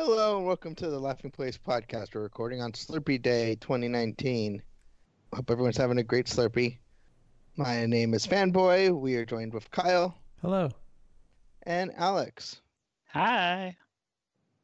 Hello 0.00 0.36
and 0.38 0.46
welcome 0.46 0.76
to 0.76 0.88
the 0.88 0.98
Laughing 0.98 1.32
Place 1.32 1.58
podcast. 1.58 2.14
We're 2.14 2.22
recording 2.22 2.62
on 2.62 2.70
Slurpee 2.70 3.20
Day 3.20 3.56
2019. 3.56 4.62
Hope 5.34 5.50
everyone's 5.50 5.76
having 5.76 5.98
a 5.98 6.04
great 6.04 6.26
Slurpee. 6.26 6.78
My 7.56 7.84
name 7.84 8.14
is 8.14 8.24
Fanboy. 8.24 8.96
We 8.96 9.16
are 9.16 9.24
joined 9.24 9.52
with 9.52 9.68
Kyle 9.72 10.16
Hello. 10.40 10.70
and 11.64 11.90
Alex. 11.96 12.60
Hi. 13.08 13.76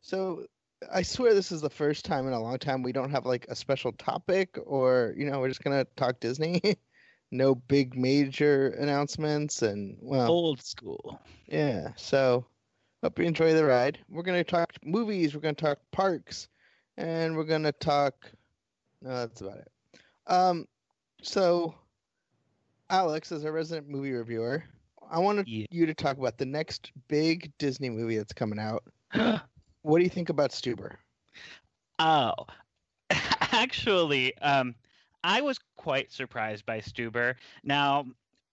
So 0.03 0.47
I 0.91 1.03
swear 1.03 1.35
this 1.35 1.51
is 1.51 1.61
the 1.61 1.69
first 1.69 2.05
time 2.05 2.29
in 2.29 2.33
a 2.33 2.41
long 2.41 2.59
time 2.59 2.85
we 2.85 2.93
don't 2.93 3.11
have 3.11 3.27
like 3.27 3.47
a 3.49 3.57
special 3.57 3.91
topic 3.91 4.57
or, 4.65 5.15
you 5.17 5.29
know, 5.29 5.41
we're 5.41 5.49
just 5.49 5.65
going 5.65 5.85
to 5.85 5.91
talk 5.97 6.21
Disney. 6.21 6.63
no 7.33 7.57
big 7.57 7.97
major 7.97 8.69
announcements 8.69 9.63
and, 9.63 9.97
well, 10.01 10.31
Old 10.31 10.63
school. 10.63 11.21
Yeah. 11.49 11.89
So 11.97 12.47
hope 13.05 13.19
you 13.19 13.27
enjoy 13.27 13.53
the 13.53 13.65
ride. 13.65 13.99
We're 14.09 14.23
gonna 14.23 14.43
talk 14.45 14.73
movies. 14.83 15.35
We're 15.35 15.43
gonna 15.43 15.55
talk 15.55 15.79
parks, 15.93 16.49
and 16.97 17.37
we're 17.37 17.45
gonna 17.45 17.73
talk. 17.73 18.15
No, 19.03 19.11
that's 19.11 19.43
about 19.43 19.59
it. 19.59 19.69
Um, 20.27 20.67
so 21.23 21.75
Alex, 22.89 23.31
as 23.31 23.45
a 23.45 23.53
resident 23.53 23.89
movie 23.89 24.13
reviewer, 24.13 24.65
I 25.11 25.19
wanted 25.19 25.47
Yeah. 25.49 25.67
you 25.71 25.85
to 25.87 25.95
talk 25.95 26.17
about 26.17 26.39
the 26.39 26.47
next 26.47 26.93
big 27.09 27.53
Disney 27.59 27.91
movie 27.91 28.17
that's 28.17 28.33
coming 28.33 28.59
out. 28.59 28.85
What 29.83 29.99
do 29.99 30.05
you 30.05 30.11
think 30.11 30.31
about 30.31 30.51
Stuber? 30.51 30.97
oh, 31.99 32.33
actually, 33.11 34.37
um, 34.39 34.75
I 35.23 35.43
was 35.43 35.59
quite 35.77 36.11
surprised 36.11 36.65
by 36.65 36.81
Stuber. 36.81 37.35
Now, 37.63 38.07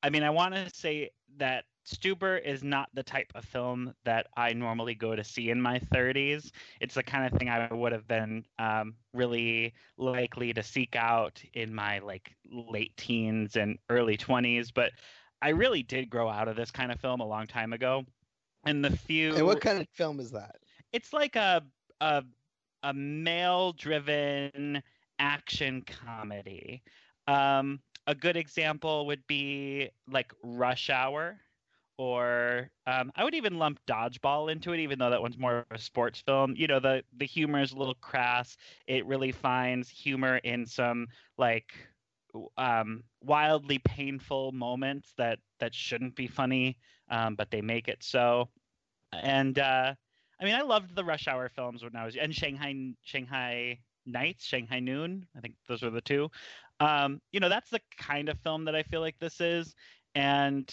I 0.04 0.10
mean, 0.10 0.24
I 0.24 0.30
want 0.30 0.56
to 0.56 0.70
say 0.70 1.12
that 1.38 1.64
Stuber 1.86 2.38
is 2.44 2.64
not 2.64 2.90
the 2.94 3.04
type 3.04 3.32
of 3.36 3.44
film 3.46 3.94
that 4.06 4.28
I 4.38 4.54
normally 4.54 4.96
go 4.96 5.16
to 5.16 5.24
see 5.24 5.50
in 5.50 5.62
my 5.62 5.80
30s. 5.80 6.52
It's 6.80 6.96
the 6.96 7.04
kind 7.04 7.26
of 7.26 7.38
thing 7.40 7.50
I 7.50 7.74
would 7.74 7.92
have 7.92 8.08
been 8.08 8.46
um, 8.60 8.96
really 9.14 9.74
likely 9.98 10.54
to 10.54 10.64
seek 10.64 10.96
out 10.96 11.42
in 11.54 11.74
my 11.74 12.00
like 12.00 12.36
late 12.52 12.96
teens 12.98 13.56
and 13.56 13.78
early 13.90 14.18
20s. 14.18 14.72
But 14.74 14.92
I 15.42 15.50
really 15.50 15.84
did 15.84 16.10
grow 16.10 16.30
out 16.30 16.48
of 16.48 16.56
this 16.56 16.72
kind 16.72 16.92
of 16.92 17.00
film 17.00 17.20
a 17.20 17.28
long 17.28 17.48
time 17.48 17.74
ago. 17.74 18.06
And 18.66 18.84
the 18.86 18.96
few 18.96 19.36
And 19.36 19.46
what 19.46 19.62
kind 19.62 19.80
of 19.80 19.88
film 19.90 20.20
is 20.20 20.32
that? 20.32 20.56
it's 20.94 21.14
like 21.14 21.36
a 21.36 21.64
a 22.02 22.24
a 22.84 22.94
male 22.94 23.74
driven 23.74 24.84
action 25.20 25.84
comedy. 25.84 26.84
Um, 27.28 27.82
a 28.08 28.16
good 28.16 28.36
example 28.38 29.06
would 29.08 29.26
be 29.28 29.90
like 30.08 30.34
Rush 30.44 30.90
Hour, 30.90 31.40
or 32.02 32.72
um, 32.88 33.12
I 33.16 33.24
would 33.24 33.36
even 33.36 33.60
lump 33.60 33.80
Dodgeball 33.86 34.52
into 34.52 34.74
it, 34.74 34.80
even 34.80 34.98
though 34.98 35.12
that 35.12 35.22
one's 35.22 35.38
more 35.38 35.60
of 35.60 35.66
a 35.70 35.78
sports 35.78 36.20
film. 36.20 36.56
You 36.58 36.66
know, 36.66 36.80
the 36.80 37.04
the 37.16 37.28
humor 37.28 37.62
is 37.62 37.74
a 37.74 37.78
little 37.78 37.94
crass. 37.94 38.58
It 38.88 39.06
really 39.06 39.32
finds 39.32 39.88
humor 39.88 40.38
in 40.38 40.66
some 40.66 41.06
like 41.38 41.74
um, 42.58 43.04
wildly 43.24 43.78
painful 43.86 44.52
moments 44.52 45.14
that 45.20 45.38
that 45.60 45.76
shouldn't 45.76 46.16
be 46.16 46.26
funny, 46.26 46.76
um, 47.12 47.36
but 47.36 47.52
they 47.52 47.62
make 47.62 47.88
it 47.88 48.02
so. 48.02 48.50
And 49.14 49.60
uh, 49.60 49.94
I 50.42 50.44
mean, 50.44 50.56
I 50.56 50.62
loved 50.62 50.96
the 50.96 51.06
Rush 51.06 51.28
Hour 51.28 51.50
films 51.50 51.84
when 51.84 51.96
I 51.96 52.04
was 52.04 52.16
and 52.16 52.34
Shanghai 52.34 52.96
Shanghai 53.04 53.78
Nights, 54.08 54.44
Shanghai 54.44 54.80
Noon. 54.80 55.28
I 55.38 55.40
think 55.40 55.54
those 55.68 55.84
were 55.84 55.92
the 55.92 56.02
two. 56.02 56.32
Um, 56.80 57.22
you 57.32 57.40
know, 57.40 57.50
that's 57.50 57.70
the 57.70 57.82
kind 57.96 58.28
of 58.28 58.40
film 58.40 58.66
that 58.66 58.76
I 58.76 58.82
feel 58.82 59.02
like 59.02 59.20
this 59.20 59.40
is, 59.40 59.76
and 60.16 60.68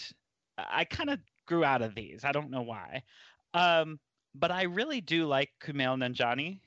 I 0.69 0.85
kind 0.85 1.09
of 1.09 1.19
grew 1.45 1.63
out 1.63 1.81
of 1.81 1.95
these. 1.95 2.23
I 2.23 2.31
don't 2.31 2.51
know 2.51 2.61
why, 2.61 3.03
um, 3.53 3.99
but 4.35 4.51
I 4.51 4.63
really 4.63 5.01
do 5.01 5.25
like 5.25 5.49
Kumail 5.61 5.97
Nanjiani, 5.97 6.59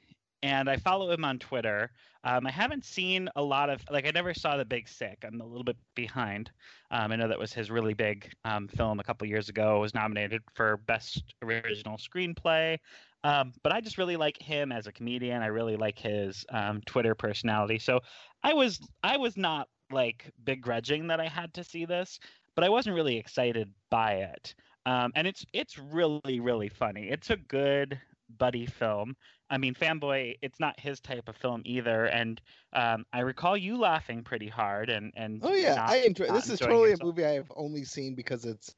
and 0.42 0.68
I 0.68 0.76
follow 0.76 1.10
him 1.10 1.24
on 1.24 1.38
Twitter. 1.38 1.90
Um, 2.24 2.46
I 2.46 2.50
haven't 2.50 2.84
seen 2.84 3.28
a 3.34 3.42
lot 3.42 3.68
of 3.68 3.80
like 3.90 4.06
I 4.06 4.10
never 4.10 4.32
saw 4.34 4.56
The 4.56 4.64
Big 4.64 4.88
Sick. 4.88 5.24
I'm 5.26 5.40
a 5.40 5.46
little 5.46 5.64
bit 5.64 5.76
behind. 5.94 6.50
Um, 6.90 7.12
I 7.12 7.16
know 7.16 7.28
that 7.28 7.38
was 7.38 7.52
his 7.52 7.70
really 7.70 7.94
big 7.94 8.32
um, 8.44 8.68
film 8.68 9.00
a 9.00 9.04
couple 9.04 9.26
years 9.26 9.48
ago. 9.48 9.76
It 9.76 9.80
Was 9.80 9.94
nominated 9.94 10.42
for 10.54 10.76
Best 10.86 11.34
Original 11.42 11.96
Screenplay. 11.96 12.78
Um, 13.24 13.52
but 13.62 13.72
I 13.72 13.80
just 13.80 13.98
really 13.98 14.16
like 14.16 14.40
him 14.40 14.72
as 14.72 14.86
a 14.86 14.92
comedian. 14.92 15.42
I 15.42 15.46
really 15.46 15.76
like 15.76 15.98
his 15.98 16.44
um, 16.50 16.80
Twitter 16.86 17.14
personality. 17.14 17.78
So 17.78 18.00
I 18.42 18.52
was 18.52 18.80
I 19.02 19.16
was 19.16 19.36
not 19.36 19.68
like 19.90 20.32
begrudging 20.44 21.06
that 21.08 21.20
I 21.20 21.28
had 21.28 21.54
to 21.54 21.64
see 21.64 21.84
this, 21.84 22.18
but 22.54 22.64
I 22.64 22.68
wasn't 22.68 22.96
really 22.96 23.16
excited 23.16 23.68
by 23.90 24.14
it. 24.14 24.54
Um, 24.84 25.12
and 25.14 25.26
it's 25.26 25.44
it's 25.52 25.78
really 25.78 26.40
really 26.40 26.68
funny. 26.68 27.08
It's 27.08 27.30
a 27.30 27.36
good 27.36 28.00
buddy 28.38 28.66
film. 28.66 29.16
I 29.50 29.58
mean, 29.58 29.74
Fanboy, 29.74 30.36
it's 30.40 30.58
not 30.58 30.80
his 30.80 30.98
type 31.00 31.28
of 31.28 31.36
film 31.36 31.60
either. 31.66 32.06
And 32.06 32.40
um, 32.72 33.04
I 33.12 33.20
recall 33.20 33.56
you 33.56 33.76
laughing 33.78 34.22
pretty 34.24 34.48
hard 34.48 34.88
and 34.88 35.12
and 35.14 35.40
Oh 35.44 35.52
yeah, 35.52 35.74
not- 35.74 35.90
I 35.90 35.96
enjoy. 35.98 36.26
This 36.32 36.48
is 36.48 36.58
totally 36.58 36.90
yourself. 36.90 37.02
a 37.02 37.04
movie 37.04 37.24
I 37.24 37.32
have 37.32 37.52
only 37.54 37.84
seen 37.84 38.14
because 38.14 38.44
it's, 38.44 38.74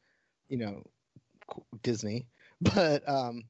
you 0.48 0.58
know, 0.58 0.82
Disney. 1.82 2.26
But 2.60 3.06
um, 3.08 3.44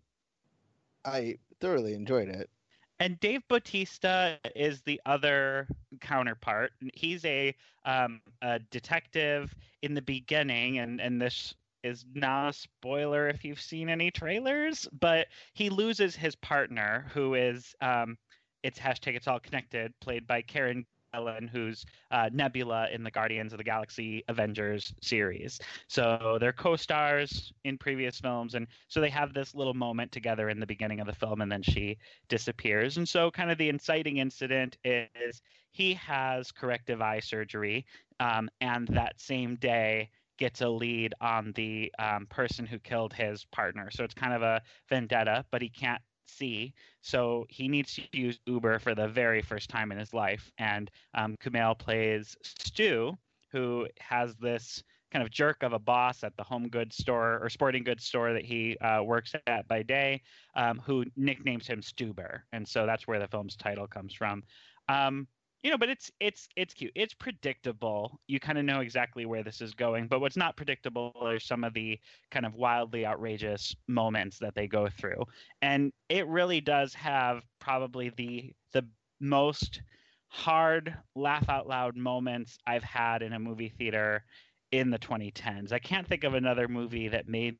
I 1.04 1.38
thoroughly 1.60 1.94
enjoyed 1.94 2.28
it. 2.28 2.50
And 3.00 3.18
Dave 3.20 3.42
Bautista 3.48 4.38
is 4.54 4.82
the 4.82 5.00
other 5.04 5.66
counterpart. 6.00 6.72
He's 6.94 7.24
a, 7.24 7.54
um, 7.84 8.20
a 8.40 8.60
detective 8.70 9.54
in 9.82 9.94
the 9.94 10.02
beginning, 10.02 10.78
and, 10.78 11.00
and 11.00 11.20
this 11.20 11.54
is 11.82 12.04
not 12.14 12.48
a 12.48 12.52
spoiler 12.52 13.28
if 13.28 13.44
you've 13.44 13.60
seen 13.60 13.88
any 13.88 14.10
trailers, 14.10 14.88
but 15.00 15.26
he 15.52 15.68
loses 15.70 16.16
his 16.16 16.34
partner, 16.36 17.06
who 17.12 17.34
is, 17.34 17.74
um, 17.80 18.16
it's 18.62 18.78
hashtag 18.78 19.16
it's 19.16 19.28
all 19.28 19.40
connected, 19.40 19.92
played 20.00 20.26
by 20.26 20.40
Karen 20.40 20.86
Gillan, 21.14 21.48
who's 21.48 21.84
uh, 22.10 22.28
Nebula 22.32 22.88
in 22.92 23.02
the 23.02 23.10
Guardians 23.10 23.52
of 23.52 23.58
the 23.58 23.64
Galaxy 23.64 24.24
Avengers 24.28 24.92
series. 25.00 25.60
So 25.88 26.38
they're 26.40 26.52
co-stars 26.52 27.52
in 27.64 27.78
previous 27.78 28.18
films, 28.18 28.54
and 28.54 28.66
so 28.88 29.00
they 29.00 29.10
have 29.10 29.32
this 29.32 29.54
little 29.54 29.74
moment 29.74 30.12
together 30.12 30.48
in 30.48 30.60
the 30.60 30.66
beginning 30.66 31.00
of 31.00 31.06
the 31.06 31.14
film, 31.14 31.40
and 31.40 31.50
then 31.50 31.62
she 31.62 31.98
disappears. 32.28 32.96
And 32.96 33.08
so, 33.08 33.30
kind 33.30 33.50
of 33.50 33.58
the 33.58 33.68
inciting 33.68 34.18
incident 34.18 34.76
is 34.84 35.42
he 35.72 35.94
has 35.94 36.52
corrective 36.52 37.00
eye 37.00 37.20
surgery, 37.20 37.86
um, 38.20 38.48
and 38.60 38.88
that 38.88 39.20
same 39.20 39.56
day 39.56 40.10
gets 40.36 40.60
a 40.62 40.68
lead 40.68 41.14
on 41.20 41.52
the 41.54 41.92
um, 41.98 42.26
person 42.26 42.66
who 42.66 42.78
killed 42.80 43.12
his 43.12 43.44
partner. 43.46 43.88
So 43.90 44.04
it's 44.04 44.14
kind 44.14 44.32
of 44.32 44.42
a 44.42 44.62
vendetta, 44.88 45.44
but 45.50 45.62
he 45.62 45.68
can't 45.68 46.02
see. 46.26 46.74
So 47.00 47.46
he 47.48 47.68
needs 47.68 47.94
to 47.94 48.02
use 48.12 48.38
Uber 48.46 48.78
for 48.78 48.94
the 48.94 49.08
very 49.08 49.42
first 49.42 49.70
time 49.70 49.92
in 49.92 49.98
his 49.98 50.14
life. 50.14 50.50
And 50.58 50.90
um, 51.14 51.36
Kumail 51.42 51.78
plays 51.78 52.36
Stu, 52.42 53.16
who 53.52 53.86
has 54.00 54.34
this 54.36 54.82
kind 55.14 55.22
of 55.22 55.30
jerk 55.30 55.62
of 55.62 55.72
a 55.72 55.78
boss 55.78 56.24
at 56.24 56.36
the 56.36 56.42
home 56.42 56.68
goods 56.68 56.96
store 56.96 57.38
or 57.40 57.48
sporting 57.48 57.84
goods 57.84 58.04
store 58.04 58.32
that 58.32 58.44
he 58.44 58.76
uh, 58.78 59.00
works 59.02 59.32
at 59.46 59.68
by 59.68 59.80
day, 59.82 60.20
um, 60.56 60.82
who 60.84 61.04
nicknames 61.16 61.68
him 61.68 61.80
Stuber, 61.80 62.40
and 62.52 62.66
so 62.66 62.84
that's 62.84 63.06
where 63.06 63.20
the 63.20 63.28
film's 63.28 63.54
title 63.54 63.86
comes 63.86 64.12
from. 64.12 64.42
Um, 64.88 65.28
you 65.64 65.70
know, 65.70 65.78
but 65.78 65.88
it's 65.88 66.12
it's 66.20 66.46
it's 66.56 66.74
cute. 66.74 66.92
It's 66.94 67.14
predictable. 67.14 68.20
You 68.26 68.38
kind 68.38 68.58
of 68.58 68.66
know 68.66 68.80
exactly 68.80 69.24
where 69.24 69.42
this 69.42 69.62
is 69.62 69.72
going. 69.72 70.08
But 70.08 70.20
what's 70.20 70.36
not 70.36 70.56
predictable 70.56 71.12
are 71.18 71.40
some 71.40 71.64
of 71.64 71.72
the 71.72 71.98
kind 72.30 72.44
of 72.44 72.54
wildly 72.54 73.06
outrageous 73.06 73.74
moments 73.88 74.38
that 74.40 74.54
they 74.54 74.66
go 74.68 74.88
through, 74.90 75.24
and 75.62 75.90
it 76.10 76.28
really 76.28 76.60
does 76.60 76.92
have 76.92 77.42
probably 77.60 78.10
the 78.10 78.52
the 78.72 78.86
most 79.20 79.80
hard 80.28 80.94
laugh 81.16 81.48
out 81.48 81.66
loud 81.66 81.96
moments 81.96 82.58
I've 82.66 82.84
had 82.84 83.22
in 83.22 83.32
a 83.32 83.38
movie 83.38 83.70
theater 83.70 84.22
in 84.70 84.90
the 84.90 84.98
2010s. 84.98 85.72
I 85.72 85.78
can't 85.78 86.06
think 86.06 86.24
of 86.24 86.34
another 86.34 86.68
movie 86.68 87.08
that 87.08 87.26
made 87.26 87.56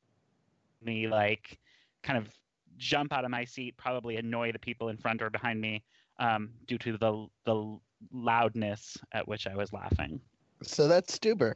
me 0.83 1.09
like 1.09 1.59
kind 2.03 2.19
of 2.19 2.29
jump 2.77 3.15
out 3.15 3.25
of 3.25 3.31
my 3.31 3.47
seat, 3.47 3.79
probably 3.79 4.17
annoy 4.17 4.53
the 4.53 4.59
people 4.59 4.91
in 4.91 4.99
front 4.99 5.23
or 5.23 5.31
behind 5.31 5.59
me 5.59 5.85
um, 6.19 6.51
due 6.67 6.79
to 6.79 6.97
the 6.99 7.27
the 7.45 7.79
loudness 8.13 8.97
at 9.13 9.27
which 9.27 9.47
I 9.47 9.55
was 9.55 9.73
laughing. 9.73 10.21
So 10.63 10.89
that's 10.89 11.17
Stuber. 11.17 11.55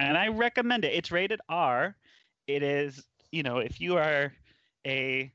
And 0.00 0.16
I 0.16 0.28
recommend 0.28 0.84
it. 0.84 0.94
It's 0.94 1.10
rated 1.10 1.40
R. 1.48 1.96
It 2.46 2.62
is, 2.62 3.04
you 3.32 3.42
know, 3.42 3.58
if 3.58 3.80
you 3.80 3.96
are 3.96 4.32
a 4.86 5.32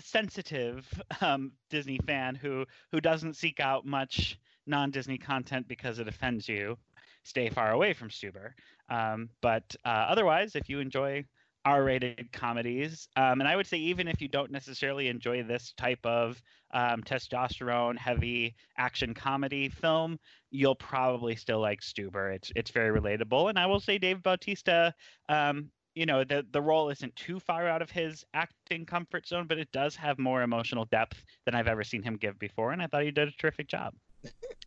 sensitive 0.00 0.86
um, 1.20 1.52
Disney 1.70 1.98
fan 2.06 2.34
who 2.34 2.64
who 2.92 3.00
doesn't 3.00 3.36
seek 3.36 3.60
out 3.60 3.86
much 3.86 4.38
non-Disney 4.66 5.18
content 5.18 5.68
because 5.68 5.98
it 5.98 6.08
offends 6.08 6.48
you, 6.48 6.76
stay 7.22 7.48
far 7.48 7.72
away 7.72 7.92
from 7.92 8.08
Stuber. 8.08 8.50
Um, 8.88 9.28
but 9.40 9.76
uh, 9.84 10.06
otherwise, 10.08 10.56
if 10.56 10.68
you 10.68 10.80
enjoy 10.80 11.24
R-rated 11.66 12.32
comedies, 12.32 13.08
um, 13.16 13.40
and 13.40 13.48
I 13.48 13.56
would 13.56 13.66
say 13.66 13.76
even 13.76 14.06
if 14.06 14.22
you 14.22 14.28
don't 14.28 14.52
necessarily 14.52 15.08
enjoy 15.08 15.42
this 15.42 15.74
type 15.76 15.98
of 16.04 16.40
um, 16.72 17.02
testosterone-heavy 17.02 18.54
action 18.78 19.12
comedy 19.12 19.68
film, 19.68 20.18
you'll 20.50 20.76
probably 20.76 21.34
still 21.34 21.60
like 21.60 21.80
Stuber. 21.80 22.34
It's 22.34 22.52
it's 22.54 22.70
very 22.70 22.98
relatable, 22.98 23.50
and 23.50 23.58
I 23.58 23.66
will 23.66 23.80
say 23.80 23.98
Dave 23.98 24.22
Bautista 24.22 24.94
um, 25.28 25.70
you 25.96 26.06
know 26.06 26.22
the 26.22 26.46
the 26.52 26.62
role 26.62 26.90
isn't 26.90 27.16
too 27.16 27.40
far 27.40 27.66
out 27.66 27.82
of 27.82 27.90
his 27.90 28.24
acting 28.32 28.86
comfort 28.86 29.26
zone, 29.26 29.46
but 29.48 29.58
it 29.58 29.72
does 29.72 29.96
have 29.96 30.18
more 30.18 30.42
emotional 30.42 30.84
depth 30.84 31.24
than 31.46 31.56
I've 31.56 31.66
ever 31.66 31.82
seen 31.82 32.02
him 32.02 32.16
give 32.16 32.38
before, 32.38 32.72
and 32.72 32.80
I 32.80 32.86
thought 32.86 33.02
he 33.02 33.10
did 33.10 33.26
a 33.26 33.32
terrific 33.32 33.66
job. 33.66 33.94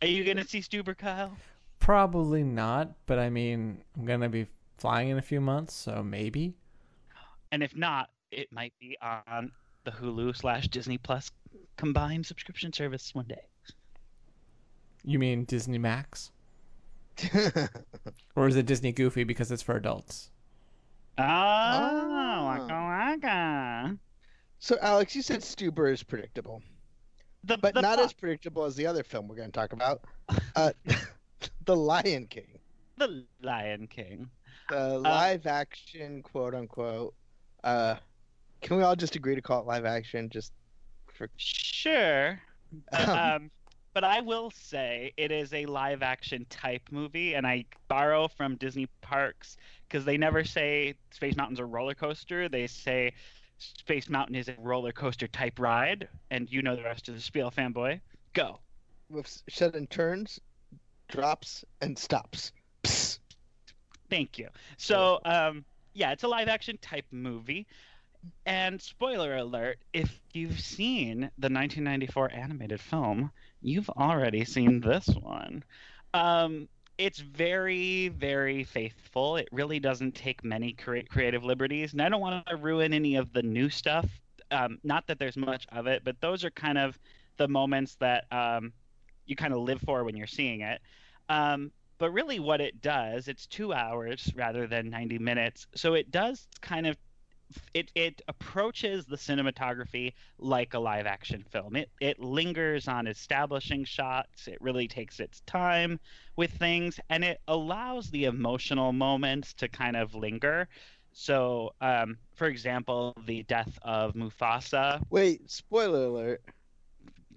Are 0.02 0.08
you 0.08 0.24
gonna 0.24 0.46
see 0.46 0.60
Stuber, 0.60 0.98
Kyle? 0.98 1.34
Probably 1.78 2.42
not, 2.42 2.92
but 3.06 3.18
I 3.18 3.30
mean, 3.30 3.82
I'm 3.96 4.04
gonna 4.04 4.28
be 4.28 4.46
flying 4.76 5.08
in 5.08 5.18
a 5.18 5.22
few 5.22 5.40
months, 5.40 5.72
so 5.72 6.02
maybe. 6.02 6.54
And 7.52 7.62
if 7.62 7.74
not, 7.76 8.10
it 8.30 8.52
might 8.52 8.72
be 8.80 8.96
on 9.02 9.52
the 9.84 9.90
Hulu 9.90 10.36
slash 10.36 10.68
Disney 10.68 10.98
Plus 10.98 11.30
combined 11.76 12.26
subscription 12.26 12.72
service 12.72 13.14
one 13.14 13.26
day. 13.26 13.42
You 15.02 15.18
mean 15.18 15.44
Disney 15.44 15.78
Max? 15.78 16.30
or 18.36 18.48
is 18.48 18.56
it 18.56 18.66
Disney 18.66 18.92
Goofy 18.92 19.24
because 19.24 19.50
it's 19.50 19.62
for 19.62 19.76
adults? 19.76 20.30
Oh, 21.18 21.22
Ah. 21.24 22.44
waka 22.46 22.72
waka. 22.72 23.98
so, 24.58 24.76
Alex, 24.80 25.14
you 25.16 25.22
said 25.22 25.40
Stuber 25.40 25.92
is 25.92 26.02
predictable, 26.02 26.62
The, 27.44 27.58
but 27.58 27.74
the 27.74 27.82
not 27.82 27.96
plot- 27.96 28.06
as 28.06 28.12
predictable 28.12 28.64
as 28.64 28.76
the 28.76 28.86
other 28.86 29.02
film 29.02 29.28
we're 29.28 29.36
going 29.36 29.50
to 29.50 29.58
talk 29.58 29.72
about, 29.72 30.02
uh, 30.56 30.72
The 31.64 31.76
Lion 31.76 32.26
King, 32.26 32.58
the 32.96 33.24
Lion 33.42 33.86
King. 33.86 34.28
the 34.68 34.98
live 34.98 35.46
action, 35.46 36.22
quote 36.22 36.54
unquote. 36.54 37.14
Uh, 37.64 37.96
can 38.60 38.76
we 38.76 38.82
all 38.82 38.96
just 38.96 39.16
agree 39.16 39.34
to 39.34 39.42
call 39.42 39.60
it 39.60 39.66
live 39.66 39.84
action? 39.84 40.28
Just 40.28 40.52
for 41.12 41.28
Sure. 41.36 42.40
Um, 42.92 43.50
but 43.94 44.04
I 44.04 44.20
will 44.20 44.52
say 44.52 45.12
it 45.16 45.32
is 45.32 45.52
a 45.52 45.66
live 45.66 46.02
action 46.02 46.46
type 46.48 46.82
movie, 46.92 47.34
and 47.34 47.44
I 47.44 47.64
borrow 47.88 48.28
from 48.28 48.54
Disney 48.56 48.86
parks 49.00 49.56
because 49.88 50.04
they 50.04 50.16
never 50.16 50.44
say 50.44 50.94
Space 51.10 51.36
Mountain's 51.36 51.58
a 51.58 51.64
roller 51.64 51.94
coaster. 51.94 52.48
They 52.48 52.68
say 52.68 53.12
Space 53.58 54.08
Mountain 54.08 54.36
is 54.36 54.48
a 54.48 54.54
roller 54.58 54.92
coaster 54.92 55.26
type 55.26 55.58
ride, 55.58 56.08
and 56.30 56.50
you 56.50 56.62
know 56.62 56.76
the 56.76 56.84
rest 56.84 57.08
of 57.08 57.16
the 57.16 57.20
spiel, 57.20 57.50
fanboy. 57.50 58.00
Go. 58.32 58.60
with 59.08 59.42
sudden 59.48 59.88
turns, 59.88 60.38
drops, 61.08 61.64
and 61.80 61.98
stops. 61.98 62.52
Psst. 62.84 63.18
Thank 64.08 64.38
you. 64.38 64.48
So, 64.76 65.20
um, 65.24 65.64
yeah, 65.94 66.12
it's 66.12 66.22
a 66.22 66.28
live 66.28 66.48
action 66.48 66.78
type 66.80 67.06
movie. 67.10 67.66
And 68.44 68.80
spoiler 68.80 69.36
alert, 69.36 69.78
if 69.92 70.20
you've 70.32 70.60
seen 70.60 71.20
the 71.38 71.48
1994 71.48 72.32
animated 72.32 72.80
film, 72.80 73.30
you've 73.62 73.88
already 73.90 74.44
seen 74.44 74.80
this 74.80 75.06
one. 75.08 75.64
Um, 76.12 76.68
it's 76.98 77.18
very, 77.18 78.08
very 78.08 78.62
faithful. 78.64 79.36
It 79.36 79.48
really 79.52 79.80
doesn't 79.80 80.14
take 80.14 80.44
many 80.44 80.74
cre- 80.74 80.98
creative 81.08 81.44
liberties. 81.44 81.92
And 81.92 82.02
I 82.02 82.10
don't 82.10 82.20
want 82.20 82.46
to 82.46 82.56
ruin 82.56 82.92
any 82.92 83.16
of 83.16 83.32
the 83.32 83.42
new 83.42 83.70
stuff. 83.70 84.06
Um, 84.50 84.78
not 84.84 85.06
that 85.06 85.18
there's 85.18 85.36
much 85.36 85.66
of 85.72 85.86
it, 85.86 86.02
but 86.04 86.20
those 86.20 86.44
are 86.44 86.50
kind 86.50 86.76
of 86.76 86.98
the 87.38 87.48
moments 87.48 87.96
that 88.00 88.30
um, 88.30 88.72
you 89.24 89.34
kind 89.34 89.54
of 89.54 89.60
live 89.60 89.80
for 89.80 90.04
when 90.04 90.14
you're 90.14 90.26
seeing 90.26 90.60
it. 90.60 90.82
Um, 91.30 91.72
but 92.00 92.12
really, 92.12 92.40
what 92.40 92.62
it 92.62 92.80
does, 92.80 93.28
it's 93.28 93.46
two 93.46 93.74
hours 93.74 94.32
rather 94.34 94.66
than 94.66 94.88
90 94.88 95.18
minutes. 95.18 95.66
So 95.76 95.92
it 95.92 96.10
does 96.10 96.48
kind 96.62 96.86
of 96.86 96.96
it 97.74 97.90
it 97.94 98.22
approaches 98.28 99.04
the 99.04 99.16
cinematography 99.16 100.12
like 100.38 100.72
a 100.72 100.78
live 100.78 101.06
action 101.06 101.44
film. 101.50 101.76
It 101.76 101.90
it 102.00 102.18
lingers 102.18 102.88
on 102.88 103.06
establishing 103.06 103.84
shots. 103.84 104.48
It 104.48 104.56
really 104.62 104.88
takes 104.88 105.20
its 105.20 105.40
time 105.42 106.00
with 106.36 106.52
things, 106.52 106.98
and 107.10 107.22
it 107.22 107.40
allows 107.48 108.10
the 108.10 108.24
emotional 108.24 108.92
moments 108.94 109.52
to 109.54 109.68
kind 109.68 109.94
of 109.96 110.14
linger. 110.14 110.68
So, 111.12 111.74
um, 111.82 112.16
for 112.34 112.46
example, 112.46 113.14
the 113.26 113.42
death 113.42 113.78
of 113.82 114.14
Mufasa. 114.14 115.02
Wait, 115.10 115.50
spoiler 115.50 116.04
alert. 116.04 116.42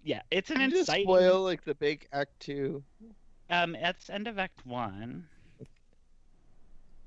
Yeah, 0.06 0.22
it's 0.32 0.52
an 0.52 0.58
Can 0.58 0.70
you 0.70 0.78
just 0.78 0.90
inciting. 0.90 1.06
spoil 1.06 1.42
like 1.42 1.66
the 1.66 1.76
big 1.76 2.08
Act 2.14 2.40
Two? 2.40 2.84
Um, 3.54 3.78
that's 3.80 4.10
end 4.10 4.28
of 4.28 4.40
Act 4.40 4.66
One. 4.66 5.28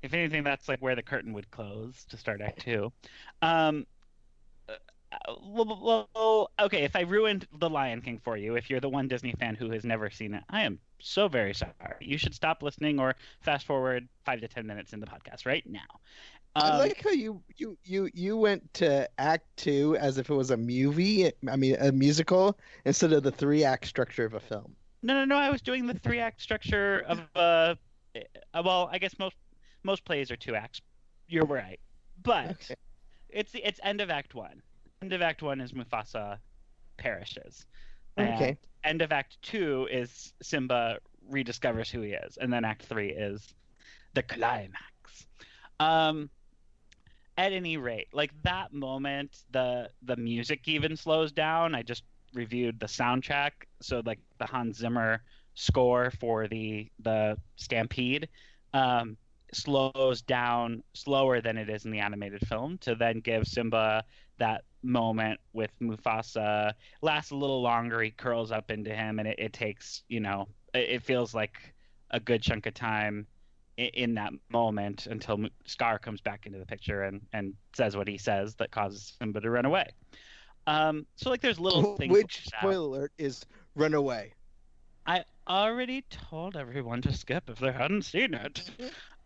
If 0.01 0.13
anything, 0.13 0.43
that's 0.43 0.69
like 0.69 0.79
where 0.79 0.95
the 0.95 1.03
curtain 1.03 1.33
would 1.33 1.51
close 1.51 2.05
to 2.05 2.17
start 2.17 2.39
Act 2.41 2.61
Two. 2.61 2.93
Um, 3.41 3.85
uh, 4.69 4.75
well, 5.43 6.51
okay. 6.59 6.83
If 6.83 6.95
I 6.95 7.01
ruined 7.01 7.47
The 7.59 7.69
Lion 7.69 8.01
King 8.01 8.21
for 8.23 8.37
you, 8.37 8.55
if 8.55 8.69
you're 8.69 8.79
the 8.79 8.89
one 8.89 9.07
Disney 9.07 9.33
fan 9.39 9.55
who 9.55 9.69
has 9.71 9.83
never 9.83 10.09
seen 10.09 10.33
it, 10.33 10.43
I 10.49 10.61
am 10.61 10.79
so 10.99 11.27
very 11.27 11.53
sorry. 11.53 11.73
You 11.99 12.17
should 12.17 12.33
stop 12.33 12.63
listening 12.63 12.99
or 12.99 13.15
fast 13.41 13.65
forward 13.65 14.07
five 14.23 14.39
to 14.41 14.47
ten 14.47 14.65
minutes 14.65 14.93
in 14.93 15.01
the 15.01 15.07
podcast 15.07 15.45
right 15.45 15.67
now. 15.67 15.99
I 16.55 16.69
Um, 16.69 16.79
like 16.79 17.01
how 17.03 17.09
you 17.11 17.43
you 17.57 17.77
you 17.83 18.09
you 18.13 18.37
went 18.37 18.73
to 18.75 19.09
Act 19.19 19.45
Two 19.57 19.97
as 19.97 20.17
if 20.17 20.29
it 20.29 20.33
was 20.33 20.51
a 20.51 20.57
movie. 20.57 21.31
I 21.49 21.55
mean, 21.55 21.75
a 21.79 21.91
musical 21.91 22.57
instead 22.85 23.11
of 23.11 23.23
the 23.23 23.31
three 23.31 23.63
act 23.65 23.87
structure 23.87 24.25
of 24.25 24.33
a 24.33 24.39
film. 24.39 24.75
No, 25.03 25.13
no, 25.13 25.25
no. 25.25 25.37
I 25.37 25.49
was 25.49 25.61
doing 25.61 25.85
the 25.85 25.93
three 25.93 26.19
act 26.19 26.41
structure 26.41 27.01
of 27.07 27.21
uh, 27.35 27.75
uh, 28.53 28.61
well, 28.63 28.89
I 28.91 28.97
guess 28.97 29.17
most 29.19 29.35
most 29.83 30.03
plays 30.05 30.31
are 30.31 30.35
two 30.35 30.55
acts. 30.55 30.81
You're 31.27 31.45
right, 31.45 31.79
but 32.23 32.51
Okay. 32.51 32.75
it's 33.29 33.51
the 33.51 33.65
it's 33.67 33.79
end 33.83 34.01
of 34.01 34.09
Act 34.09 34.33
One. 34.35 34.61
End 35.01 35.13
of 35.13 35.21
Act 35.21 35.41
One 35.41 35.61
is 35.61 35.73
Mufasa 35.73 36.39
perishes. 36.97 37.65
And 38.17 38.33
Okay. 38.33 38.57
End 38.83 39.01
of 39.01 39.11
Act 39.11 39.41
Two 39.41 39.87
is 39.91 40.33
Simba 40.41 40.99
rediscovers 41.31 41.89
who 41.91 42.01
he 42.01 42.11
is, 42.13 42.37
and 42.37 42.51
then 42.51 42.65
Act 42.65 42.83
Three 42.83 43.09
is 43.11 43.53
the 44.13 44.23
climax. 44.23 45.27
Um, 45.79 46.29
at 47.37 47.51
any 47.53 47.77
rate, 47.77 48.07
like 48.13 48.31
that 48.43 48.73
moment, 48.73 49.43
the 49.51 49.91
the 50.01 50.15
music 50.15 50.67
even 50.67 50.95
slows 50.97 51.31
down. 51.31 51.75
I 51.75 51.83
just 51.83 52.03
reviewed 52.37 52.79
the 52.79 52.85
soundtrack, 52.85 53.51
so 53.81 54.01
like 54.05 54.19
the 54.37 54.45
Hans 54.45 54.77
Zimmer 54.77 55.21
score 55.55 56.11
for 56.19 56.47
the 56.47 56.89
the 56.99 57.37
Stampede 57.55 58.29
um, 58.73 59.17
slows 59.53 60.21
down 60.21 60.83
slower 60.93 61.41
than 61.41 61.57
it 61.57 61.69
is 61.69 61.85
in 61.85 61.91
the 61.91 61.99
animated 61.99 62.47
film 62.47 62.77
to 62.79 62.95
then 62.95 63.19
give 63.19 63.47
Simba 63.47 64.03
that 64.37 64.63
moment 64.83 65.39
with 65.53 65.71
Mufasa 65.81 66.73
lasts 67.01 67.31
a 67.31 67.35
little 67.35 67.61
longer. 67.61 68.01
He 68.01 68.11
curls 68.11 68.51
up 68.51 68.69
into 68.71 68.93
him, 68.93 69.19
and 69.19 69.27
it, 69.27 69.39
it 69.39 69.53
takes 69.53 70.03
you 70.07 70.19
know 70.19 70.47
it, 70.73 70.89
it 70.89 71.03
feels 71.03 71.33
like 71.33 71.73
a 72.11 72.19
good 72.19 72.41
chunk 72.41 72.67
of 72.67 72.73
time 72.73 73.27
in, 73.77 73.89
in 73.93 74.13
that 74.15 74.31
moment 74.49 75.07
until 75.07 75.39
Scar 75.65 75.99
comes 75.99 76.21
back 76.21 76.45
into 76.45 76.59
the 76.59 76.65
picture 76.65 77.03
and 77.03 77.21
and 77.33 77.53
says 77.75 77.97
what 77.97 78.07
he 78.07 78.17
says 78.17 78.55
that 78.55 78.71
causes 78.71 79.15
Simba 79.19 79.41
to 79.41 79.49
run 79.49 79.65
away. 79.65 79.87
Um, 80.67 81.07
so 81.15 81.29
like 81.29 81.41
there's 81.41 81.59
little 81.59 81.95
things. 81.95 82.11
Which 82.11 82.45
spoiler 82.45 82.87
alert 82.87 83.11
is 83.17 83.45
Runaway. 83.75 84.33
I 85.07 85.23
already 85.47 86.03
told 86.09 86.57
everyone 86.57 87.01
to 87.03 87.13
skip 87.13 87.49
if 87.49 87.59
they 87.59 87.71
hadn't 87.71 88.03
seen 88.03 88.33
it. 88.33 88.69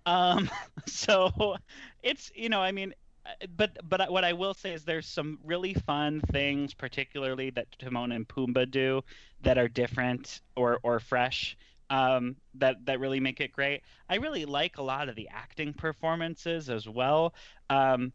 Um, 0.05 0.49
so 0.85 1.57
it's 2.03 2.31
you 2.35 2.49
know 2.49 2.61
I 2.61 2.71
mean, 2.71 2.93
uh, 3.25 3.47
but 3.57 3.77
but 3.89 4.11
what 4.11 4.23
I 4.23 4.33
will 4.33 4.53
say 4.53 4.73
is 4.73 4.85
there's 4.85 5.07
some 5.07 5.39
really 5.43 5.73
fun 5.73 6.21
things, 6.31 6.75
particularly 6.75 7.49
that 7.51 7.67
Timon 7.79 8.11
and 8.11 8.27
Pumbaa 8.27 8.69
do, 8.69 9.01
that 9.41 9.57
are 9.57 9.67
different 9.67 10.41
or 10.55 10.79
or 10.83 10.99
fresh. 10.99 11.57
Um, 11.89 12.37
that 12.53 12.85
that 12.85 13.01
really 13.01 13.19
make 13.19 13.41
it 13.41 13.51
great. 13.51 13.81
I 14.07 14.15
really 14.15 14.45
like 14.45 14.77
a 14.77 14.83
lot 14.83 15.09
of 15.09 15.15
the 15.15 15.27
acting 15.29 15.73
performances 15.73 16.69
as 16.69 16.87
well. 16.87 17.33
Um, 17.69 18.13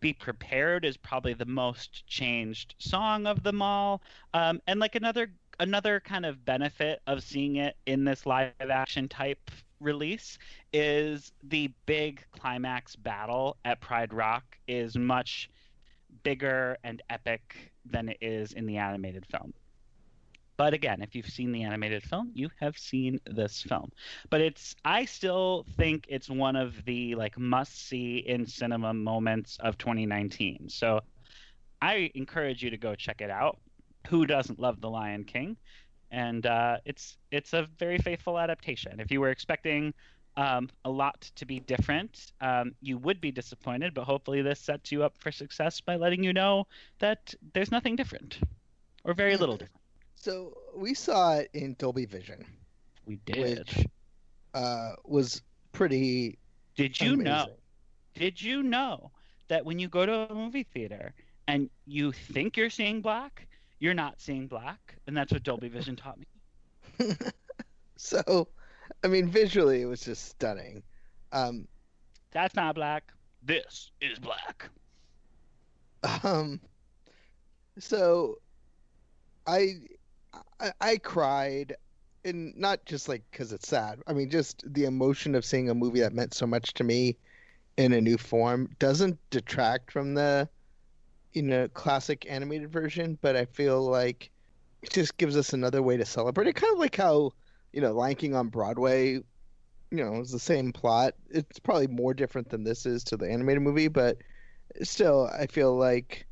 be 0.00 0.12
prepared 0.12 0.84
is 0.84 0.96
probably 0.96 1.34
the 1.34 1.46
most 1.46 2.06
changed 2.06 2.74
song 2.78 3.26
of 3.26 3.42
them 3.42 3.62
all. 3.62 4.02
Um, 4.34 4.60
and 4.66 4.80
like 4.80 4.94
another 4.94 5.30
another 5.58 6.00
kind 6.00 6.26
of 6.26 6.44
benefit 6.44 7.00
of 7.06 7.22
seeing 7.22 7.56
it 7.56 7.76
in 7.86 8.04
this 8.04 8.26
live 8.26 8.52
action 8.60 9.08
type 9.08 9.50
release 9.80 10.38
is 10.72 11.32
the 11.42 11.70
big 11.86 12.24
climax 12.38 12.96
battle 12.96 13.56
at 13.64 13.80
pride 13.80 14.12
rock 14.12 14.44
is 14.68 14.96
much 14.96 15.50
bigger 16.22 16.76
and 16.84 17.02
epic 17.10 17.72
than 17.84 18.08
it 18.08 18.18
is 18.20 18.52
in 18.52 18.66
the 18.66 18.76
animated 18.76 19.24
film 19.26 19.52
but 20.56 20.74
again 20.74 21.02
if 21.02 21.14
you've 21.14 21.28
seen 21.28 21.52
the 21.52 21.62
animated 21.62 22.02
film 22.02 22.30
you 22.34 22.48
have 22.60 22.76
seen 22.76 23.20
this 23.26 23.62
film. 23.62 23.90
But 24.30 24.40
it's 24.40 24.74
i 24.84 25.04
still 25.04 25.66
think 25.76 26.06
it's 26.08 26.28
one 26.28 26.56
of 26.56 26.84
the 26.84 27.14
like 27.14 27.38
must 27.38 27.88
see 27.88 28.18
in 28.18 28.46
cinema 28.46 28.94
moments 28.94 29.58
of 29.60 29.78
2019 29.78 30.68
so 30.68 31.00
i 31.82 32.10
encourage 32.14 32.62
you 32.62 32.70
to 32.70 32.78
go 32.78 32.94
check 32.94 33.20
it 33.20 33.30
out. 33.30 33.58
Who 34.08 34.24
doesn't 34.26 34.60
love 34.60 34.80
the 34.80 34.88
lion 34.90 35.24
king? 35.24 35.56
And 36.12 36.46
uh, 36.46 36.78
it's 36.84 37.18
it's 37.32 37.52
a 37.52 37.66
very 37.78 37.98
faithful 37.98 38.38
adaptation. 38.38 39.00
If 39.00 39.10
you 39.10 39.20
were 39.20 39.30
expecting 39.30 39.92
um, 40.36 40.68
a 40.84 40.90
lot 40.90 41.30
to 41.36 41.46
be 41.46 41.60
different 41.60 42.32
um, 42.40 42.74
you 42.80 42.98
would 42.98 43.20
be 43.20 43.32
disappointed 43.32 43.94
but 43.94 44.04
hopefully 44.04 44.42
this 44.42 44.60
sets 44.60 44.92
you 44.92 45.02
up 45.02 45.16
for 45.18 45.32
success 45.32 45.80
by 45.80 45.96
letting 45.96 46.22
you 46.22 46.32
know 46.32 46.66
that 46.98 47.34
there's 47.54 47.72
nothing 47.72 47.96
different 47.96 48.38
or 49.04 49.14
very 49.14 49.36
little 49.36 49.56
different 49.56 49.80
So 50.26 50.56
we 50.74 50.92
saw 50.92 51.36
it 51.36 51.50
in 51.54 51.76
Dolby 51.78 52.04
Vision, 52.04 52.44
we 53.06 53.20
did 53.26 53.58
which 53.60 53.86
uh, 54.54 54.94
was 55.04 55.40
pretty. 55.70 56.36
Did 56.74 57.00
you 57.00 57.16
know. 57.16 57.50
Did 58.12 58.42
you 58.42 58.64
know 58.64 59.12
that 59.46 59.64
when 59.64 59.78
you 59.78 59.86
go 59.86 60.04
to 60.04 60.28
a 60.28 60.34
movie 60.34 60.64
theater 60.64 61.14
and 61.46 61.70
you 61.86 62.10
think 62.10 62.56
you're 62.56 62.70
seeing 62.70 63.00
black, 63.02 63.46
you're 63.78 63.94
not 63.94 64.20
seeing 64.20 64.48
black, 64.48 64.96
and 65.06 65.16
that's 65.16 65.32
what 65.32 65.44
Dolby 65.44 65.68
Vision 65.68 65.94
taught 66.02 66.18
me. 66.18 66.26
so, 67.96 68.48
I 69.04 69.06
mean, 69.06 69.28
visually, 69.28 69.82
it 69.82 69.86
was 69.86 70.00
just 70.00 70.30
stunning. 70.30 70.82
Um, 71.30 71.68
That's 72.32 72.56
not 72.56 72.74
black. 72.74 73.12
This 73.44 73.92
is 74.00 74.18
black. 74.18 74.68
um, 76.24 76.58
so, 77.78 78.40
I, 79.46 79.74
I, 80.60 80.72
I 80.80 80.96
cried, 80.98 81.76
and 82.24 82.56
not 82.56 82.84
just 82.86 83.08
like 83.08 83.22
because 83.30 83.52
it's 83.52 83.68
sad. 83.68 84.00
I 84.06 84.12
mean, 84.12 84.30
just 84.30 84.62
the 84.72 84.84
emotion 84.84 85.34
of 85.34 85.44
seeing 85.44 85.70
a 85.70 85.74
movie 85.74 86.00
that 86.00 86.14
meant 86.14 86.34
so 86.34 86.46
much 86.46 86.74
to 86.74 86.84
me 86.84 87.16
in 87.76 87.92
a 87.92 88.00
new 88.00 88.18
form 88.18 88.70
doesn't 88.78 89.18
detract 89.30 89.92
from 89.92 90.14
the, 90.14 90.48
you 91.32 91.42
know, 91.42 91.68
classic 91.68 92.26
animated 92.28 92.72
version. 92.72 93.18
But 93.20 93.36
I 93.36 93.44
feel 93.44 93.82
like 93.82 94.30
it 94.82 94.90
just 94.90 95.16
gives 95.16 95.36
us 95.36 95.52
another 95.52 95.82
way 95.82 95.96
to 95.96 96.04
celebrate 96.04 96.48
it. 96.48 96.54
Kind 96.54 96.72
of 96.72 96.78
like 96.78 96.96
how 96.96 97.32
you 97.76 97.82
know, 97.82 97.92
Lion 97.92 98.16
King 98.16 98.34
on 98.34 98.48
Broadway, 98.48 99.12
you 99.12 99.24
know, 99.90 100.16
it's 100.16 100.32
the 100.32 100.38
same 100.38 100.72
plot. 100.72 101.12
It's 101.28 101.58
probably 101.58 101.88
more 101.88 102.14
different 102.14 102.48
than 102.48 102.64
this 102.64 102.86
is 102.86 103.04
to 103.04 103.18
the 103.18 103.30
animated 103.30 103.62
movie, 103.62 103.88
but 103.88 104.16
still, 104.82 105.26
I 105.38 105.46
feel 105.46 105.76
like 105.76 106.26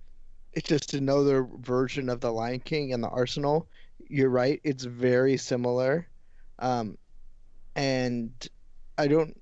it's 0.54 0.66
just 0.66 0.95
another 0.95 1.47
version 1.61 2.09
of 2.09 2.21
the 2.21 2.33
Lion 2.33 2.61
King 2.61 2.95
and 2.95 3.04
the 3.04 3.11
Arsenal. 3.11 3.69
You're 4.08 4.30
right; 4.30 4.61
it's 4.64 4.84
very 4.84 5.37
similar, 5.37 6.08
um, 6.58 6.99
and 7.76 8.32
I 8.99 9.08
don't. 9.08 9.40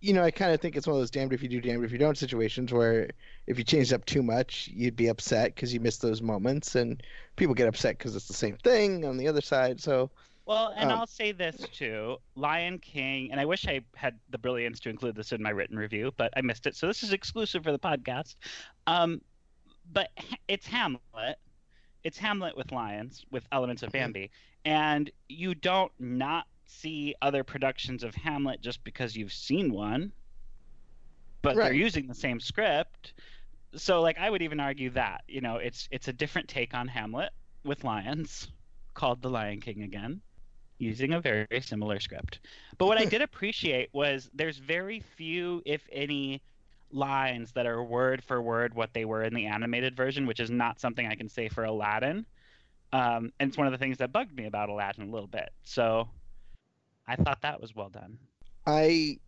You 0.00 0.12
know, 0.12 0.22
I 0.22 0.30
kind 0.30 0.52
of 0.52 0.60
think 0.60 0.76
it's 0.76 0.86
one 0.86 0.94
of 0.94 1.00
those 1.00 1.10
damned 1.10 1.32
if 1.32 1.42
you 1.42 1.48
do, 1.48 1.60
damned 1.60 1.84
if 1.84 1.90
you 1.90 1.98
don't 1.98 2.16
situations 2.16 2.72
where 2.72 3.10
if 3.48 3.58
you 3.58 3.64
change 3.64 3.92
up 3.92 4.04
too 4.04 4.22
much, 4.22 4.68
you'd 4.72 4.94
be 4.94 5.08
upset 5.08 5.54
because 5.54 5.74
you 5.74 5.80
miss 5.80 5.96
those 5.96 6.22
moments, 6.22 6.76
and 6.76 7.02
people 7.34 7.54
get 7.54 7.66
upset 7.66 7.98
because 7.98 8.14
it's 8.14 8.28
the 8.28 8.34
same 8.34 8.56
thing 8.58 9.04
on 9.04 9.16
the 9.16 9.26
other 9.26 9.40
side. 9.40 9.80
So, 9.80 10.10
Well, 10.46 10.72
and 10.76 10.90
Um, 10.92 11.00
I'll 11.00 11.06
say 11.06 11.32
this 11.32 11.56
too 11.72 12.18
Lion 12.36 12.78
King, 12.78 13.32
and 13.32 13.40
I 13.40 13.44
wish 13.44 13.66
I 13.66 13.80
had 13.96 14.18
the 14.30 14.38
brilliance 14.38 14.78
to 14.80 14.88
include 14.88 15.16
this 15.16 15.32
in 15.32 15.42
my 15.42 15.50
written 15.50 15.76
review, 15.76 16.12
but 16.16 16.32
I 16.36 16.42
missed 16.42 16.66
it. 16.66 16.76
So 16.76 16.86
this 16.86 17.02
is 17.02 17.12
exclusive 17.12 17.64
for 17.64 17.72
the 17.72 17.78
podcast. 17.78 18.36
Um, 18.86 19.20
but 19.92 20.10
it's 20.46 20.66
Hamlet. 20.66 21.38
It's 22.04 22.18
Hamlet 22.18 22.56
with 22.56 22.72
lions, 22.72 23.24
with 23.30 23.44
elements 23.52 23.82
of. 23.82 23.92
Bambi. 23.92 24.30
And 24.64 25.10
you 25.28 25.54
don't 25.54 25.92
not 25.98 26.46
see 26.66 27.14
other 27.22 27.42
productions 27.44 28.04
of 28.04 28.14
Hamlet 28.14 28.60
just 28.60 28.82
because 28.84 29.16
you've 29.16 29.32
seen 29.32 29.72
one, 29.72 30.12
but 31.42 31.56
they're 31.56 31.72
using 31.72 32.06
the 32.06 32.14
same 32.14 32.40
script. 32.40 33.14
So, 33.74 34.00
like, 34.00 34.18
I 34.18 34.28
would 34.30 34.42
even 34.42 34.60
argue 34.60 34.90
that, 34.90 35.22
you 35.28 35.40
know, 35.40 35.56
it's 35.56 35.88
it's 35.90 36.08
a 36.08 36.12
different 36.12 36.48
take 36.48 36.74
on 36.74 36.88
Hamlet 36.88 37.30
with 37.64 37.84
lions, 37.84 38.48
called 38.94 39.22
The 39.22 39.30
Lion 39.30 39.60
King 39.60 39.82
again 39.82 40.20
using 40.78 41.12
a 41.12 41.20
very 41.20 41.60
similar 41.60 42.00
script. 42.00 42.40
But 42.78 42.86
what 42.86 42.98
I 42.98 43.04
did 43.14 43.22
appreciate 43.22 43.90
was 43.92 44.30
there's 44.32 44.58
very 44.58 45.00
few, 45.00 45.62
if 45.66 45.82
any, 45.92 46.40
lines 46.90 47.52
that 47.52 47.66
are 47.66 47.82
word 47.82 48.22
for 48.24 48.40
word 48.40 48.74
what 48.74 48.92
they 48.94 49.04
were 49.04 49.22
in 49.22 49.34
the 49.34 49.46
animated 49.46 49.96
version, 49.96 50.26
which 50.26 50.40
is 50.40 50.50
not 50.50 50.80
something 50.80 51.06
I 51.06 51.14
can 51.14 51.28
say 51.28 51.48
for 51.48 51.64
Aladdin. 51.64 52.24
Um, 52.92 53.32
and 53.38 53.48
it's 53.48 53.58
one 53.58 53.66
of 53.66 53.72
the 53.72 53.78
things 53.78 53.98
that 53.98 54.12
bugged 54.12 54.34
me 54.34 54.46
about 54.46 54.68
Aladdin 54.68 55.08
a 55.08 55.12
little 55.12 55.28
bit. 55.28 55.50
So 55.64 56.08
I 57.06 57.16
thought 57.16 57.42
that 57.42 57.60
was 57.60 57.74
well 57.74 57.90
done. 57.90 58.18
I, 58.66 59.18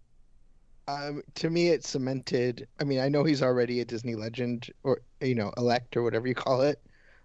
um, 0.88 1.23
to 1.37 1.50
me, 1.50 1.69
it 1.69 1.85
cemented. 1.85 2.67
I 2.81 2.85
mean, 2.85 3.00
I 3.00 3.09
know 3.09 3.25
he's 3.25 3.43
already 3.43 3.81
a 3.81 3.85
Disney 3.85 4.14
legend, 4.14 4.71
or 4.83 5.00
you 5.21 5.35
know, 5.35 5.52
elect, 5.57 5.97
or 5.97 6.02
whatever 6.02 6.26
you 6.26 6.35
call 6.35 6.62
it. 6.62 6.81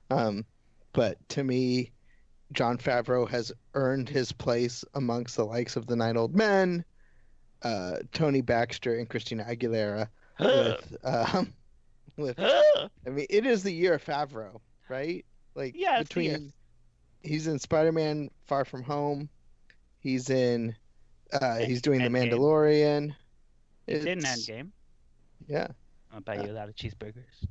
Um, 0.10 0.46
but 0.94 1.18
to 1.30 1.44
me, 1.44 1.92
Jon 2.52 2.78
Favreau 2.78 3.28
has 3.30 3.52
earned 3.74 4.08
his 4.08 4.32
place 4.32 4.84
amongst 4.94 5.36
the 5.36 5.46
likes 5.46 5.76
of 5.76 5.88
the 5.88 5.96
Nine 5.96 6.16
Old 6.16 6.36
Men, 6.36 6.86
uh, 7.64 7.98
Tony 8.14 8.42
Baxter, 8.42 8.96
and 8.96 9.10
Christina 9.10 9.44
Aguilera. 9.44 10.08
With, 10.40 10.98
um, 11.04 11.54
with, 12.18 12.40
I 12.40 12.90
mean, 13.10 13.26
it 13.30 13.46
is 13.46 13.64
the 13.64 13.72
year 13.72 13.96
of 13.96 14.04
Favreau, 14.06 14.60
right? 14.90 15.26
Like 15.56 15.74
Yeah, 15.76 16.00
it's 16.00 16.10
the 16.10 16.22
between, 16.22 16.54
he's 17.24 17.48
in 17.48 17.60
Spider-Man: 17.60 18.30
Far 18.46 18.66
From 18.66 18.84
Home. 18.84 19.30
He's 20.00 20.30
in. 20.30 20.76
Uh, 21.34 21.58
he's 21.58 21.82
doing 21.82 22.00
the 22.00 22.10
Endgame. 22.10 22.32
Mandalorian. 22.32 23.16
it's 23.88 24.06
in 24.06 24.20
It's- 24.20 24.40
Endgame. 24.48 24.70
Yeah, 25.48 25.68
I'll 26.14 26.22
buy 26.22 26.36
you 26.36 26.52
a 26.52 26.54
lot 26.54 26.70
of 26.70 26.76
cheeseburgers. 26.76 27.46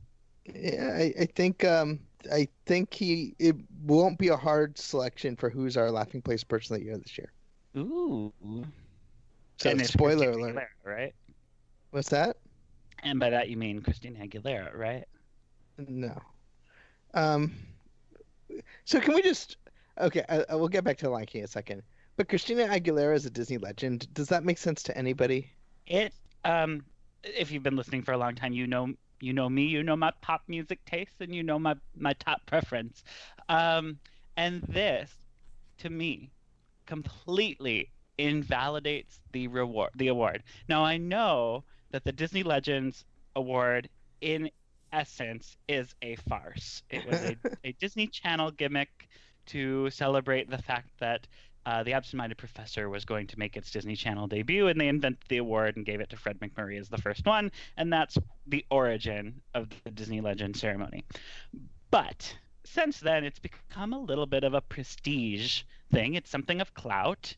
yeah. 0.46 0.90
I, 0.94 1.12
I 1.20 1.26
think 1.26 1.64
um, 1.64 2.00
I 2.32 2.48
think 2.66 2.92
he 2.92 3.34
it 3.38 3.56
won't 3.82 4.18
be 4.18 4.28
a 4.28 4.36
hard 4.36 4.78
selection 4.78 5.36
for 5.36 5.48
who's 5.50 5.76
our 5.76 5.90
laughing 5.90 6.22
place 6.22 6.42
person 6.42 6.74
of 6.74 6.80
the 6.80 6.86
year 6.86 6.96
this 6.98 7.16
year. 7.18 7.32
Ooh. 7.76 8.32
So 9.58 9.76
spoiler 9.78 10.30
alert. 10.30 10.68
Right? 10.84 11.14
What's 11.90 12.08
that? 12.10 12.36
And 13.04 13.20
by 13.20 13.30
that 13.30 13.48
you 13.50 13.56
mean 13.56 13.82
Christina 13.82 14.26
Aguilera, 14.26 14.74
right? 14.76 15.04
No. 15.78 16.20
Um. 17.14 17.54
So 18.84 19.00
can 19.00 19.14
we 19.14 19.22
just? 19.22 19.56
Okay, 20.00 20.24
I, 20.28 20.44
I 20.50 20.54
will 20.56 20.68
get 20.68 20.84
back 20.84 20.98
to 20.98 21.10
Lion 21.10 21.26
King 21.26 21.40
in 21.40 21.44
a 21.44 21.48
second. 21.48 21.82
But 22.16 22.28
Christina 22.28 22.66
Aguilera 22.66 23.14
is 23.14 23.26
a 23.26 23.30
Disney 23.30 23.58
legend. 23.58 24.12
Does 24.14 24.28
that 24.28 24.44
make 24.44 24.58
sense 24.58 24.82
to 24.84 24.96
anybody? 24.96 25.50
It 25.86 26.12
um 26.44 26.84
if 27.22 27.50
you've 27.50 27.62
been 27.62 27.76
listening 27.76 28.02
for 28.02 28.12
a 28.12 28.18
long 28.18 28.34
time, 28.34 28.52
you 28.52 28.66
know 28.66 28.94
you 29.20 29.32
know 29.32 29.48
me, 29.48 29.64
you 29.64 29.82
know 29.82 29.96
my 29.96 30.12
pop 30.22 30.42
music 30.48 30.84
taste 30.84 31.20
and 31.20 31.34
you 31.34 31.42
know 31.42 31.58
my 31.58 31.76
my 31.96 32.12
top 32.14 32.46
preference. 32.46 33.04
Um 33.48 33.98
and 34.36 34.62
this 34.62 35.12
to 35.78 35.90
me 35.90 36.32
completely 36.86 37.90
invalidates 38.18 39.20
the 39.32 39.48
reward 39.48 39.90
the 39.96 40.08
award. 40.08 40.42
Now 40.68 40.84
I 40.84 40.96
know 40.96 41.64
that 41.94 42.02
the 42.02 42.10
Disney 42.10 42.42
Legends 42.42 43.04
award 43.36 43.88
in 44.20 44.50
essence 44.92 45.56
is 45.68 45.94
a 46.02 46.16
farce. 46.28 46.82
It 46.90 47.06
was 47.06 47.20
a, 47.20 47.36
a 47.68 47.72
Disney 47.78 48.08
Channel 48.08 48.50
gimmick 48.50 49.08
to 49.46 49.88
celebrate 49.90 50.50
the 50.50 50.58
fact 50.58 50.88
that 50.98 51.28
uh, 51.66 51.84
the 51.84 51.92
absent-minded 51.92 52.36
professor 52.36 52.88
was 52.88 53.04
going 53.04 53.28
to 53.28 53.38
make 53.38 53.56
its 53.56 53.70
Disney 53.70 53.94
Channel 53.94 54.26
debut, 54.26 54.66
and 54.66 54.80
they 54.80 54.88
invented 54.88 55.22
the 55.28 55.36
award 55.36 55.76
and 55.76 55.86
gave 55.86 56.00
it 56.00 56.10
to 56.10 56.16
Fred 56.16 56.40
MacMurray 56.40 56.80
as 56.80 56.88
the 56.88 56.98
first 56.98 57.24
one, 57.26 57.52
and 57.76 57.92
that's 57.92 58.18
the 58.48 58.66
origin 58.72 59.40
of 59.54 59.68
the 59.84 59.92
Disney 59.92 60.20
Legend 60.20 60.56
ceremony. 60.56 61.04
But 61.92 62.36
since 62.64 62.98
then, 62.98 63.22
it's 63.22 63.38
become 63.38 63.92
a 63.92 64.00
little 64.00 64.26
bit 64.26 64.42
of 64.42 64.52
a 64.52 64.60
prestige 64.60 65.62
thing. 65.92 66.14
It's 66.14 66.28
something 66.28 66.60
of 66.60 66.74
clout, 66.74 67.36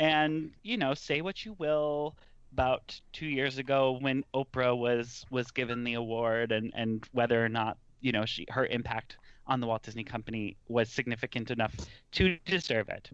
and 0.00 0.52
you 0.62 0.78
know, 0.78 0.94
say 0.94 1.20
what 1.20 1.44
you 1.44 1.52
will 1.58 2.16
about 2.52 3.00
two 3.12 3.26
years 3.26 3.58
ago 3.58 3.98
when 4.00 4.24
Oprah 4.34 4.76
was 4.76 5.24
was 5.30 5.50
given 5.50 5.84
the 5.84 5.94
award, 5.94 6.52
and 6.52 6.72
and 6.74 7.04
whether 7.12 7.44
or 7.44 7.48
not 7.48 7.78
you 8.00 8.12
know 8.12 8.24
she 8.24 8.46
her 8.50 8.66
impact 8.66 9.16
on 9.46 9.60
the 9.60 9.66
Walt 9.66 9.82
Disney 9.82 10.04
Company 10.04 10.56
was 10.68 10.90
significant 10.90 11.50
enough 11.50 11.74
to 12.12 12.36
deserve 12.44 12.88
it. 12.88 13.10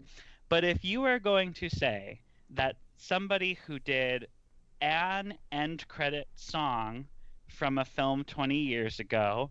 But 0.49 0.65
if 0.65 0.85
you 0.85 1.05
are 1.05 1.19
going 1.19 1.53
to 1.55 1.69
say 1.69 2.21
that 2.51 2.77
somebody 2.97 3.59
who 3.67 3.79
did 3.79 4.29
an 4.81 5.35
end 5.53 5.87
credit 5.89 6.29
song 6.35 7.07
from 7.49 7.79
a 7.79 7.85
film 7.85 8.25
20 8.25 8.57
years 8.57 9.01
ago 9.01 9.51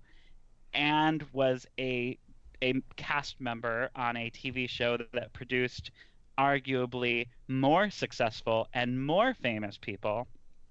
and 0.73 1.23
was 1.31 1.65
a 1.79 2.17
a 2.61 2.73
cast 2.95 3.41
member 3.41 3.89
on 3.95 4.15
a 4.15 4.29
TV 4.29 4.69
show 4.69 4.95
that, 4.97 5.11
that 5.11 5.33
produced 5.33 5.91
arguably 6.37 7.27
more 7.47 7.89
successful 7.89 8.67
and 8.73 9.05
more 9.05 9.33
famous 9.33 9.77
people, 9.77 10.27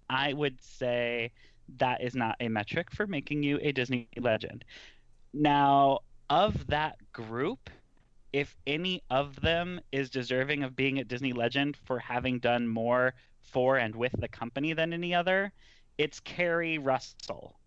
I 0.08 0.32
would 0.32 0.60
say 0.60 1.32
that 1.78 2.02
is 2.02 2.14
not 2.14 2.36
a 2.40 2.48
metric 2.48 2.90
for 2.90 3.06
making 3.06 3.42
you 3.42 3.58
a 3.62 3.72
Disney 3.72 4.08
legend. 4.18 4.64
Now, 5.32 6.00
of 6.28 6.66
that 6.68 6.96
group, 7.12 7.70
if 8.32 8.56
any 8.66 9.02
of 9.10 9.40
them 9.40 9.80
is 9.92 10.10
deserving 10.10 10.62
of 10.62 10.76
being 10.76 10.98
a 10.98 11.04
Disney 11.04 11.32
legend 11.32 11.76
for 11.84 11.98
having 11.98 12.38
done 12.38 12.66
more 12.68 13.14
for 13.42 13.78
and 13.78 13.94
with 13.94 14.12
the 14.18 14.28
company 14.28 14.72
than 14.74 14.92
any 14.92 15.14
other, 15.14 15.52
it's 15.98 16.20
Keri 16.20 16.78
Russell, 16.78 17.58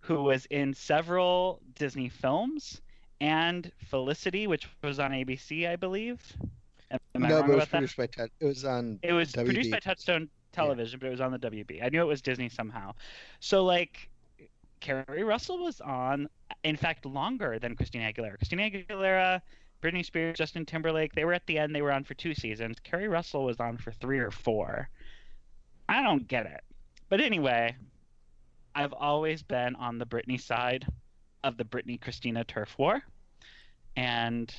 who 0.00 0.22
was 0.24 0.46
in 0.46 0.74
several 0.74 1.60
Disney 1.74 2.08
films 2.08 2.80
and 3.20 3.72
Felicity, 3.78 4.46
which 4.46 4.68
was 4.82 4.98
on 4.98 5.12
ABC, 5.12 5.68
I 5.68 5.76
believe. 5.76 6.36
Am, 6.90 6.98
no, 7.14 7.38
it 7.38 7.46
was 7.46 7.54
about 7.54 7.58
that? 7.58 7.70
produced 7.70 7.96
by 7.96 8.06
Ted. 8.06 8.30
It 8.40 8.44
was 8.44 8.64
on. 8.64 8.98
It 9.02 9.12
was 9.12 9.32
produced 9.32 9.70
by 9.70 9.80
Touchstone 9.80 10.28
Television, 10.52 10.98
but 10.98 11.08
it 11.08 11.10
was 11.10 11.20
on 11.20 11.32
the 11.32 11.38
WB. 11.38 11.84
I 11.84 11.88
knew 11.88 12.00
it 12.00 12.06
was 12.06 12.22
Disney 12.22 12.48
somehow. 12.48 12.92
So 13.40 13.64
like 13.64 14.08
Keri 14.80 15.24
Russell 15.24 15.58
was 15.58 15.80
on 15.80 16.28
in 16.64 16.76
fact 16.76 17.06
longer 17.06 17.58
than 17.58 17.76
Christina 17.76 18.12
Aguilera. 18.12 18.36
Christina 18.36 18.70
Aguilera, 18.70 19.40
Britney 19.82 20.04
Spears, 20.04 20.36
Justin 20.36 20.64
Timberlake, 20.64 21.14
they 21.14 21.24
were 21.24 21.32
at 21.32 21.46
the 21.46 21.58
end, 21.58 21.74
they 21.74 21.82
were 21.82 21.92
on 21.92 22.04
for 22.04 22.14
two 22.14 22.34
seasons. 22.34 22.78
Keri 22.82 23.08
Russell 23.08 23.44
was 23.44 23.60
on 23.60 23.76
for 23.76 23.92
3 23.92 24.18
or 24.18 24.30
4. 24.30 24.88
I 25.88 26.02
don't 26.02 26.26
get 26.26 26.46
it. 26.46 26.62
But 27.08 27.20
anyway, 27.20 27.76
I've 28.74 28.92
always 28.92 29.42
been 29.42 29.76
on 29.76 29.98
the 29.98 30.06
Britney 30.06 30.40
side 30.40 30.86
of 31.44 31.56
the 31.56 31.64
Britney 31.64 32.00
Christina 32.00 32.44
turf 32.44 32.76
war. 32.78 33.02
And 33.96 34.52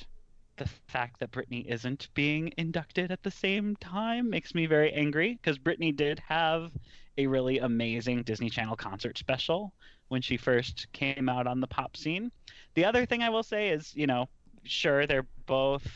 the 0.58 0.68
fact 0.88 1.20
that 1.20 1.30
Britney 1.30 1.66
isn't 1.66 2.08
being 2.14 2.52
inducted 2.56 3.10
at 3.10 3.22
the 3.22 3.30
same 3.30 3.76
time 3.76 4.28
makes 4.28 4.54
me 4.54 4.66
very 4.66 4.92
angry 4.92 5.34
because 5.34 5.58
Britney 5.58 5.94
did 5.94 6.18
have 6.20 6.72
a 7.16 7.26
really 7.26 7.58
amazing 7.58 8.22
Disney 8.22 8.50
Channel 8.50 8.76
concert 8.76 9.18
special 9.18 9.72
when 10.08 10.22
she 10.22 10.36
first 10.36 10.86
came 10.92 11.28
out 11.28 11.46
on 11.46 11.60
the 11.60 11.66
pop 11.66 11.96
scene. 11.96 12.30
The 12.74 12.84
other 12.84 13.06
thing 13.06 13.22
I 13.22 13.30
will 13.30 13.42
say 13.42 13.70
is, 13.70 13.94
you 13.94 14.06
know, 14.06 14.28
sure, 14.64 15.06
they're 15.06 15.26
both 15.46 15.86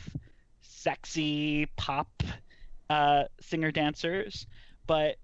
sexy 0.61 1.67
pop 1.77 2.23
uh, 2.89 3.23
singer 3.39 3.71
dancers, 3.71 4.47
but 4.85 5.17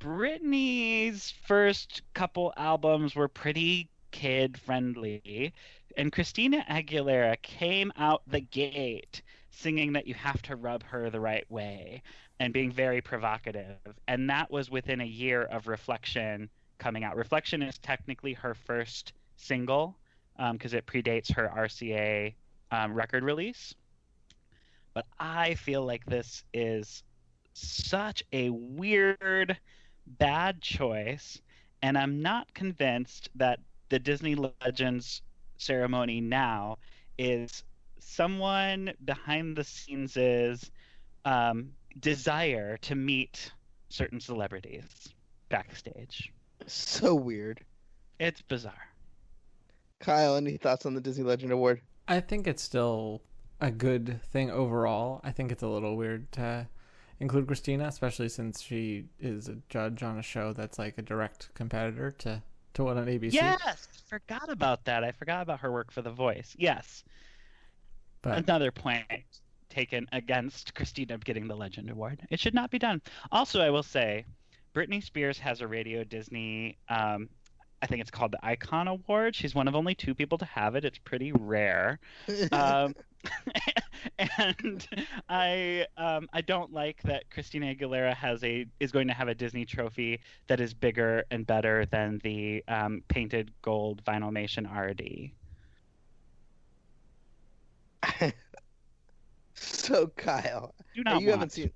Britney's 0.00 1.32
first 1.46 2.02
couple 2.14 2.52
albums 2.56 3.14
were 3.14 3.28
pretty 3.28 3.88
kid 4.10 4.58
friendly, 4.58 5.52
and 5.96 6.12
Christina 6.12 6.64
Aguilera 6.68 7.40
came 7.42 7.92
out 7.96 8.22
the 8.26 8.40
gate 8.40 9.22
singing 9.50 9.92
that 9.92 10.06
you 10.06 10.14
have 10.14 10.42
to 10.42 10.56
rub 10.56 10.82
her 10.82 11.10
the 11.10 11.20
right 11.20 11.48
way 11.50 12.02
and 12.40 12.52
being 12.52 12.72
very 12.72 13.00
provocative. 13.00 13.76
And 14.08 14.28
that 14.30 14.50
was 14.50 14.70
within 14.70 15.00
a 15.00 15.06
year 15.06 15.44
of 15.44 15.68
Reflection 15.68 16.50
coming 16.78 17.04
out. 17.04 17.16
Reflection 17.16 17.62
is 17.62 17.78
technically 17.78 18.32
her 18.34 18.54
first 18.54 19.12
single 19.36 19.96
because 20.52 20.72
um, 20.72 20.78
it 20.78 20.86
predates 20.86 21.32
her 21.32 21.50
RCA 21.56 22.34
um, 22.72 22.92
record 22.92 23.22
release. 23.22 23.74
But 24.92 25.06
I 25.18 25.54
feel 25.54 25.84
like 25.84 26.04
this 26.06 26.44
is 26.52 27.02
such 27.52 28.24
a 28.32 28.50
weird, 28.50 29.56
bad 30.06 30.60
choice. 30.60 31.40
And 31.82 31.96
I'm 31.96 32.22
not 32.22 32.52
convinced 32.54 33.28
that 33.36 33.60
the 33.88 33.98
Disney 33.98 34.34
Legends 34.34 35.22
ceremony 35.64 36.20
now 36.20 36.78
is 37.18 37.62
someone 37.98 38.92
behind 39.04 39.56
the 39.56 39.64
scenes 39.64 40.16
is 40.16 40.70
um, 41.24 41.70
desire 42.00 42.76
to 42.78 42.94
meet 42.94 43.50
certain 43.88 44.20
celebrities 44.20 45.08
backstage. 45.48 46.32
So 46.66 47.14
weird. 47.14 47.60
It's 48.18 48.42
bizarre. 48.42 48.88
Kyle, 50.00 50.36
any 50.36 50.56
thoughts 50.56 50.86
on 50.86 50.94
the 50.94 51.00
Disney 51.00 51.24
Legend 51.24 51.52
Award? 51.52 51.80
I 52.06 52.20
think 52.20 52.46
it's 52.46 52.62
still 52.62 53.22
a 53.60 53.70
good 53.70 54.20
thing 54.30 54.50
overall. 54.50 55.20
I 55.24 55.30
think 55.30 55.50
it's 55.50 55.62
a 55.62 55.68
little 55.68 55.96
weird 55.96 56.30
to 56.32 56.68
include 57.20 57.46
Christina, 57.46 57.86
especially 57.86 58.28
since 58.28 58.60
she 58.60 59.06
is 59.18 59.48
a 59.48 59.56
judge 59.68 60.02
on 60.02 60.18
a 60.18 60.22
show 60.22 60.52
that's 60.52 60.78
like 60.78 60.98
a 60.98 61.02
direct 61.02 61.48
competitor 61.54 62.10
to 62.10 62.42
to 62.74 62.84
one 62.84 62.98
on 62.98 63.06
ABC. 63.06 63.32
Yes, 63.32 63.88
forgot 64.06 64.48
about 64.48 64.84
that. 64.84 65.04
I 65.04 65.12
forgot 65.12 65.42
about 65.42 65.60
her 65.60 65.72
work 65.72 65.90
for 65.90 66.02
The 66.02 66.10
Voice. 66.10 66.54
Yes. 66.58 67.04
But 68.22 68.38
another 68.38 68.70
point 68.70 69.04
taken 69.68 70.06
against 70.12 70.74
Christina 70.74 71.14
of 71.14 71.24
getting 71.24 71.48
the 71.48 71.56
Legend 71.56 71.90
Award. 71.90 72.20
It 72.30 72.38
should 72.38 72.54
not 72.54 72.70
be 72.70 72.78
done. 72.78 73.02
Also, 73.32 73.60
I 73.60 73.70
will 73.70 73.82
say, 73.82 74.24
Britney 74.74 75.02
Spears 75.02 75.38
has 75.38 75.60
a 75.60 75.66
Radio 75.66 76.04
Disney. 76.04 76.78
Um, 76.88 77.28
I 77.82 77.86
think 77.86 78.00
it's 78.00 78.10
called 78.10 78.32
the 78.32 78.44
Icon 78.46 78.88
Award. 78.88 79.34
She's 79.34 79.54
one 79.54 79.68
of 79.68 79.74
only 79.74 79.94
two 79.94 80.14
people 80.14 80.38
to 80.38 80.44
have 80.46 80.74
it. 80.74 80.84
It's 80.84 80.98
pretty 80.98 81.32
rare. 81.32 81.98
Um, 82.52 82.94
and 84.18 84.86
I 85.28 85.86
um, 85.96 86.28
I 86.32 86.40
don't 86.40 86.72
like 86.72 87.02
that 87.02 87.30
Christina 87.30 87.74
Aguilera 87.74 88.14
has 88.14 88.42
a 88.44 88.66
is 88.80 88.92
going 88.92 89.08
to 89.08 89.14
have 89.14 89.28
a 89.28 89.34
Disney 89.34 89.64
trophy 89.64 90.20
that 90.46 90.60
is 90.60 90.74
bigger 90.74 91.24
and 91.30 91.46
better 91.46 91.86
than 91.86 92.20
the 92.22 92.62
um, 92.68 93.02
painted 93.08 93.50
gold 93.62 94.04
Vinylmation 94.04 94.66
RD. 94.70 95.30
so 99.54 100.08
Kyle, 100.16 100.74
you 100.94 101.02
want. 101.06 101.24
haven't 101.24 101.52
seen 101.52 101.70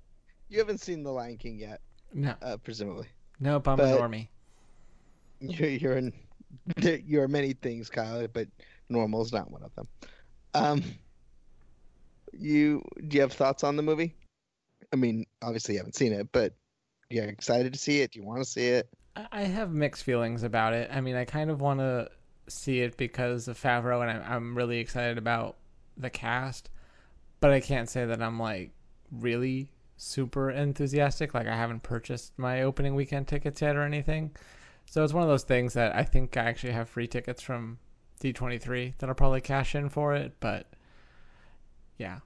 you 0.49 0.59
haven't 0.59 0.79
seen 0.79 1.03
The 1.03 1.11
Lion 1.11 1.37
King 1.37 1.57
yet? 1.57 1.81
No, 2.13 2.33
uh, 2.41 2.57
presumably. 2.57 3.07
Nope, 3.39 3.67
I'm 3.67 3.77
but 3.77 3.99
normie. 3.99 4.27
You're, 5.41 5.69
you're 5.69 5.97
in 5.97 6.11
you're 7.05 7.29
many 7.29 7.53
things, 7.53 7.89
Kyle, 7.89 8.27
but 8.27 8.49
normal 8.89 9.21
is 9.21 9.31
not 9.31 9.49
one 9.49 9.63
of 9.63 9.73
them. 9.75 9.87
Um, 10.53 10.83
you 12.33 12.83
do 13.07 13.15
you 13.15 13.21
have 13.21 13.33
thoughts 13.33 13.63
on 13.63 13.75
the 13.75 13.83
movie? 13.83 14.13
I 14.91 14.95
mean, 14.95 15.25
obviously 15.41 15.75
you 15.75 15.79
haven't 15.79 15.95
seen 15.95 16.13
it, 16.13 16.31
but 16.31 16.53
you're 17.09 17.25
excited 17.25 17.73
to 17.73 17.79
see 17.79 18.01
it. 18.01 18.11
Do 18.11 18.19
you 18.19 18.25
want 18.25 18.43
to 18.43 18.49
see 18.49 18.67
it? 18.67 18.89
I 19.31 19.41
have 19.43 19.71
mixed 19.71 20.03
feelings 20.03 20.43
about 20.43 20.73
it. 20.73 20.89
I 20.91 21.01
mean, 21.01 21.15
I 21.15 21.25
kind 21.25 21.49
of 21.49 21.61
want 21.61 21.79
to 21.79 22.09
see 22.47 22.81
it 22.81 22.97
because 22.97 23.47
of 23.47 23.61
Favreau, 23.61 24.07
and 24.07 24.23
I'm 24.23 24.55
really 24.55 24.79
excited 24.79 25.17
about 25.17 25.57
the 25.97 26.09
cast, 26.09 26.69
but 27.39 27.51
I 27.51 27.59
can't 27.59 27.89
say 27.89 28.05
that 28.05 28.21
I'm 28.21 28.39
like 28.39 28.71
really 29.11 29.71
super 29.97 30.49
enthusiastic. 30.49 31.33
Like 31.33 31.47
I 31.47 31.55
haven't 31.55 31.83
purchased 31.83 32.33
my 32.37 32.63
opening 32.63 32.95
weekend 32.95 33.27
tickets 33.27 33.61
yet 33.61 33.75
or 33.75 33.83
anything. 33.83 34.31
So 34.85 35.03
it's 35.03 35.13
one 35.13 35.23
of 35.23 35.29
those 35.29 35.43
things 35.43 35.73
that 35.73 35.95
I 35.95 36.03
think 36.03 36.35
I 36.35 36.45
actually 36.45 36.73
have 36.73 36.89
free 36.89 37.07
tickets 37.07 37.41
from 37.41 37.77
D23 38.21 38.97
that 38.97 39.09
I'll 39.09 39.15
probably 39.15 39.41
cash 39.41 39.75
in 39.75 39.89
for 39.89 40.15
it, 40.15 40.33
but 40.39 40.67
yeah. 41.99 42.19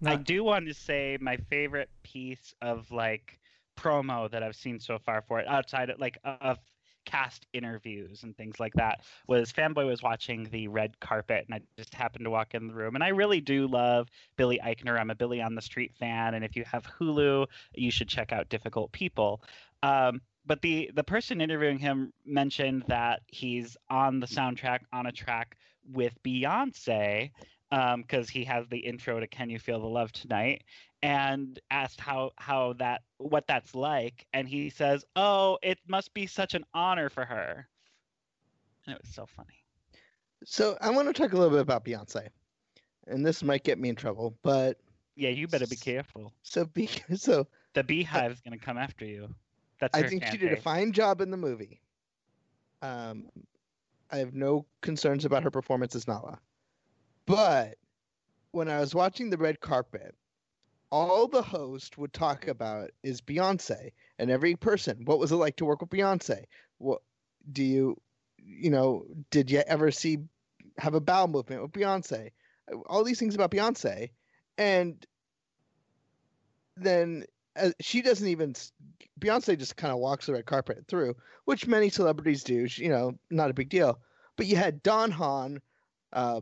Not... 0.00 0.12
I 0.12 0.16
do 0.16 0.42
want 0.42 0.66
to 0.66 0.74
say 0.74 1.18
my 1.20 1.36
favorite 1.36 1.90
piece 2.02 2.54
of 2.60 2.90
like 2.90 3.38
promo 3.78 4.30
that 4.30 4.42
I've 4.42 4.56
seen 4.56 4.80
so 4.80 4.98
far 4.98 5.22
for 5.22 5.38
it, 5.38 5.46
outside 5.46 5.90
of 5.90 6.00
like 6.00 6.18
of 6.24 6.58
cast 7.04 7.46
interviews 7.52 8.22
and 8.22 8.36
things 8.36 8.60
like 8.60 8.74
that, 8.74 9.00
was 9.26 9.52
Fanboy 9.52 9.86
was 9.86 10.02
watching 10.02 10.48
the 10.50 10.68
red 10.68 10.98
carpet, 11.00 11.44
and 11.46 11.54
I 11.54 11.60
just 11.76 11.94
happened 11.94 12.24
to 12.24 12.30
walk 12.30 12.54
in 12.54 12.66
the 12.66 12.74
room. 12.74 12.94
And 12.94 13.04
I 13.04 13.08
really 13.08 13.40
do 13.40 13.66
love 13.66 14.08
Billy 14.36 14.60
Eichner. 14.64 14.98
I'm 14.98 15.10
a 15.10 15.14
Billy 15.14 15.40
on 15.40 15.54
the 15.54 15.62
Street 15.62 15.92
fan, 15.98 16.34
and 16.34 16.44
if 16.44 16.56
you 16.56 16.64
have 16.64 16.86
Hulu, 16.98 17.46
you 17.74 17.90
should 17.90 18.08
check 18.08 18.32
out 18.32 18.48
Difficult 18.48 18.92
People. 18.92 19.42
Um, 19.82 20.20
but 20.46 20.62
the 20.62 20.90
the 20.94 21.04
person 21.04 21.40
interviewing 21.40 21.78
him 21.78 22.12
mentioned 22.24 22.84
that 22.88 23.20
he's 23.26 23.76
on 23.88 24.20
the 24.20 24.26
soundtrack 24.26 24.80
on 24.92 25.06
a 25.06 25.12
track 25.12 25.56
with 25.92 26.12
Beyonce 26.22 27.30
because 27.70 28.28
um, 28.28 28.32
he 28.32 28.44
has 28.44 28.66
the 28.68 28.78
intro 28.78 29.20
to 29.20 29.26
"Can 29.26 29.48
You 29.48 29.58
Feel 29.58 29.80
the 29.80 29.86
Love 29.86 30.12
Tonight," 30.12 30.64
and 31.02 31.58
asked 31.70 32.00
how 32.00 32.32
how 32.36 32.74
that 32.74 33.02
what 33.18 33.46
that's 33.46 33.74
like, 33.74 34.26
and 34.32 34.48
he 34.48 34.70
says, 34.70 35.04
"Oh, 35.16 35.58
it 35.62 35.78
must 35.86 36.12
be 36.12 36.26
such 36.26 36.54
an 36.54 36.64
honor 36.74 37.08
for 37.08 37.24
her." 37.24 37.68
And 38.86 38.94
it 38.96 39.00
was 39.02 39.14
so 39.14 39.26
funny. 39.26 39.64
So 40.44 40.76
I 40.80 40.90
want 40.90 41.08
to 41.08 41.12
talk 41.12 41.32
a 41.32 41.36
little 41.36 41.50
bit 41.50 41.60
about 41.60 41.84
Beyonce, 41.84 42.28
and 43.06 43.24
this 43.24 43.42
might 43.42 43.62
get 43.62 43.78
me 43.78 43.88
in 43.88 43.94
trouble, 43.94 44.36
but 44.42 44.78
yeah, 45.14 45.30
you 45.30 45.46
better 45.46 45.66
be 45.66 45.76
careful. 45.76 46.32
So 46.42 46.64
be 46.64 46.88
so 47.14 47.46
the 47.74 47.84
Beyhive's 47.84 48.40
uh, 48.40 48.42
gonna 48.44 48.58
come 48.58 48.78
after 48.78 49.04
you. 49.04 49.32
That's 49.80 49.96
I 49.96 50.02
think 50.02 50.26
she 50.26 50.38
did 50.38 50.52
a 50.52 50.56
fine 50.56 50.92
job 50.92 51.20
in 51.20 51.30
the 51.30 51.36
movie. 51.36 51.80
Um, 52.82 53.28
I 54.10 54.18
have 54.18 54.34
no 54.34 54.66
concerns 54.80 55.24
about 55.24 55.42
her 55.44 55.50
performance 55.50 55.94
as 55.94 56.08
Nala. 56.08 56.38
But 57.30 57.76
when 58.50 58.68
I 58.68 58.80
was 58.80 58.92
watching 58.92 59.30
the 59.30 59.38
red 59.38 59.60
carpet, 59.60 60.16
all 60.90 61.28
the 61.28 61.42
host 61.42 61.96
would 61.96 62.12
talk 62.12 62.48
about 62.48 62.90
is 63.04 63.20
Beyonce 63.20 63.92
and 64.18 64.32
every 64.32 64.56
person. 64.56 65.04
What 65.04 65.20
was 65.20 65.30
it 65.30 65.36
like 65.36 65.54
to 65.56 65.64
work 65.64 65.80
with 65.80 65.90
Beyonce? 65.90 66.46
What 66.78 67.02
do 67.52 67.62
you, 67.62 67.96
you 68.38 68.70
know, 68.70 69.06
did 69.30 69.48
you 69.48 69.62
ever 69.68 69.92
see 69.92 70.18
have 70.78 70.94
a 70.94 71.00
bowel 71.00 71.28
movement 71.28 71.62
with 71.62 71.70
Beyonce? 71.70 72.30
All 72.86 73.04
these 73.04 73.20
things 73.20 73.36
about 73.36 73.52
Beyonce, 73.52 74.10
and 74.58 75.06
then 76.76 77.26
uh, 77.54 77.70
she 77.80 78.02
doesn't 78.02 78.26
even. 78.26 78.54
Beyonce 79.20 79.56
just 79.56 79.76
kind 79.76 79.92
of 79.92 80.00
walks 80.00 80.26
the 80.26 80.32
red 80.32 80.46
carpet 80.46 80.84
through, 80.88 81.14
which 81.44 81.68
many 81.68 81.90
celebrities 81.90 82.42
do. 82.42 82.66
She, 82.66 82.82
you 82.84 82.88
know, 82.88 83.12
not 83.30 83.50
a 83.50 83.54
big 83.54 83.68
deal. 83.68 84.00
But 84.36 84.46
you 84.46 84.56
had 84.56 84.82
Don 84.82 85.12
Hahn, 85.12 85.60
uh, 86.12 86.40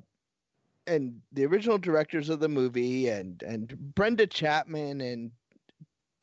and 0.89 1.21
the 1.33 1.45
original 1.47 1.79
directors 1.79 2.29
of 2.29 2.41
the 2.41 2.49
movie 2.49 3.09
and 3.09 3.43
and 3.43 3.77
Brenda 3.95 4.27
Chapman 4.27 5.01
and 5.01 5.31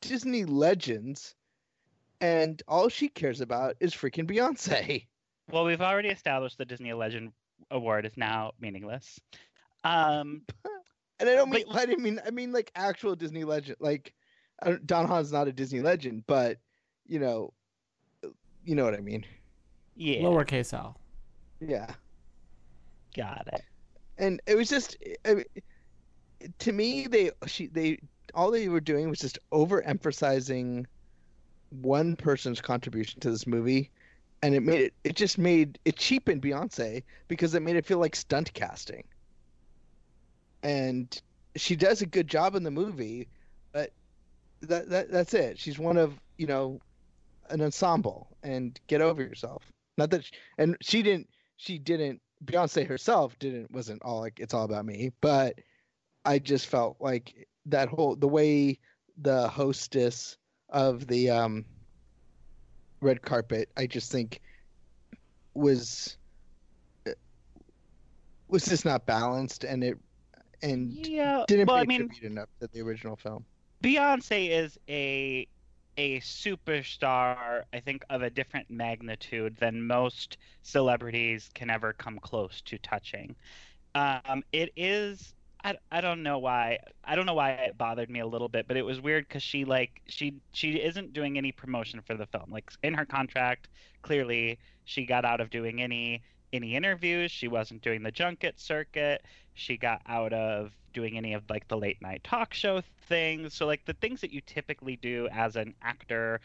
Disney 0.00 0.44
legends 0.44 1.34
and 2.20 2.62
all 2.66 2.88
she 2.88 3.08
cares 3.08 3.40
about 3.40 3.76
is 3.80 3.94
freaking 3.94 4.28
Beyonce. 4.28 5.06
Well, 5.50 5.64
we've 5.64 5.80
already 5.80 6.08
established 6.08 6.58
the 6.58 6.64
Disney 6.64 6.92
Legend 6.92 7.32
Award 7.70 8.04
is 8.04 8.16
now 8.16 8.52
meaningless. 8.58 9.20
Um, 9.84 10.42
and 11.20 11.28
I 11.28 11.34
don't 11.34 11.50
mean 11.50 11.64
but, 11.68 11.76
I 11.76 11.86
didn't 11.86 12.02
mean 12.02 12.20
I 12.26 12.30
mean 12.30 12.52
like 12.52 12.72
actual 12.74 13.14
Disney 13.14 13.44
legend. 13.44 13.76
Like 13.80 14.12
Don 14.84 15.06
Hahn's 15.06 15.32
not 15.32 15.48
a 15.48 15.52
Disney 15.52 15.80
legend, 15.80 16.24
but 16.26 16.58
you 17.06 17.20
know, 17.20 17.52
you 18.64 18.74
know 18.74 18.84
what 18.84 18.94
I 18.94 19.00
mean. 19.00 19.24
Yeah. 19.94 20.22
Lowercase 20.22 20.74
l. 20.74 20.98
Yeah. 21.60 21.94
Got 23.14 23.48
it 23.52 23.62
and 24.18 24.40
it 24.46 24.56
was 24.56 24.68
just 24.68 24.96
I 25.24 25.34
mean, 25.34 25.44
to 26.58 26.72
me 26.72 27.06
they 27.06 27.30
she 27.46 27.66
they 27.68 27.98
all 28.34 28.50
they 28.50 28.68
were 28.68 28.80
doing 28.80 29.08
was 29.08 29.18
just 29.18 29.38
overemphasizing 29.52 30.86
one 31.70 32.16
person's 32.16 32.60
contribution 32.60 33.20
to 33.20 33.30
this 33.30 33.46
movie, 33.46 33.90
and 34.42 34.54
it 34.54 34.60
made 34.62 34.80
it. 34.80 34.94
It 35.04 35.16
just 35.16 35.38
made 35.38 35.78
it 35.84 35.96
cheapened 35.96 36.42
Beyonce 36.42 37.02
because 37.28 37.54
it 37.54 37.62
made 37.62 37.76
it 37.76 37.86
feel 37.86 37.98
like 37.98 38.14
stunt 38.14 38.52
casting. 38.54 39.04
And 40.62 41.20
she 41.56 41.76
does 41.76 42.02
a 42.02 42.06
good 42.06 42.28
job 42.28 42.54
in 42.54 42.62
the 42.62 42.70
movie, 42.70 43.28
but 43.72 43.92
that, 44.62 44.88
that 44.90 45.10
that's 45.10 45.34
it. 45.34 45.58
She's 45.58 45.78
one 45.78 45.96
of 45.96 46.14
you 46.38 46.46
know 46.46 46.80
an 47.50 47.62
ensemble, 47.62 48.28
and 48.42 48.78
get 48.86 49.00
over 49.00 49.22
yourself. 49.22 49.62
Not 49.96 50.10
that, 50.10 50.24
she, 50.24 50.32
and 50.58 50.76
she 50.80 51.02
didn't. 51.02 51.28
She 51.56 51.78
didn't. 51.78 52.20
Beyonce 52.44 52.86
herself 52.86 53.38
didn't. 53.38 53.70
Wasn't 53.72 54.02
all 54.02 54.20
like 54.20 54.40
it's 54.40 54.54
all 54.54 54.64
about 54.64 54.84
me, 54.84 55.10
but 55.20 55.58
I 56.24 56.38
just 56.38 56.66
felt 56.66 56.96
like 57.00 57.48
that 57.66 57.88
whole 57.88 58.16
the 58.16 58.28
way 58.28 58.78
the 59.18 59.48
hostess 59.48 60.36
of 60.68 61.06
the 61.06 61.30
um 61.30 61.64
red 63.00 63.22
carpet 63.22 63.70
i 63.76 63.86
just 63.86 64.10
think 64.10 64.40
was 65.54 66.16
was 68.48 68.64
just 68.64 68.84
not 68.84 69.06
balanced 69.06 69.64
and 69.64 69.82
it 69.82 69.98
and 70.62 70.92
Yeah. 71.06 71.44
didn't 71.46 71.66
well, 71.66 71.76
I 71.76 71.84
mean, 71.84 72.08
enough 72.22 72.48
to 72.60 72.68
the 72.72 72.80
original 72.80 73.16
film 73.16 73.44
Beyonce 73.82 74.50
is 74.50 74.78
a 74.88 75.46
a 75.96 76.20
superstar, 76.20 77.62
I 77.72 77.80
think, 77.80 78.04
of 78.10 78.22
a 78.22 78.30
different 78.30 78.70
magnitude 78.70 79.56
than 79.58 79.86
most 79.86 80.38
celebrities 80.62 81.50
can 81.54 81.70
ever 81.70 81.92
come 81.92 82.18
close 82.18 82.60
to 82.62 82.78
touching. 82.78 83.34
Um, 83.94 84.44
it 84.52 84.72
is. 84.76 85.32
I, 85.64 85.76
I 85.90 86.00
don't 86.00 86.22
know 86.22 86.38
why. 86.38 86.78
I 87.02 87.16
don't 87.16 87.26
know 87.26 87.34
why 87.34 87.50
it 87.50 87.78
bothered 87.78 88.10
me 88.10 88.20
a 88.20 88.26
little 88.26 88.48
bit, 88.48 88.68
but 88.68 88.76
it 88.76 88.82
was 88.82 89.00
weird 89.00 89.26
because 89.26 89.42
she 89.42 89.64
like 89.64 90.02
she 90.06 90.34
she 90.52 90.72
isn't 90.76 91.12
doing 91.12 91.38
any 91.38 91.50
promotion 91.50 92.00
for 92.06 92.14
the 92.14 92.26
film. 92.26 92.50
Like 92.50 92.70
in 92.82 92.94
her 92.94 93.06
contract, 93.06 93.68
clearly 94.02 94.58
she 94.84 95.06
got 95.06 95.24
out 95.24 95.40
of 95.40 95.50
doing 95.50 95.82
any 95.82 96.22
any 96.52 96.74
interviews. 96.74 97.30
She 97.30 97.48
wasn't 97.48 97.82
doing 97.82 98.02
the 98.02 98.10
junket 98.10 98.58
circuit. 98.58 99.24
She 99.54 99.76
got 99.76 100.02
out 100.06 100.32
of 100.32 100.72
doing 100.92 101.16
any 101.16 101.34
of 101.34 101.42
like 101.50 101.68
the 101.68 101.76
late 101.76 102.00
night 102.00 102.24
talk 102.24 102.54
show 102.54 102.82
things. 103.08 103.54
So 103.54 103.66
like 103.66 103.84
the 103.84 103.94
things 103.94 104.20
that 104.22 104.32
you 104.32 104.40
typically 104.40 104.96
do 104.96 105.28
as 105.32 105.56
an 105.56 105.74
actor 105.82 106.40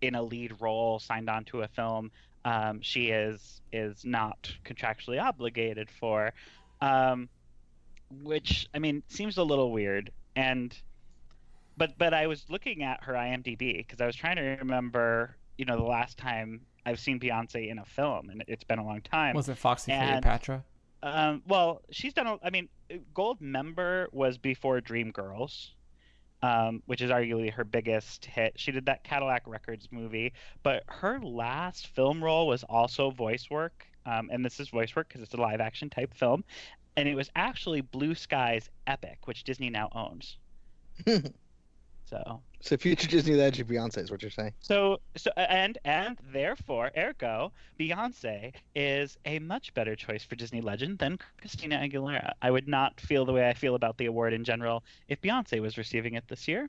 in 0.00 0.14
a 0.14 0.22
lead 0.22 0.54
role 0.60 0.98
signed 0.98 1.28
on 1.28 1.44
to 1.46 1.62
a 1.62 1.68
film, 1.68 2.10
um, 2.44 2.80
she 2.80 3.08
is 3.08 3.60
is 3.72 4.04
not 4.04 4.50
contractually 4.64 5.22
obligated 5.22 5.90
for. 5.90 6.32
Um, 6.80 7.28
which 8.22 8.68
I 8.74 8.78
mean 8.78 9.02
seems 9.08 9.36
a 9.38 9.44
little 9.44 9.70
weird. 9.72 10.10
And 10.36 10.76
but 11.76 11.96
but 11.98 12.14
I 12.14 12.26
was 12.26 12.44
looking 12.48 12.82
at 12.82 13.04
her 13.04 13.14
IMDb 13.14 13.78
because 13.78 14.00
I 14.00 14.06
was 14.06 14.16
trying 14.16 14.36
to 14.36 14.42
remember, 14.60 15.36
you 15.58 15.64
know, 15.64 15.76
the 15.76 15.82
last 15.82 16.18
time 16.18 16.60
I've 16.86 17.00
seen 17.00 17.20
Beyonce 17.20 17.70
in 17.70 17.78
a 17.78 17.84
film, 17.84 18.30
and 18.30 18.42
it's 18.48 18.64
been 18.64 18.78
a 18.78 18.84
long 18.84 19.00
time. 19.02 19.34
Was 19.34 19.48
it 19.48 19.58
Foxy 19.58 19.92
And- 19.92 20.22
Cleopatra? 20.22 20.64
Um, 21.02 21.42
well, 21.48 21.80
she's 21.90 22.12
done. 22.12 22.26
A, 22.26 22.38
I 22.42 22.50
mean, 22.50 22.68
Goldmember 23.14 24.12
was 24.12 24.36
before 24.36 24.80
Dreamgirls, 24.82 25.70
um, 26.42 26.82
which 26.86 27.00
is 27.00 27.10
arguably 27.10 27.50
her 27.52 27.64
biggest 27.64 28.26
hit. 28.26 28.52
She 28.56 28.70
did 28.70 28.84
that 28.86 29.02
Cadillac 29.02 29.44
Records 29.46 29.88
movie, 29.90 30.32
but 30.62 30.82
her 30.88 31.18
last 31.20 31.86
film 31.88 32.22
role 32.22 32.46
was 32.46 32.64
also 32.64 33.10
voice 33.10 33.48
work. 33.50 33.86
Um, 34.06 34.28
and 34.32 34.44
this 34.44 34.60
is 34.60 34.68
voice 34.68 34.94
work 34.96 35.08
because 35.08 35.22
it's 35.22 35.34
a 35.34 35.38
live 35.38 35.60
action 35.60 35.88
type 35.90 36.12
film, 36.14 36.44
and 36.96 37.08
it 37.08 37.14
was 37.14 37.30
actually 37.36 37.80
Blue 37.80 38.14
Sky's 38.14 38.68
Epic, 38.86 39.18
which 39.26 39.44
Disney 39.44 39.70
now 39.70 39.88
owns. 39.94 40.36
so 42.10 42.40
so 42.60 42.76
future 42.76 43.08
disney 43.08 43.34
legend 43.34 43.68
beyonce 43.68 43.98
is 43.98 44.10
what 44.10 44.20
you're 44.20 44.30
saying 44.30 44.52
so 44.60 44.98
so 45.16 45.30
and 45.36 45.78
and 45.84 46.18
therefore 46.32 46.90
ergo 46.96 47.52
Beyonce 47.80 48.52
is 48.74 49.16
a 49.24 49.38
much 49.38 49.72
better 49.72 49.96
choice 49.96 50.22
for 50.22 50.36
Disney 50.36 50.60
legend 50.60 50.98
than 50.98 51.18
Christina 51.40 51.78
Aguilera. 51.78 52.34
I 52.42 52.50
would 52.50 52.68
not 52.68 53.00
feel 53.00 53.24
the 53.24 53.32
way 53.32 53.48
I 53.48 53.54
feel 53.54 53.74
about 53.74 53.96
the 53.96 54.04
award 54.04 54.34
in 54.34 54.44
general 54.44 54.84
if 55.08 55.22
Beyonce 55.22 55.62
was 55.62 55.78
receiving 55.78 56.12
it 56.12 56.24
this 56.28 56.46
year. 56.46 56.68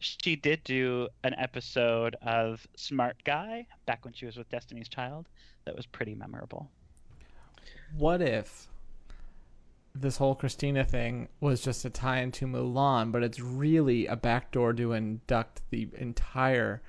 She 0.00 0.36
did 0.36 0.62
do 0.64 1.08
an 1.24 1.34
episode 1.38 2.14
of 2.20 2.66
Smart 2.76 3.16
Guy 3.24 3.66
back 3.86 4.04
when 4.04 4.12
she 4.12 4.26
was 4.26 4.36
with 4.36 4.50
Destiny's 4.50 4.88
Child 4.88 5.28
that 5.64 5.74
was 5.74 5.86
pretty 5.86 6.14
memorable. 6.14 6.70
What 7.96 8.20
if 8.20 8.68
this 9.94 10.16
whole 10.16 10.34
Christina 10.34 10.84
thing 10.84 11.28
was 11.40 11.60
just 11.60 11.84
a 11.84 11.90
tie 11.90 12.20
into 12.20 12.46
Mulan, 12.46 13.10
but 13.12 13.22
it's 13.22 13.40
really 13.40 14.06
a 14.06 14.16
backdoor 14.16 14.72
to 14.74 14.92
induct 14.92 15.62
the 15.70 15.88
entire 15.98 16.80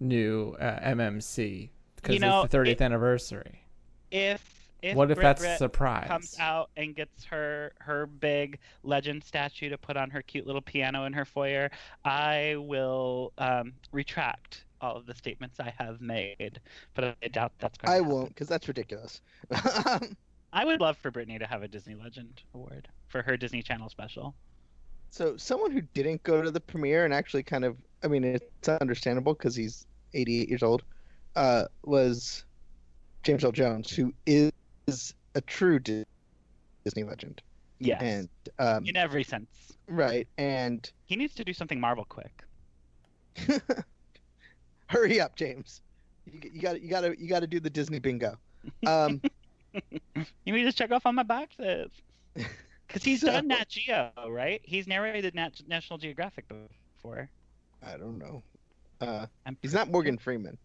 new 0.00 0.56
uh, 0.60 0.80
MMC 0.80 1.70
because 1.96 2.14
You 2.14 2.20
know, 2.20 2.42
it's 2.42 2.52
the 2.52 2.58
30th 2.58 2.68
it- 2.72 2.80
anniversary. 2.80 3.64
If 4.10 4.58
if 4.82 4.96
what 4.96 5.10
if 5.12 5.16
Brit 5.16 5.36
that's 5.38 5.44
a 5.44 5.56
surprise? 5.56 6.08
comes 6.08 6.36
out 6.40 6.70
and 6.76 6.94
gets 6.94 7.24
her 7.26 7.72
her 7.78 8.06
big 8.06 8.58
legend 8.82 9.22
statue 9.24 9.68
to 9.70 9.78
put 9.78 9.96
on 9.96 10.10
her 10.10 10.22
cute 10.22 10.44
little 10.46 10.60
piano 10.60 11.04
in 11.04 11.12
her 11.12 11.24
foyer, 11.24 11.70
I 12.04 12.56
will 12.58 13.32
um, 13.38 13.74
retract 13.92 14.64
all 14.80 14.96
of 14.96 15.06
the 15.06 15.14
statements 15.14 15.60
I 15.60 15.72
have 15.78 16.00
made. 16.00 16.60
But 16.94 17.16
I 17.22 17.28
doubt 17.28 17.52
that's 17.60 17.78
going 17.78 17.86
to 17.86 17.92
i 17.92 17.94
happen. 17.96 18.08
won't 18.10 18.28
because 18.30 18.48
that's 18.48 18.66
ridiculous 18.68 19.20
I 20.52 20.64
would 20.64 20.80
love 20.80 20.98
for 20.98 21.10
Britney 21.10 21.38
to 21.38 21.46
have 21.46 21.62
a 21.62 21.68
Disney 21.68 21.94
Legend 21.94 22.42
Award 22.54 22.88
for 23.08 23.22
her 23.22 23.36
Disney 23.36 23.62
Channel 23.62 23.88
special. 23.88 24.34
so 25.10 25.36
someone 25.36 25.70
who 25.70 25.80
didn't 25.94 26.22
go 26.22 26.42
to 26.42 26.50
the 26.50 26.60
premiere 26.60 27.04
and 27.04 27.12
actually 27.14 27.42
kind 27.42 27.64
of 27.64 27.76
i 28.02 28.08
mean 28.08 28.24
it's 28.24 28.68
understandable 28.80 29.34
because 29.34 29.54
he's 29.54 29.86
88 30.14 30.48
years 30.48 30.62
old 30.62 30.82
uh 31.36 31.64
was 31.84 32.44
james 33.22 33.44
earl 33.44 33.52
jones 33.52 33.90
who 33.90 34.12
is 34.26 35.14
a 35.34 35.40
true 35.42 35.78
disney 35.78 37.04
legend 37.04 37.42
Yes, 37.78 38.00
and 38.02 38.28
um 38.58 38.84
in 38.86 38.96
every 38.96 39.24
sense. 39.24 39.48
right 39.88 40.26
and 40.38 40.90
He 41.06 41.16
needs 41.16 41.34
to 41.34 41.44
do 41.44 41.52
something 41.52 41.80
Marvel 41.80 42.04
quick. 42.06 42.44
hurry 44.88 45.20
up 45.20 45.36
james 45.36 45.80
you, 46.26 46.40
you 46.52 46.60
got 46.60 46.72
to 46.74 46.82
you 46.82 46.88
got 46.88 47.00
to 47.02 47.20
you 47.20 47.28
got 47.28 47.40
to 47.40 47.46
do 47.46 47.60
the 47.60 47.70
disney 47.70 47.98
bingo 47.98 48.34
um 48.86 49.20
You 50.44 50.52
need 50.52 50.64
to 50.64 50.72
check 50.72 50.90
off 50.92 51.06
on 51.06 51.14
my 51.14 51.22
boxes. 51.22 51.90
Because 52.86 53.04
he's 53.04 53.20
So- 53.22 53.28
done 53.32 53.48
Nat 53.48 53.68
Geo, 53.70 54.10
right? 54.28 54.60
He's 54.64 54.86
narrated 54.86 55.34
Nat- 55.34 55.62
National 55.66 55.98
Geographic 55.98 56.44
before. 56.48 57.30
i 57.82 57.96
don't 57.96 58.18
know 58.18 58.42
uh 59.00 59.26
he's 59.62 59.72
not 59.74 59.90
morgan 59.90 60.18
freeman 60.18 60.56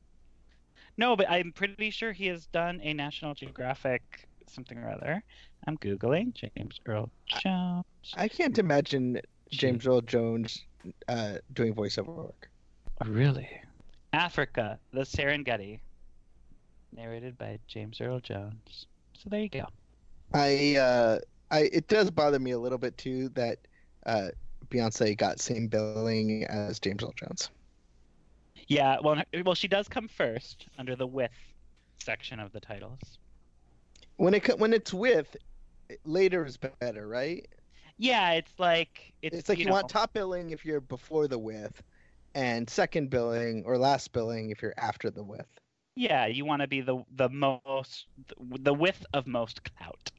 No, 0.98 1.15
but 1.15 1.30
I'm 1.30 1.52
pretty 1.54 1.89
sure 1.89 2.12
he 2.12 2.26
has 2.28 2.48
done 2.48 2.82
a 2.84 2.93
National 2.93 3.34
Geographic 3.34 4.28
something 4.48 4.78
or 4.78 4.89
other. 4.89 5.24
I'm 5.67 5.78
googling 5.78 6.34
James 6.34 6.80
Earl 6.86 7.10
Jones. 7.28 7.86
i 8.15 8.28
can't 8.28 8.58
imagine 8.60 9.20
james 9.52 9.86
earl 9.88 10.02
jones 10.02 10.65
uh 11.08 11.36
doing 11.54 11.74
voiceover 11.74 12.13
work 12.13 12.50
really? 13.06 13.48
Africa, 14.13 14.80
the 14.91 15.02
Serengeti, 15.02 15.80
narrated 16.96 17.38
by 17.38 17.60
James 17.67 18.02
Earl 18.02 18.20
Jones. 18.20 18.88
So 19.28 19.32
there 19.32 19.42
you 19.42 19.50
go. 19.50 19.66
I 20.34 20.78
uh 20.78 21.20
I 21.52 21.70
it 21.74 21.90
does 21.90 22.10
bother 22.10 22.40
me 22.40 22.52
a 22.52 22.58
little 22.58 22.78
bit 22.78 22.98
too 22.98 23.28
that 23.30 23.58
uh 24.06 24.30
Beyonce 24.70 25.18
got 25.18 25.42
same 25.42 25.68
billing 25.68 26.46
as 26.46 26.80
James 26.80 27.04
Earl 27.04 27.13
Jones. 27.18 27.50
Yeah, 28.70 28.98
well, 29.04 29.22
well, 29.46 29.54
she 29.54 29.68
does 29.68 29.90
come 29.90 30.08
first 30.08 30.68
under 30.78 30.96
the 30.96 31.06
with 31.06 31.32
section 32.02 32.40
of 32.40 32.54
the 32.54 32.62
titles. 32.62 33.20
When 34.16 34.34
it 34.34 34.58
when 34.60 34.72
it's 34.72 34.94
with 34.94 35.36
later 36.06 36.46
is 36.46 36.56
better, 36.80 37.06
right? 37.06 37.46
Yeah, 37.98 38.32
it's 38.32 38.54
like 38.58 39.12
it's, 39.22 39.40
It's, 39.40 39.50
like 39.50 39.60
you, 39.60 39.66
know, 39.66 39.74
want 39.74 39.90
top 39.90 40.13
billing 40.13 40.52
if 40.52 40.63
you're 40.63 40.80
before 40.80 41.28
the 41.28 41.38
with 41.38 41.84
and 42.34 42.70
second 42.70 43.10
billing 43.10 43.63
or 43.66 43.78
last 43.78 44.13
billing 44.13 44.52
if 44.52 44.62
you're 44.62 44.76
after 44.78 45.10
the 45.10 45.24
with. 45.24 45.48
Yeah, 45.98 46.28
you 46.28 46.46
want 46.46 46.62
to 46.62 46.68
be 46.68 46.82
the 46.82 47.04
the 47.16 47.28
most 47.30 48.06
the 48.40 48.74
width 48.74 49.04
of 49.14 49.26
most 49.26 49.62
clout. 49.64 50.12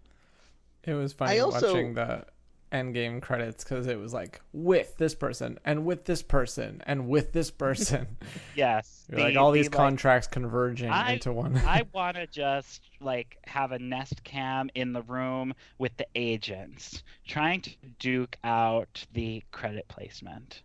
It 0.82 0.94
was 0.94 1.12
funny 1.12 1.38
also- 1.38 1.72
watching 1.72 1.94
the 1.94 2.26
end 2.70 2.92
game 2.92 3.18
credits 3.18 3.64
because 3.64 3.86
it 3.86 3.98
was 3.98 4.12
like 4.12 4.42
with 4.52 4.94
this 4.98 5.14
person 5.14 5.58
and 5.64 5.86
with 5.86 6.04
this 6.04 6.22
person 6.22 6.82
and 6.86 7.08
with 7.08 7.32
this 7.32 7.50
person. 7.50 8.06
Yes, 8.56 9.06
You're 9.08 9.20
like 9.26 9.36
all 9.36 9.52
the, 9.52 9.60
these 9.60 9.66
like, 9.66 9.76
contracts 9.76 10.26
converging 10.26 10.90
I- 10.90 11.12
into 11.12 11.32
one. 11.32 11.56
I 11.66 11.84
want 11.92 12.16
to 12.16 12.26
just 12.26 12.90
like 13.00 13.38
have 13.46 13.70
a 13.70 13.78
nest 13.78 14.24
cam 14.24 14.68
in 14.74 14.92
the 14.92 15.02
room 15.02 15.54
with 15.78 15.96
the 15.96 16.06
agents 16.16 17.04
trying 17.26 17.60
to 17.62 17.70
duke 18.00 18.36
out 18.42 19.06
the 19.12 19.44
credit 19.52 19.86
placement. 19.88 20.62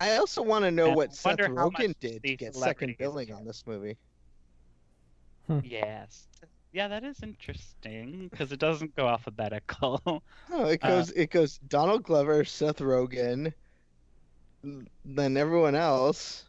I 0.00 0.16
also 0.16 0.42
want 0.42 0.64
to 0.64 0.70
know 0.70 0.86
And 0.86 0.96
what 0.96 1.10
I 1.10 1.12
Seth 1.12 1.38
Rogen 1.38 1.94
did 1.98 2.22
to 2.22 2.36
get 2.36 2.54
second 2.54 2.96
billing 2.98 3.32
on 3.32 3.44
this 3.44 3.64
movie. 3.66 3.96
Yes. 5.62 6.26
Yeah, 6.72 6.88
that 6.88 7.04
is 7.04 7.22
interesting 7.22 8.28
because 8.30 8.50
it 8.50 8.58
doesn't 8.58 8.96
go 8.96 9.06
alphabetical. 9.08 10.00
Oh, 10.52 10.64
it 10.66 10.82
Uh, 10.82 10.88
goes 10.88 11.10
it 11.12 11.30
goes 11.30 11.58
Donald 11.68 12.02
Glover, 12.04 12.44
Seth 12.44 12.78
Rogen, 12.78 13.52
then 15.04 15.36
everyone 15.36 15.74
else. 15.74 16.44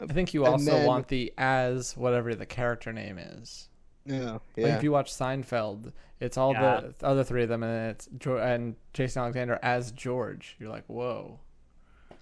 I 0.00 0.06
think 0.06 0.32
you 0.34 0.44
also 0.46 0.70
then- 0.72 0.86
want 0.86 1.08
the 1.08 1.32
as 1.38 1.96
whatever 1.96 2.34
the 2.34 2.46
character 2.46 2.92
name 2.92 3.18
is. 3.18 3.68
No, 4.04 4.40
Like 4.56 4.72
if 4.74 4.82
you 4.82 4.90
watch 4.92 5.12
Seinfeld, 5.12 5.92
it's 6.20 6.38
all 6.38 6.52
Yeah. 6.54 6.80
the 6.98 7.06
other 7.06 7.22
three 7.24 7.42
of 7.42 7.50
them, 7.50 7.62
and 7.62 7.90
it's 7.90 8.08
Jo- 8.16 8.38
and 8.38 8.74
Jason 8.94 9.20
Alexander 9.22 9.58
as 9.62 9.92
George. 9.92 10.56
You're 10.58 10.70
like, 10.70 10.86
whoa. 10.86 11.38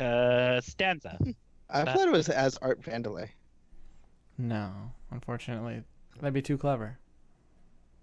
Uh, 0.00 0.60
stanza. 0.60 1.16
I 1.70 1.84
that- 1.84 1.96
thought 1.96 2.08
it 2.08 2.12
was 2.12 2.28
as 2.28 2.58
Art 2.58 2.80
Vandelay. 2.82 3.28
No, 4.38 4.72
unfortunately, 5.11 5.83
that'd 6.20 6.35
be 6.35 6.42
too 6.42 6.59
clever. 6.59 6.99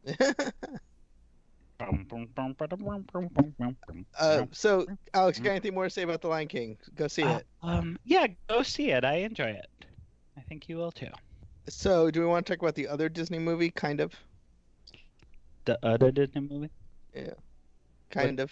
uh, 4.20 4.46
so, 4.52 4.86
Alex, 5.14 5.38
you 5.38 5.44
got 5.44 5.52
anything 5.52 5.74
more 5.74 5.84
to 5.86 5.90
say 5.90 6.04
about 6.04 6.22
The 6.22 6.28
Lion 6.28 6.48
King? 6.48 6.78
Go 6.96 7.08
see 7.08 7.24
Uh, 7.24 7.38
it. 7.38 7.46
um, 7.62 7.98
yeah, 8.06 8.28
go 8.48 8.64
see 8.64 8.92
it. 8.92 9.04
I 9.04 9.16
enjoy 9.18 9.50
it. 9.52 9.68
I 10.38 10.42
think 10.42 10.68
you 10.70 10.78
will 10.78 10.92
too. 10.92 11.10
So, 11.70 12.12
do 12.12 12.20
we 12.20 12.26
want 12.26 12.46
to 12.46 12.54
talk 12.54 12.62
about 12.62 12.76
the 12.76 12.88
other 12.88 13.10
Disney 13.10 13.40
movie? 13.40 13.70
Kind 13.72 14.00
of, 14.02 14.14
The 15.66 15.78
other 15.86 16.12
Disney 16.12 16.42
movie. 16.42 16.70
Yeah. 17.16 17.34
Kind 18.10 18.40
of. 18.40 18.52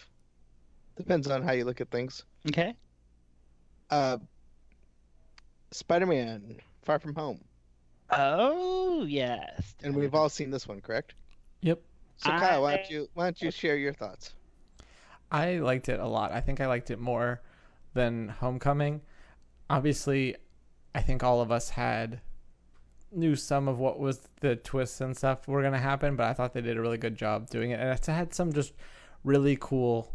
Depends 0.98 1.28
on 1.28 1.41
how 1.41 1.52
you 1.52 1.65
look 1.65 1.82
at 1.82 1.89
things. 1.89 2.24
Okay. 2.48 2.76
Uh, 3.89 4.17
Spider-Man: 5.72 6.58
Far 6.84 7.00
From 7.00 7.15
Home, 7.15 7.41
Oh 8.12 9.06
yes. 9.08 9.76
and 9.84 9.95
we've 9.95 10.13
all 10.13 10.30
seen 10.30 10.52
this 10.52 10.67
one, 10.67 10.82
correct? 10.82 11.13
Yep. 11.62 11.82
So, 12.17 12.30
Kyle, 12.30 12.62
why 12.62 12.78
don't 12.78 12.89
you 12.89 13.10
why 13.13 13.26
don't 13.26 13.41
you 13.41 13.52
share 13.52 13.78
your 13.78 13.93
thoughts? 13.93 14.34
I 15.32 15.58
liked 15.58 15.89
it 15.89 16.00
a 16.00 16.08
lot. 16.08 16.32
I 16.32 16.41
think 16.41 16.60
I 16.60 16.67
liked 16.67 16.91
it 16.91 17.00
more 17.00 17.41
than 17.93 18.28
Homecoming. 18.28 19.02
Obviously, 19.69 20.36
I 20.93 21.02
think 21.02 21.24
all 21.24 21.41
of 21.41 21.52
us 21.52 21.69
had 21.69 22.21
knew 23.12 23.36
some 23.36 23.67
of 23.67 23.80
what 23.80 24.00
was 24.00 24.28
the 24.39 24.56
twists 24.56 25.02
and 25.02 25.15
stuff 25.15 25.47
were 25.47 25.62
going 25.62 25.74
to 25.74 25.80
happen, 25.80 26.15
but 26.15 26.28
I 26.28 26.34
thought 26.34 26.54
they 26.54 26.62
did 26.62 26.78
a 26.78 26.82
really 26.82 26.97
good 26.97 27.15
job 27.15 27.50
doing 27.50 27.71
it. 27.71 27.80
And 27.80 27.89
it 27.89 28.06
had 28.06 28.34
some 28.34 28.54
just 28.54 28.74
really 29.24 29.58
cool 29.60 30.13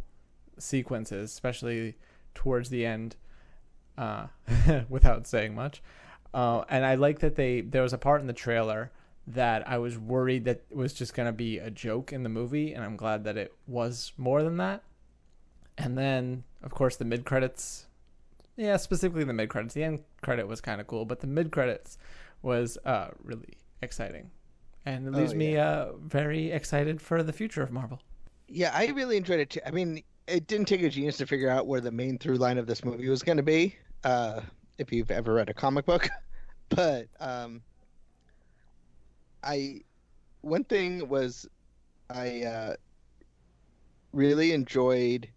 sequences, 0.59 1.31
especially 1.31 1.97
towards 2.35 2.71
the 2.71 2.85
end, 2.87 3.17
uh, 3.99 4.27
without 4.89 5.27
saying 5.27 5.55
much. 5.55 5.83
Uh, 6.35 6.65
and 6.69 6.85
I 6.85 6.97
like 6.97 7.21
that 7.21 7.37
they 7.37 7.61
there 7.63 7.83
was 7.83 7.93
a 7.93 7.99
part 7.99 8.21
in 8.21 8.27
the 8.27 8.33
trailer 8.33 8.91
that 9.29 9.67
I 9.69 9.79
was 9.79 9.99
worried 9.99 10.45
that 10.45 10.63
was 10.71 10.93
just 10.93 11.15
going 11.15 11.27
to 11.27 11.33
be 11.33 11.59
a 11.59 11.71
joke 11.71 12.13
in 12.13 12.23
the 12.23 12.29
movie, 12.29 12.73
and 12.75 12.85
I'm 12.85 12.97
glad 12.97 13.25
that 13.25 13.37
it 13.37 13.53
was 13.67 14.13
more 14.17 14.43
than 14.43 14.57
that. 14.59 14.83
And 15.79 15.97
then, 15.99 16.45
of 16.63 16.73
course, 16.73 16.97
the 16.97 17.05
mid 17.05 17.25
credits. 17.25 17.87
Yeah, 18.57 18.77
specifically 18.79 19.25
the 19.25 19.33
mid 19.33 19.49
credits. 19.49 19.75
The 19.75 19.85
end 19.85 20.01
credit 20.23 20.47
was 20.49 20.61
kind 20.61 20.81
of 20.81 20.87
cool, 20.87 21.05
but 21.05 21.21
the 21.21 21.27
mid 21.27 21.51
credits 21.53 21.99
was 22.43 22.79
uh, 22.85 23.09
really 23.23 23.59
exciting, 23.83 24.31
and 24.85 25.07
it 25.07 25.15
Oh, 25.15 25.19
leaves 25.19 25.35
me 25.35 25.57
uh, 25.57 25.93
very 25.99 26.51
excited 26.51 27.01
for 27.03 27.23
the 27.23 27.33
future 27.33 27.63
of 27.63 27.71
Marvel. 27.71 28.01
Yeah, 28.49 28.71
I 28.75 28.87
really 28.89 29.17
enjoyed 29.17 29.41
it 29.41 29.51
too. 29.51 29.61
I 29.67 29.71
mean, 29.73 30.03
it 30.27 30.47
didn't 30.47 30.67
take 30.69 30.83
a 30.83 30.89
genius 30.89 31.17
to 31.19 31.27
figure 31.27 31.51
out 31.51 31.67
where 31.67 31.81
the 31.81 31.91
main 31.91 32.19
through 32.19 32.37
line 32.37 32.59
of 32.59 32.67
this 32.67 32.85
movie 32.85 33.09
was 33.09 33.23
going 33.23 33.37
to 33.39 33.43
be. 33.43 33.77
Uh, 34.05 34.41
if 34.79 34.93
you've 34.93 35.11
ever 35.11 35.35
read 35.35 35.49
a 35.49 35.55
comic 35.55 35.87
book, 35.87 36.09
but 36.69 37.09
um, 37.21 37.63
I 39.43 39.81
one 40.43 40.65
thing 40.65 41.09
was 41.09 41.49
I 42.11 42.43
uh, 42.43 42.77
really 44.13 44.53
enjoyed 44.53 45.29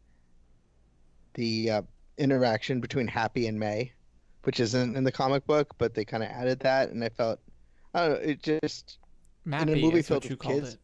the 1.33 1.71
uh, 1.71 1.81
interaction 2.17 2.81
between 2.81 3.07
Happy 3.07 3.47
and 3.47 3.59
May, 3.59 3.93
which 4.43 4.59
isn't 4.59 4.95
in 4.95 5.03
the 5.03 5.11
comic 5.11 5.45
book, 5.47 5.73
but 5.77 5.93
they 5.93 6.05
kind 6.05 6.23
of 6.23 6.29
added 6.29 6.59
that, 6.61 6.89
and 6.89 7.03
I 7.03 7.09
felt 7.09 7.39
I 7.93 8.07
don't 8.07 8.09
know, 8.11 8.29
it 8.29 8.43
just 8.43 8.99
Mappy 9.47 9.81
movie 9.81 9.99
is 9.99 10.07
filled 10.07 10.23
what 10.23 10.25
you 10.25 10.29
with 10.31 10.39
called 10.39 10.55
kids. 10.61 10.73
it. 10.73 10.79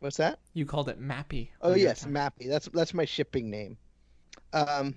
what's 0.00 0.16
that? 0.18 0.38
You 0.54 0.66
called 0.66 0.88
it 0.88 1.00
Mappy. 1.00 1.48
Oh 1.60 1.70
when 1.70 1.78
you 1.78 1.84
were 1.84 1.88
yes. 1.90 2.04
Mappy. 2.04 2.48
That's 2.48 2.68
that's 2.68 2.94
my 2.94 3.04
shipping 3.04 3.50
name. 3.50 3.76
Um, 4.52 4.94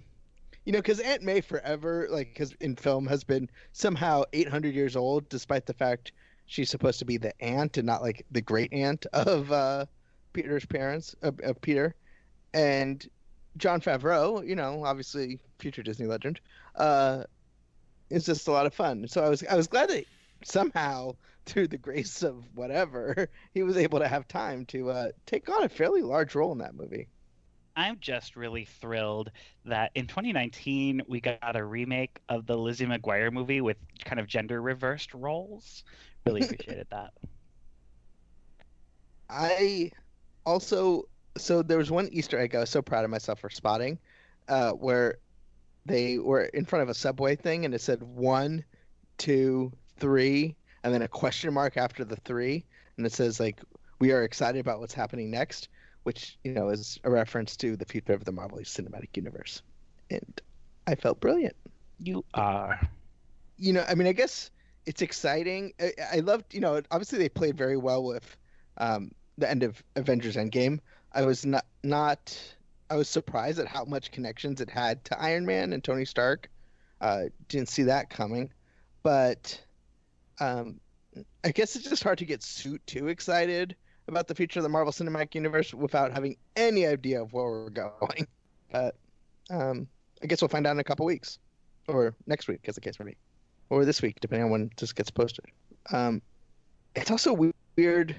you 0.65 0.71
know, 0.71 0.79
because 0.79 0.99
Aunt 0.99 1.23
May 1.23 1.41
forever, 1.41 2.07
like, 2.09 2.33
because 2.33 2.53
in 2.59 2.75
film 2.75 3.07
has 3.07 3.23
been 3.23 3.49
somehow 3.71 4.23
800 4.33 4.73
years 4.73 4.95
old, 4.95 5.27
despite 5.29 5.65
the 5.65 5.73
fact 5.73 6.11
she's 6.45 6.69
supposed 6.69 6.99
to 6.99 7.05
be 7.05 7.17
the 7.17 7.33
aunt 7.41 7.77
and 7.77 7.85
not 7.85 8.01
like 8.01 8.25
the 8.31 8.41
great 8.41 8.71
aunt 8.73 9.05
of 9.13 9.51
uh, 9.51 9.85
Peter's 10.33 10.65
parents, 10.65 11.15
of, 11.21 11.39
of 11.41 11.59
Peter, 11.61 11.95
and 12.53 13.09
Jon 13.57 13.81
Favreau. 13.81 14.45
You 14.45 14.55
know, 14.55 14.83
obviously 14.85 15.39
future 15.59 15.83
Disney 15.83 16.05
legend. 16.05 16.39
Uh, 16.75 17.23
is 18.11 18.25
just 18.25 18.47
a 18.47 18.51
lot 18.51 18.65
of 18.65 18.73
fun. 18.73 19.07
So 19.07 19.23
I 19.23 19.29
was 19.29 19.43
I 19.49 19.55
was 19.55 19.67
glad 19.67 19.89
that 19.89 20.05
somehow 20.43 21.15
through 21.45 21.67
the 21.67 21.77
grace 21.77 22.23
of 22.23 22.43
whatever 22.53 23.29
he 23.53 23.63
was 23.63 23.77
able 23.77 23.99
to 23.99 24.07
have 24.07 24.27
time 24.27 24.65
to 24.65 24.91
uh, 24.91 25.07
take 25.25 25.49
on 25.49 25.63
a 25.63 25.69
fairly 25.69 26.01
large 26.01 26.35
role 26.35 26.51
in 26.51 26.59
that 26.59 26.75
movie. 26.75 27.07
I'm 27.75 27.97
just 27.99 28.35
really 28.35 28.65
thrilled 28.65 29.31
that 29.65 29.91
in 29.95 30.07
2019 30.07 31.01
we 31.07 31.21
got 31.21 31.55
a 31.55 31.63
remake 31.63 32.19
of 32.29 32.45
the 32.45 32.57
Lizzie 32.57 32.85
McGuire 32.85 33.31
movie 33.31 33.61
with 33.61 33.77
kind 34.03 34.19
of 34.19 34.27
gender 34.27 34.61
reversed 34.61 35.13
roles. 35.13 35.83
Really 36.25 36.41
appreciated 36.43 36.87
that. 36.91 37.11
I 39.29 39.91
also 40.45 41.07
so 41.37 41.61
there 41.61 41.77
was 41.77 41.89
one 41.89 42.09
Easter 42.11 42.37
egg 42.37 42.55
I 42.55 42.59
was 42.59 42.69
so 42.69 42.81
proud 42.81 43.05
of 43.05 43.09
myself 43.11 43.39
for 43.39 43.49
spotting, 43.49 43.97
uh, 44.49 44.71
where 44.71 45.19
they 45.85 46.17
were 46.17 46.43
in 46.43 46.65
front 46.65 46.83
of 46.83 46.89
a 46.89 46.93
subway 46.93 47.35
thing 47.35 47.65
and 47.65 47.73
it 47.73 47.81
said 47.81 48.03
one, 48.03 48.63
two, 49.17 49.71
three, 49.97 50.55
and 50.83 50.93
then 50.93 51.01
a 51.01 51.07
question 51.07 51.53
mark 51.53 51.77
after 51.77 52.03
the 52.03 52.17
three, 52.17 52.65
and 52.97 53.05
it 53.05 53.13
says 53.13 53.39
like 53.39 53.61
we 53.99 54.11
are 54.11 54.23
excited 54.23 54.59
about 54.59 54.79
what's 54.79 54.93
happening 54.93 55.31
next, 55.31 55.69
which 56.03 56.37
you 56.43 56.51
know 56.53 56.69
is 56.69 56.99
a 57.03 57.09
reference 57.09 57.55
to 57.57 57.75
the 57.75 57.85
future 57.85 58.13
of 58.13 58.25
the 58.25 58.31
Marvel 58.31 58.57
Cinematic 58.59 59.15
Universe, 59.15 59.61
and 60.09 60.41
I 60.87 60.95
felt 60.95 61.19
brilliant. 61.19 61.55
You 61.99 62.25
are. 62.33 62.79
you 63.57 63.73
know, 63.73 63.85
I 63.87 63.95
mean, 63.95 64.07
I 64.07 64.13
guess 64.13 64.49
it's 64.85 65.01
exciting. 65.01 65.73
I, 65.79 65.91
I 66.13 66.19
loved, 66.19 66.53
you 66.53 66.59
know, 66.59 66.81
obviously 66.89 67.19
they 67.19 67.29
played 67.29 67.57
very 67.57 67.77
well 67.77 68.03
with 68.03 68.37
um, 68.77 69.11
the 69.37 69.49
end 69.49 69.63
of 69.63 69.81
Avengers 69.95 70.35
Endgame. 70.35 70.79
I 71.13 71.23
was 71.23 71.45
not 71.45 71.65
not 71.83 72.37
I 72.89 72.95
was 72.95 73.07
surprised 73.07 73.59
at 73.59 73.67
how 73.67 73.85
much 73.85 74.11
connections 74.11 74.61
it 74.61 74.69
had 74.69 75.03
to 75.05 75.21
Iron 75.21 75.45
Man 75.45 75.73
and 75.73 75.83
Tony 75.83 76.05
Stark. 76.05 76.49
Uh, 76.99 77.23
didn't 77.47 77.69
see 77.69 77.83
that 77.83 78.09
coming, 78.09 78.51
but 79.01 79.59
um, 80.39 80.79
I 81.43 81.51
guess 81.51 81.75
it's 81.75 81.89
just 81.89 82.03
hard 82.03 82.19
to 82.19 82.25
get 82.25 82.43
suit 82.43 82.81
too 82.85 83.07
excited 83.07 83.75
about 84.11 84.27
the 84.27 84.35
future 84.35 84.59
of 84.59 84.63
the 84.63 84.69
Marvel 84.69 84.91
Cinematic 84.93 85.33
Universe 85.33 85.73
without 85.73 86.11
having 86.11 86.35
any 86.55 86.85
idea 86.85 87.21
of 87.21 87.33
where 87.33 87.45
we're 87.45 87.69
going. 87.69 88.27
But 88.71 88.95
um, 89.49 89.87
I 90.21 90.27
guess 90.27 90.41
we'll 90.41 90.49
find 90.49 90.67
out 90.67 90.71
in 90.71 90.79
a 90.79 90.83
couple 90.83 91.05
weeks, 91.05 91.39
or 91.87 92.13
next 92.27 92.47
week, 92.47 92.61
as 92.67 92.75
the 92.75 92.81
case 92.81 92.99
may 92.99 93.05
be, 93.05 93.17
or 93.69 93.83
this 93.85 94.01
week, 94.01 94.19
depending 94.21 94.45
on 94.45 94.51
when 94.51 94.69
this 94.77 94.93
gets 94.93 95.09
posted. 95.09 95.45
Um, 95.91 96.21
it's 96.95 97.09
also 97.09 97.51
weird 97.75 98.15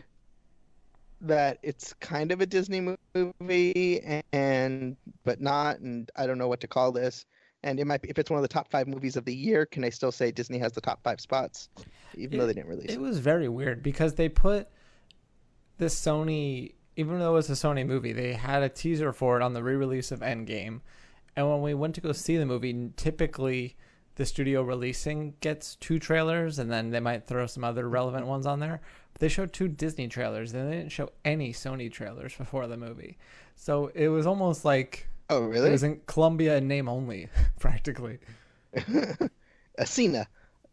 that 1.20 1.58
it's 1.62 1.92
kind 1.94 2.32
of 2.32 2.40
a 2.40 2.46
Disney 2.46 2.80
movie 3.14 4.22
and 4.32 4.96
but 5.24 5.40
not, 5.40 5.78
and 5.78 6.10
I 6.16 6.26
don't 6.26 6.38
know 6.38 6.48
what 6.48 6.60
to 6.60 6.66
call 6.66 6.90
this. 6.90 7.24
And 7.64 7.78
it 7.78 7.86
might 7.86 8.02
be 8.02 8.10
if 8.10 8.18
it's 8.18 8.28
one 8.28 8.38
of 8.38 8.42
the 8.42 8.48
top 8.48 8.68
five 8.68 8.88
movies 8.88 9.16
of 9.16 9.24
the 9.24 9.34
year. 9.34 9.64
Can 9.66 9.84
I 9.84 9.90
still 9.90 10.10
say 10.10 10.32
Disney 10.32 10.58
has 10.58 10.72
the 10.72 10.80
top 10.80 11.00
five 11.04 11.20
spots, 11.20 11.68
even 12.16 12.38
though 12.38 12.46
they 12.48 12.54
didn't 12.54 12.68
release 12.68 12.86
It 12.86 12.94
it? 12.94 13.00
was 13.00 13.18
very 13.20 13.48
weird 13.48 13.84
because 13.84 14.14
they 14.14 14.28
put 14.28 14.68
this 15.78 15.94
Sony, 15.98 16.72
even 16.96 17.18
though 17.18 17.30
it 17.30 17.34
was 17.34 17.50
a 17.50 17.54
Sony 17.54 17.86
movie, 17.86 18.12
they 18.12 18.34
had 18.34 18.62
a 18.62 18.68
teaser 18.68 19.12
for 19.12 19.36
it 19.36 19.42
on 19.42 19.52
the 19.52 19.62
re-release 19.62 20.12
of 20.12 20.20
Endgame, 20.20 20.80
and 21.36 21.50
when 21.50 21.62
we 21.62 21.74
went 21.74 21.94
to 21.94 22.00
go 22.00 22.12
see 22.12 22.36
the 22.36 22.46
movie, 22.46 22.90
typically 22.96 23.76
the 24.16 24.26
studio 24.26 24.62
releasing 24.62 25.34
gets 25.40 25.76
two 25.76 25.98
trailers, 25.98 26.58
and 26.58 26.70
then 26.70 26.90
they 26.90 27.00
might 27.00 27.26
throw 27.26 27.46
some 27.46 27.64
other 27.64 27.88
relevant 27.88 28.26
ones 28.26 28.44
on 28.46 28.60
there. 28.60 28.80
But 29.14 29.20
they 29.20 29.28
showed 29.28 29.52
two 29.52 29.68
Disney 29.68 30.06
trailers, 30.08 30.52
and 30.52 30.70
they 30.70 30.76
didn't 30.76 30.92
show 30.92 31.10
any 31.24 31.52
Sony 31.52 31.90
trailers 31.90 32.34
before 32.36 32.66
the 32.66 32.76
movie, 32.76 33.16
so 33.56 33.86
it 33.94 34.08
was 34.08 34.26
almost 34.26 34.64
like 34.64 35.08
Oh, 35.30 35.40
really? 35.44 35.68
it 35.68 35.72
was 35.72 35.82
in 35.82 36.00
Columbia 36.06 36.58
in 36.58 36.68
name 36.68 36.88
only, 36.88 37.28
practically. 37.58 38.18
Asina. 39.78 40.26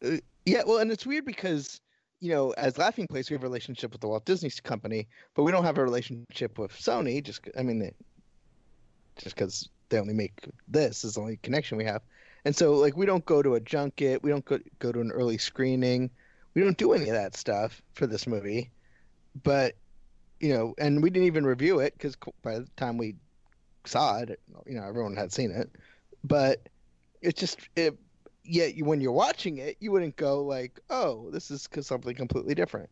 Uh, 0.03 0.17
yeah, 0.45 0.63
well, 0.65 0.77
and 0.79 0.91
it's 0.91 1.05
weird 1.05 1.25
because 1.25 1.79
you 2.19 2.31
know, 2.31 2.51
as 2.51 2.77
Laughing 2.77 3.07
Place, 3.07 3.29
we 3.29 3.35
have 3.35 3.43
a 3.43 3.47
relationship 3.47 3.91
with 3.91 4.01
the 4.01 4.07
Walt 4.07 4.25
Disney 4.25 4.49
Company, 4.63 5.07
but 5.35 5.43
we 5.43 5.51
don't 5.51 5.63
have 5.63 5.77
a 5.77 5.83
relationship 5.83 6.57
with 6.57 6.71
Sony. 6.71 7.23
Just, 7.23 7.41
I 7.57 7.63
mean, 7.63 7.79
they, 7.79 7.93
just 9.17 9.35
because 9.35 9.69
they 9.89 9.99
only 9.99 10.13
make 10.13 10.33
this 10.67 11.03
is 11.03 11.13
the 11.13 11.21
only 11.21 11.37
connection 11.37 11.77
we 11.77 11.85
have, 11.85 12.01
and 12.45 12.55
so 12.55 12.73
like 12.73 12.97
we 12.97 13.05
don't 13.05 13.25
go 13.25 13.41
to 13.41 13.55
a 13.55 13.59
junket, 13.59 14.21
we 14.21 14.29
don't 14.29 14.45
go 14.45 14.59
go 14.79 14.91
to 14.91 14.99
an 14.99 15.11
early 15.11 15.37
screening, 15.37 16.09
we 16.53 16.61
don't 16.61 16.77
do 16.77 16.93
any 16.93 17.09
of 17.09 17.15
that 17.15 17.35
stuff 17.35 17.81
for 17.93 18.05
this 18.05 18.27
movie, 18.27 18.69
but 19.43 19.75
you 20.39 20.53
know, 20.53 20.73
and 20.77 21.01
we 21.03 21.09
didn't 21.09 21.27
even 21.27 21.45
review 21.45 21.79
it 21.79 21.93
because 21.93 22.15
by 22.43 22.59
the 22.59 22.67
time 22.77 22.97
we 22.97 23.15
saw 23.85 24.19
it, 24.19 24.39
you 24.65 24.75
know, 24.75 24.83
everyone 24.83 25.15
had 25.15 25.33
seen 25.33 25.51
it, 25.51 25.69
but 26.23 26.67
it's 27.21 27.39
just 27.39 27.59
it 27.75 27.97
yet 28.49 28.75
you, 28.75 28.85
when 28.85 29.01
you're 29.01 29.11
watching 29.11 29.57
it, 29.57 29.77
you 29.79 29.91
wouldn't 29.91 30.15
go 30.15 30.43
like, 30.43 30.79
"Oh, 30.89 31.29
this 31.31 31.51
is 31.51 31.67
something 31.81 32.15
completely 32.15 32.55
different." 32.55 32.89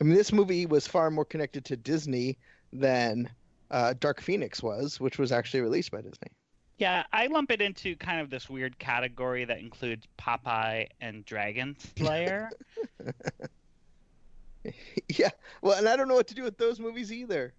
I 0.00 0.04
mean, 0.04 0.14
this 0.14 0.32
movie 0.32 0.66
was 0.66 0.86
far 0.86 1.10
more 1.10 1.24
connected 1.24 1.64
to 1.66 1.76
Disney 1.76 2.38
than 2.72 3.28
uh, 3.70 3.94
Dark 3.98 4.20
Phoenix 4.20 4.62
was, 4.62 5.00
which 5.00 5.18
was 5.18 5.32
actually 5.32 5.60
released 5.60 5.90
by 5.90 6.02
Disney. 6.02 6.28
Yeah, 6.78 7.04
I 7.12 7.26
lump 7.26 7.50
it 7.50 7.60
into 7.60 7.96
kind 7.96 8.20
of 8.20 8.30
this 8.30 8.48
weird 8.48 8.78
category 8.78 9.44
that 9.44 9.58
includes 9.58 10.06
Popeye 10.16 10.86
and 11.00 11.24
Dragon 11.24 11.76
Slayer. 11.96 12.50
yeah, 15.08 15.30
well, 15.60 15.76
and 15.76 15.88
I 15.88 15.96
don't 15.96 16.06
know 16.06 16.14
what 16.14 16.28
to 16.28 16.34
do 16.34 16.44
with 16.44 16.56
those 16.56 16.78
movies 16.78 17.12
either. 17.12 17.52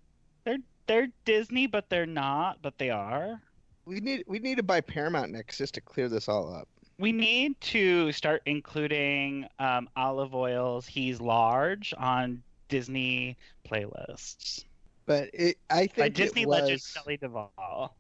they're 0.46 0.60
they're 0.88 1.08
Disney, 1.26 1.68
but 1.68 1.90
they're 1.90 2.06
not, 2.06 2.62
but 2.62 2.78
they 2.78 2.90
are. 2.90 3.42
We 3.86 4.00
need 4.00 4.24
we 4.28 4.40
need 4.40 4.56
to 4.56 4.64
buy 4.64 4.82
Paramount 4.82 5.32
next 5.32 5.58
just 5.58 5.74
to 5.74 5.82
clear 5.82 6.08
this 6.08 6.30
all 6.30 6.54
up. 6.54 6.70
We 7.00 7.12
need 7.14 7.60
to 7.62 8.12
start 8.12 8.42
including 8.46 9.48
um, 9.58 9.90
Olive 9.96 10.36
Oyl's 10.36 10.86
"He's 10.86 11.22
Large" 11.22 11.94
on 11.98 12.44
Disney 12.68 13.38
playlists 13.68 14.66
But 15.06 15.30
it, 15.34 15.58
I 15.70 15.88
think 15.88 15.96
by 15.96 16.06
it 16.06 16.14
Disney 16.14 16.46
legend 16.46 16.74
was- 16.74 16.86
Shelley 16.88 17.18
Duvall. 17.18 17.96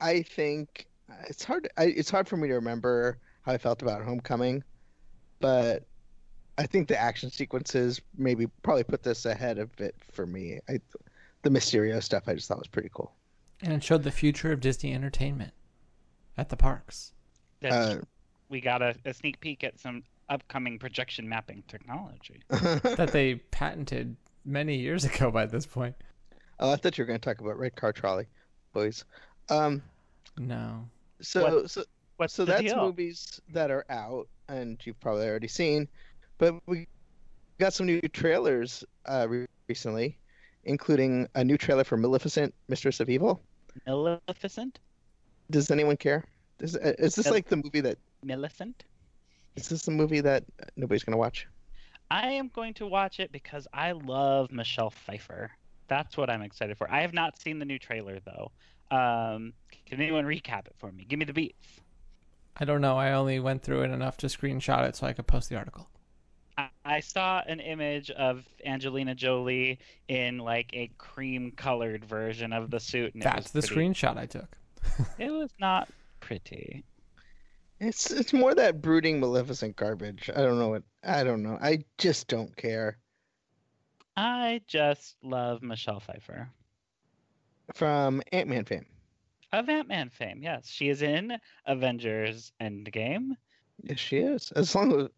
I 0.00 0.22
think 0.22 0.86
it's 1.28 1.44
hard. 1.44 1.68
I, 1.78 1.84
it's 1.84 2.10
hard 2.10 2.28
for 2.28 2.36
me 2.36 2.48
to 2.48 2.54
remember 2.54 3.18
how 3.42 3.52
I 3.52 3.58
felt 3.58 3.82
about 3.82 4.02
Homecoming, 4.02 4.62
but 5.40 5.84
I 6.58 6.66
think 6.66 6.88
the 6.88 6.98
action 7.00 7.30
sequences 7.30 8.00
maybe 8.18 8.46
probably 8.62 8.84
put 8.84 9.02
this 9.02 9.24
ahead 9.26 9.58
of 9.58 9.70
it 9.80 9.94
for 10.12 10.26
me. 10.26 10.58
I, 10.68 10.80
the 11.42 11.50
Mysterio 11.50 12.02
stuff 12.02 12.24
I 12.26 12.34
just 12.34 12.48
thought 12.48 12.58
was 12.58 12.66
pretty 12.68 12.90
cool. 12.92 13.12
And 13.62 13.72
it 13.72 13.82
showed 13.84 14.02
the 14.02 14.10
future 14.10 14.52
of 14.52 14.60
Disney 14.60 14.92
entertainment 14.94 15.52
at 16.36 16.48
the 16.48 16.56
parks. 16.56 17.12
That's, 17.60 17.74
Uh, 17.74 18.00
we 18.50 18.60
got 18.60 18.82
a, 18.82 18.94
a 19.06 19.14
sneak 19.14 19.40
peek 19.40 19.64
at 19.64 19.78
some 19.80 20.02
upcoming 20.28 20.78
projection 20.78 21.28
mapping 21.28 21.62
technology. 21.68 22.42
that 22.50 23.10
they 23.12 23.36
patented 23.36 24.16
many 24.44 24.76
years 24.76 25.04
ago 25.04 25.30
by 25.30 25.46
this 25.46 25.64
point. 25.64 25.94
oh, 26.58 26.72
I 26.72 26.76
thought 26.76 26.98
you 26.98 27.02
were 27.02 27.06
going 27.06 27.18
to 27.18 27.24
talk 27.24 27.40
about 27.40 27.58
Red 27.58 27.76
Car 27.76 27.92
Trolley, 27.92 28.26
boys. 28.74 29.04
Um, 29.48 29.82
No. 30.36 30.84
so 31.20 31.66
so 31.66 31.84
What's 32.16 32.34
so 32.34 32.44
that's 32.44 32.60
deal? 32.60 32.76
movies 32.76 33.40
that 33.52 33.70
are 33.70 33.86
out 33.88 34.28
and 34.48 34.78
you've 34.84 35.00
probably 35.00 35.26
already 35.26 35.48
seen, 35.48 35.88
but 36.36 36.54
we 36.66 36.86
got 37.58 37.72
some 37.72 37.86
new 37.86 38.00
trailers 38.12 38.84
uh, 39.06 39.26
re- 39.28 39.46
recently, 39.68 40.18
including 40.64 41.28
a 41.34 41.42
new 41.44 41.56
trailer 41.56 41.84
for 41.84 41.96
Maleficent, 41.96 42.52
Mistress 42.68 43.00
of 43.00 43.08
Evil. 43.08 43.40
Maleficent? 43.86 44.80
Does 45.50 45.70
anyone 45.70 45.96
care? 45.96 46.24
Is, 46.60 46.76
is 46.76 47.14
this 47.14 47.30
like 47.30 47.48
the 47.48 47.56
movie 47.56 47.80
that 47.80 47.96
Millicent? 48.22 48.84
is 49.56 49.68
this 49.68 49.84
the 49.84 49.90
movie 49.90 50.20
that 50.20 50.44
nobody's 50.76 51.04
gonna 51.04 51.16
watch? 51.16 51.46
I 52.10 52.30
am 52.30 52.50
going 52.54 52.74
to 52.74 52.86
watch 52.86 53.20
it 53.20 53.30
because 53.30 53.68
I 53.72 53.92
love 53.92 54.50
Michelle 54.50 54.90
Pfeiffer. 54.90 55.50
That's 55.88 56.16
what 56.16 56.28
I'm 56.30 56.42
excited 56.42 56.76
for. 56.76 56.90
I 56.90 57.00
have 57.02 57.12
not 57.12 57.38
seen 57.38 57.58
the 57.58 57.64
new 57.64 57.78
trailer 57.78 58.18
though. 58.24 58.50
Um, 58.90 59.52
can 59.86 60.00
anyone 60.00 60.24
recap 60.24 60.66
it 60.66 60.74
for 60.76 60.90
me? 60.90 61.04
Give 61.08 61.18
me 61.18 61.24
the 61.24 61.32
beats. 61.32 61.80
I 62.56 62.64
don't 62.64 62.80
know. 62.80 62.96
I 62.96 63.12
only 63.12 63.38
went 63.38 63.62
through 63.62 63.82
it 63.82 63.90
enough 63.90 64.16
to 64.18 64.26
screenshot 64.26 64.88
it 64.88 64.96
so 64.96 65.06
I 65.06 65.12
could 65.12 65.26
post 65.26 65.48
the 65.48 65.56
article. 65.56 65.88
I, 66.58 66.68
I 66.84 67.00
saw 67.00 67.42
an 67.46 67.60
image 67.60 68.10
of 68.10 68.44
Angelina 68.64 69.14
Jolie 69.14 69.78
in 70.08 70.38
like 70.38 70.70
a 70.72 70.90
cream-colored 70.98 72.04
version 72.04 72.52
of 72.52 72.70
the 72.70 72.80
suit, 72.80 73.14
and 73.14 73.22
That's 73.22 73.52
the 73.52 73.62
pretty, 73.62 73.74
screenshot 73.74 74.16
I 74.16 74.26
took. 74.26 74.58
It 75.18 75.30
was 75.30 75.50
not 75.60 75.88
pretty. 76.18 76.84
It's 77.80 78.10
it's 78.10 78.32
more 78.32 78.54
that 78.54 78.82
brooding 78.82 79.20
Maleficent 79.20 79.74
garbage. 79.74 80.30
I 80.34 80.42
don't 80.42 80.58
know 80.58 80.68
what 80.68 80.82
I 81.02 81.24
don't 81.24 81.42
know. 81.42 81.58
I 81.60 81.84
just 81.98 82.28
don't 82.28 82.54
care. 82.56 82.98
I 84.16 84.60
just 84.66 85.16
love 85.22 85.62
Michelle 85.62 86.00
Pfeiffer. 86.00 86.50
From 87.74 88.22
Ant 88.32 88.48
Man 88.48 88.64
fame. 88.64 88.86
Of 89.52 89.68
Ant-Man 89.68 90.10
fame, 90.10 90.42
yes. 90.42 90.68
She 90.68 90.88
is 90.88 91.02
in 91.02 91.36
Avengers 91.66 92.52
Endgame. 92.60 93.30
Yes, 93.82 93.98
she 93.98 94.18
is. 94.18 94.52
As 94.52 94.74
long 94.76 95.00
as 95.00 95.08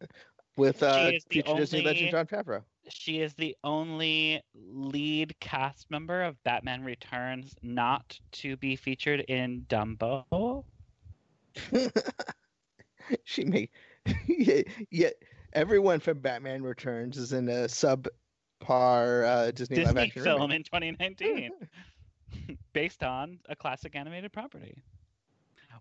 with 0.57 0.83
uh, 0.83 1.11
is 1.13 1.25
the 1.25 1.35
future 1.35 1.55
Disney 1.55 1.83
legend 1.83 2.11
Jon 2.13 2.27
Favreau. 2.27 2.63
She 2.89 3.21
is 3.21 3.35
the 3.35 3.55
only 3.63 4.43
lead 4.55 5.39
cast 5.41 5.91
member 5.91 6.23
of 6.23 6.43
Batman 6.45 6.83
Returns 6.83 7.55
not 7.63 8.19
to 8.33 8.57
be 8.57 8.75
featured 8.75 9.21
in 9.21 9.67
Dumbo. 9.69 10.65
she 13.25 13.45
may 13.45 13.69
yet, 14.91 15.15
everyone 15.53 16.01
from 16.01 16.19
Batman 16.19 16.63
Returns 16.63 17.17
is 17.17 17.33
in 17.33 17.49
a 17.49 17.67
subpar 17.67 18.09
uh, 18.67 19.51
Disney, 19.53 19.85
live 19.85 19.97
action 19.97 20.23
film 20.23 20.43
remake. 20.43 20.57
in 20.57 20.65
2019 20.65 21.51
based 22.73 23.03
on 23.03 23.39
a 23.49 23.57
classic 23.57 23.95
animated 23.95 24.33
property. 24.33 24.83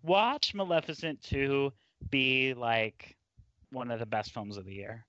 Watch 0.04 0.54
Maleficent 0.54 1.22
2 1.24 1.72
be 2.10 2.54
like 2.54 3.16
one 3.72 3.92
of 3.92 4.00
the 4.00 4.06
best 4.06 4.34
films 4.34 4.58
of 4.58 4.66
the 4.66 4.74
year. 4.74 5.06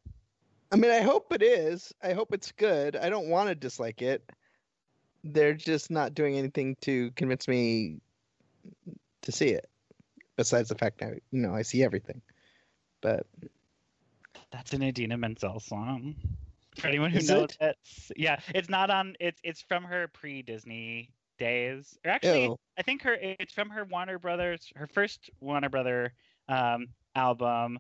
I 0.71 0.77
mean, 0.77 0.91
I 0.91 1.01
hope 1.01 1.33
it 1.33 1.43
is. 1.43 1.93
I 2.03 2.13
hope 2.13 2.33
it's 2.33 2.53
good. 2.53 2.97
I 2.97 3.11
don't 3.11 3.29
want 3.29 3.49
to 3.49 3.55
dislike 3.55 4.01
it. 4.01 4.31
They're 5.25 5.55
just 5.55 5.91
not 5.91 6.15
doing 6.15 6.37
anything 6.37 6.77
to 6.83 7.11
convince 7.13 7.47
me 7.47 8.01
to 9.23 9.33
see 9.33 9.49
it. 9.49 9.69
Besides 10.43 10.71
the 10.71 10.75
fact 10.75 10.99
that 10.99 11.15
you 11.31 11.41
know 11.41 11.55
I 11.55 11.63
see 11.63 11.85
everything. 11.85 12.21
But 13.01 13.27
That's 14.51 14.73
an 14.73 14.83
Idina 14.83 15.17
Menzel 15.17 15.61
song. 15.61 16.17
For 16.77 16.89
anyone 16.89 17.13
who 17.13 17.19
Is 17.19 17.31
knows 17.31 17.51
it? 17.51 17.57
it, 17.61 17.77
yeah, 18.17 18.41
it's 18.53 18.69
not 18.69 18.91
on. 18.91 19.15
It's 19.21 19.41
it's 19.45 19.61
from 19.61 19.85
her 19.85 20.09
pre-Disney 20.09 21.11
days. 21.39 21.97
Or 22.05 22.11
actually, 22.11 22.45
ew, 22.47 22.59
I 22.77 22.83
think 22.83 23.03
her 23.03 23.17
it's 23.21 23.53
from 23.53 23.71
her 23.71 23.85
Warner 23.85 24.19
Brothers, 24.19 24.73
her 24.75 24.89
first 24.89 25.31
Warner 25.41 25.69
Brother 25.69 26.13
um, 26.49 26.89
album, 27.15 27.79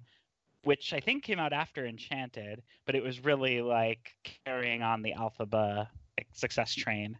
which 0.62 0.92
I 0.92 1.00
think 1.00 1.24
came 1.24 1.40
out 1.40 1.52
after 1.52 1.84
Enchanted, 1.84 2.62
but 2.86 2.94
it 2.94 3.02
was 3.02 3.24
really 3.24 3.60
like 3.60 4.14
carrying 4.44 4.82
on 4.82 5.02
the 5.02 5.14
Elphaba 5.18 5.88
success 6.32 6.72
train. 6.72 7.18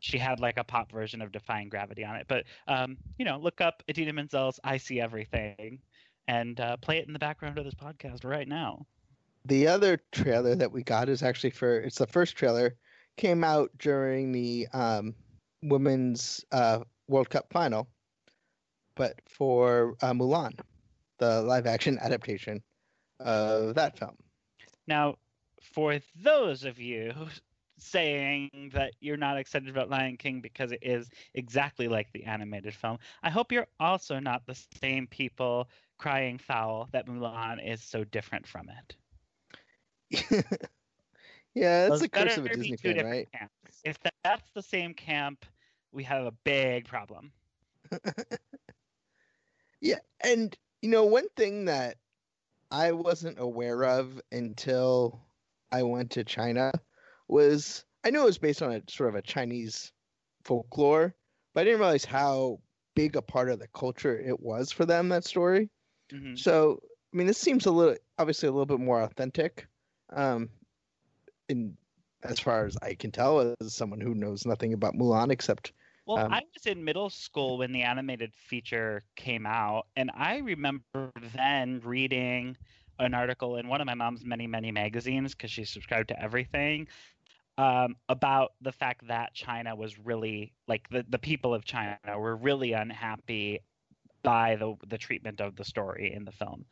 She 0.00 0.18
had 0.18 0.40
like 0.40 0.56
a 0.58 0.64
pop 0.64 0.90
version 0.90 1.22
of 1.22 1.30
Defying 1.32 1.68
Gravity 1.68 2.04
on 2.04 2.16
it, 2.16 2.26
but 2.28 2.44
um, 2.66 2.96
you 3.18 3.24
know, 3.24 3.38
look 3.38 3.60
up 3.60 3.82
Idina 3.88 4.12
Menzel's 4.12 4.58
"I 4.64 4.78
See 4.78 5.00
Everything" 5.00 5.78
and 6.28 6.58
uh, 6.60 6.76
play 6.78 6.98
it 6.98 7.06
in 7.06 7.12
the 7.12 7.18
background 7.18 7.58
of 7.58 7.64
this 7.64 7.74
podcast 7.74 8.24
right 8.24 8.48
now. 8.48 8.86
the 9.44 9.66
other 9.66 10.00
trailer 10.12 10.54
that 10.54 10.72
we 10.72 10.82
got 10.82 11.08
is 11.08 11.22
actually 11.22 11.50
for 11.50 11.80
it's 11.80 11.98
the 11.98 12.06
first 12.06 12.36
trailer 12.36 12.76
came 13.16 13.44
out 13.44 13.70
during 13.78 14.32
the 14.32 14.66
um, 14.72 15.14
women's 15.62 16.44
uh, 16.52 16.80
World 17.08 17.30
Cup 17.30 17.46
final, 17.52 17.88
but 18.94 19.20
for 19.28 19.96
uh, 20.02 20.12
Mulan, 20.12 20.58
the 21.18 21.42
live 21.42 21.66
action 21.66 21.98
adaptation 22.00 22.62
of 23.18 23.74
that 23.74 23.98
film. 23.98 24.16
Now, 24.86 25.16
for 25.60 25.98
those 26.22 26.64
of 26.64 26.78
you 26.78 27.12
saying 27.80 28.70
that 28.74 28.92
you're 29.00 29.16
not 29.16 29.38
excited 29.38 29.68
about 29.68 29.90
Lion 29.90 30.16
King 30.16 30.40
because 30.40 30.72
it 30.72 30.80
is 30.82 31.10
exactly 31.34 31.88
like 31.88 32.12
the 32.12 32.24
animated 32.24 32.74
film, 32.74 32.98
I 33.22 33.30
hope 33.30 33.52
you're 33.52 33.66
also 33.78 34.18
not 34.18 34.46
the 34.46 34.58
same 34.80 35.06
people 35.06 35.68
crying 35.98 36.38
foul 36.38 36.88
that 36.92 37.06
Mulan 37.06 37.64
is 37.66 37.82
so 37.82 38.04
different 38.04 38.46
from 38.46 38.68
it. 38.70 38.96
yeah, 41.54 41.88
that's 41.88 42.00
the 42.00 42.08
curse 42.08 42.36
of 42.36 42.46
a 42.46 42.48
Disney 42.48 42.76
fan, 42.76 43.04
right? 43.04 43.28
camps. 43.32 43.80
If 43.84 44.00
tha- 44.00 44.10
that's 44.24 44.50
the 44.54 44.62
same 44.62 44.94
camp, 44.94 45.44
we 45.92 46.02
have 46.04 46.26
a 46.26 46.32
big 46.44 46.86
problem. 46.86 47.32
Yeah, 49.80 49.98
and 50.22 50.56
you 50.82 50.90
know 50.90 51.04
one 51.04 51.28
thing 51.36 51.64
that 51.64 51.96
I 52.70 52.92
wasn't 52.92 53.38
aware 53.38 53.84
of 53.84 54.20
until 54.30 55.20
I 55.72 55.82
went 55.82 56.10
to 56.12 56.24
China 56.24 56.70
was 57.30 57.84
I 58.04 58.10
knew 58.10 58.22
it 58.22 58.24
was 58.24 58.38
based 58.38 58.62
on 58.62 58.72
a 58.72 58.82
sort 58.88 59.10
of 59.10 59.14
a 59.14 59.22
Chinese 59.22 59.92
folklore, 60.44 61.14
but 61.54 61.62
I 61.62 61.64
didn't 61.64 61.80
realize 61.80 62.04
how 62.04 62.60
big 62.94 63.16
a 63.16 63.22
part 63.22 63.50
of 63.50 63.58
the 63.58 63.68
culture 63.68 64.18
it 64.18 64.40
was 64.40 64.72
for 64.72 64.86
them 64.86 65.08
that 65.10 65.24
story. 65.24 65.70
Mhm. 66.12 66.38
So 66.38 66.80
I 67.12 67.16
mean, 67.16 67.26
this 67.26 67.38
seems 67.38 67.66
a 67.66 67.70
little 67.72 67.96
obviously 68.18 68.48
a 68.48 68.52
little 68.52 68.66
bit 68.66 68.80
more 68.80 69.02
authentic, 69.02 69.68
um, 70.10 70.50
in 71.48 71.76
as 72.22 72.38
far 72.38 72.66
as 72.66 72.76
I 72.82 72.94
can 72.94 73.10
tell, 73.12 73.54
as 73.60 73.74
someone 73.74 74.00
who 74.00 74.14
knows 74.14 74.44
nothing 74.46 74.72
about 74.72 74.94
Mulan 74.94 75.30
except 75.30 75.72
Well, 76.06 76.18
Um, 76.18 76.32
I 76.32 76.42
was 76.54 76.66
in 76.66 76.84
middle 76.84 77.10
school 77.10 77.58
when 77.58 77.72
the 77.72 77.82
animated 77.82 78.34
feature 78.34 79.04
came 79.16 79.46
out, 79.46 79.86
and 79.96 80.10
I 80.14 80.38
remember 80.38 81.12
then 81.34 81.80
reading 81.80 82.56
an 82.98 83.14
article 83.14 83.56
in 83.56 83.68
one 83.68 83.80
of 83.80 83.86
my 83.86 83.94
mom's 83.94 84.24
many, 84.24 84.46
many 84.46 84.72
magazines 84.72 85.34
because 85.34 85.50
she 85.50 85.64
subscribed 85.64 86.08
to 86.08 86.20
everything 86.20 86.88
um, 87.60 87.94
about 88.08 88.52
the 88.62 88.72
fact 88.72 89.06
that 89.08 89.34
China 89.34 89.76
was 89.76 89.98
really 89.98 90.54
like 90.66 90.88
the, 90.90 91.04
the 91.10 91.18
people 91.18 91.52
of 91.54 91.64
China 91.66 91.98
were 92.16 92.36
really 92.36 92.72
unhappy 92.72 93.60
by 94.22 94.56
the 94.56 94.74
the 94.88 94.98
treatment 94.98 95.40
of 95.42 95.56
the 95.56 95.64
story 95.64 96.12
in 96.14 96.24
the 96.24 96.32
film. 96.32 96.64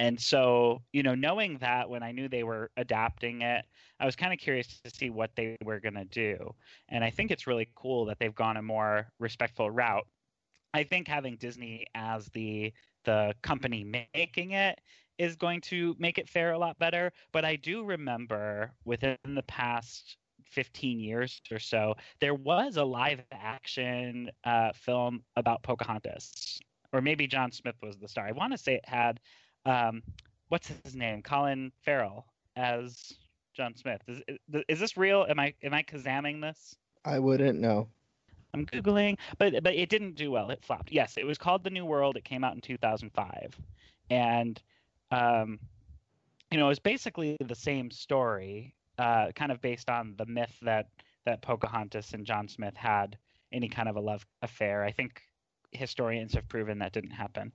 and 0.00 0.20
so, 0.20 0.82
you 0.92 1.02
know, 1.02 1.14
knowing 1.14 1.58
that 1.58 1.88
when 1.88 2.02
I 2.02 2.12
knew 2.12 2.28
they 2.28 2.44
were 2.44 2.70
adapting 2.76 3.42
it, 3.42 3.64
I 4.00 4.06
was 4.06 4.16
kind 4.16 4.32
of 4.32 4.38
curious 4.38 4.80
to 4.84 4.90
see 4.90 5.10
what 5.10 5.30
they 5.36 5.56
were 5.64 5.80
going 5.80 5.94
to 5.94 6.04
do. 6.06 6.54
And 6.90 7.04
I 7.04 7.10
think 7.10 7.30
it's 7.30 7.46
really 7.46 7.68
cool 7.74 8.06
that 8.06 8.18
they've 8.18 8.34
gone 8.34 8.58
a 8.58 8.62
more 8.62 9.08
respectful 9.18 9.70
route. 9.70 10.06
I 10.74 10.84
think 10.84 11.08
having 11.08 11.36
Disney 11.36 11.86
as 11.94 12.26
the 12.34 12.72
the 13.04 13.34
company 13.42 13.84
making 14.14 14.52
it 14.52 14.80
is 15.18 15.36
going 15.36 15.60
to 15.62 15.94
make 15.98 16.18
it 16.18 16.28
fare 16.28 16.52
a 16.52 16.58
lot 16.58 16.78
better, 16.78 17.12
but 17.32 17.44
I 17.44 17.56
do 17.56 17.84
remember 17.84 18.72
within 18.84 19.16
the 19.24 19.42
past 19.42 20.16
15 20.44 21.00
years 21.00 21.40
or 21.50 21.58
so, 21.58 21.94
there 22.20 22.34
was 22.34 22.76
a 22.76 22.84
live 22.84 23.22
action 23.32 24.30
uh, 24.44 24.72
film 24.74 25.22
about 25.36 25.62
Pocahontas, 25.62 26.60
or 26.92 27.00
maybe 27.00 27.26
John 27.26 27.50
Smith 27.50 27.76
was 27.82 27.96
the 27.96 28.08
star. 28.08 28.26
I 28.26 28.32
want 28.32 28.52
to 28.52 28.58
say 28.58 28.74
it 28.74 28.88
had 28.88 29.20
um, 29.64 30.02
what's 30.48 30.70
his 30.84 30.94
name? 30.94 31.22
Colin 31.22 31.72
Farrell 31.84 32.26
as 32.54 33.12
John 33.54 33.74
Smith. 33.74 34.00
Is, 34.06 34.22
is 34.68 34.80
this 34.80 34.96
real? 34.96 35.26
Am 35.28 35.38
I 35.38 35.54
am 35.62 35.74
I 35.74 35.82
kazamming 35.82 36.40
this? 36.40 36.76
I 37.04 37.18
wouldn't 37.18 37.60
know. 37.60 37.88
I'm 38.54 38.66
googling, 38.66 39.18
but 39.38 39.62
but 39.62 39.74
it 39.74 39.88
didn't 39.88 40.14
do 40.14 40.30
well. 40.30 40.50
It 40.50 40.64
flopped. 40.64 40.90
Yes, 40.92 41.16
it 41.16 41.26
was 41.26 41.38
called 41.38 41.64
The 41.64 41.70
New 41.70 41.84
World. 41.84 42.16
It 42.16 42.24
came 42.24 42.44
out 42.44 42.54
in 42.54 42.60
2005, 42.60 43.58
and 44.10 44.62
um, 45.10 45.58
you 46.50 46.58
know, 46.58 46.66
it 46.66 46.70
was 46.70 46.78
basically 46.78 47.36
the 47.44 47.54
same 47.54 47.90
story, 47.90 48.74
uh, 48.98 49.32
kind 49.34 49.52
of 49.52 49.60
based 49.60 49.90
on 49.90 50.14
the 50.16 50.26
myth 50.26 50.56
that 50.62 50.88
that 51.24 51.42
Pocahontas 51.42 52.12
and 52.12 52.24
John 52.24 52.48
Smith 52.48 52.76
had 52.76 53.18
any 53.52 53.68
kind 53.68 53.88
of 53.88 53.96
a 53.96 54.00
love 54.00 54.24
affair. 54.42 54.84
I 54.84 54.92
think 54.92 55.22
historians 55.72 56.34
have 56.34 56.48
proven 56.48 56.78
that 56.78 56.92
didn't 56.92 57.10
happen. 57.10 57.52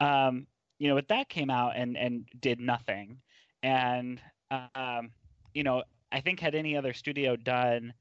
Um, 0.00 0.46
you 0.78 0.88
know, 0.88 0.94
but 0.94 1.08
that 1.08 1.28
came 1.28 1.50
out 1.50 1.72
and 1.76 1.96
and 1.96 2.26
did 2.40 2.60
nothing, 2.60 3.18
and 3.62 4.20
um, 4.50 5.10
you 5.54 5.62
know, 5.62 5.82
I 6.12 6.20
think 6.20 6.40
had 6.40 6.54
any 6.54 6.76
other 6.76 6.92
studio 6.92 7.36
done 7.36 7.94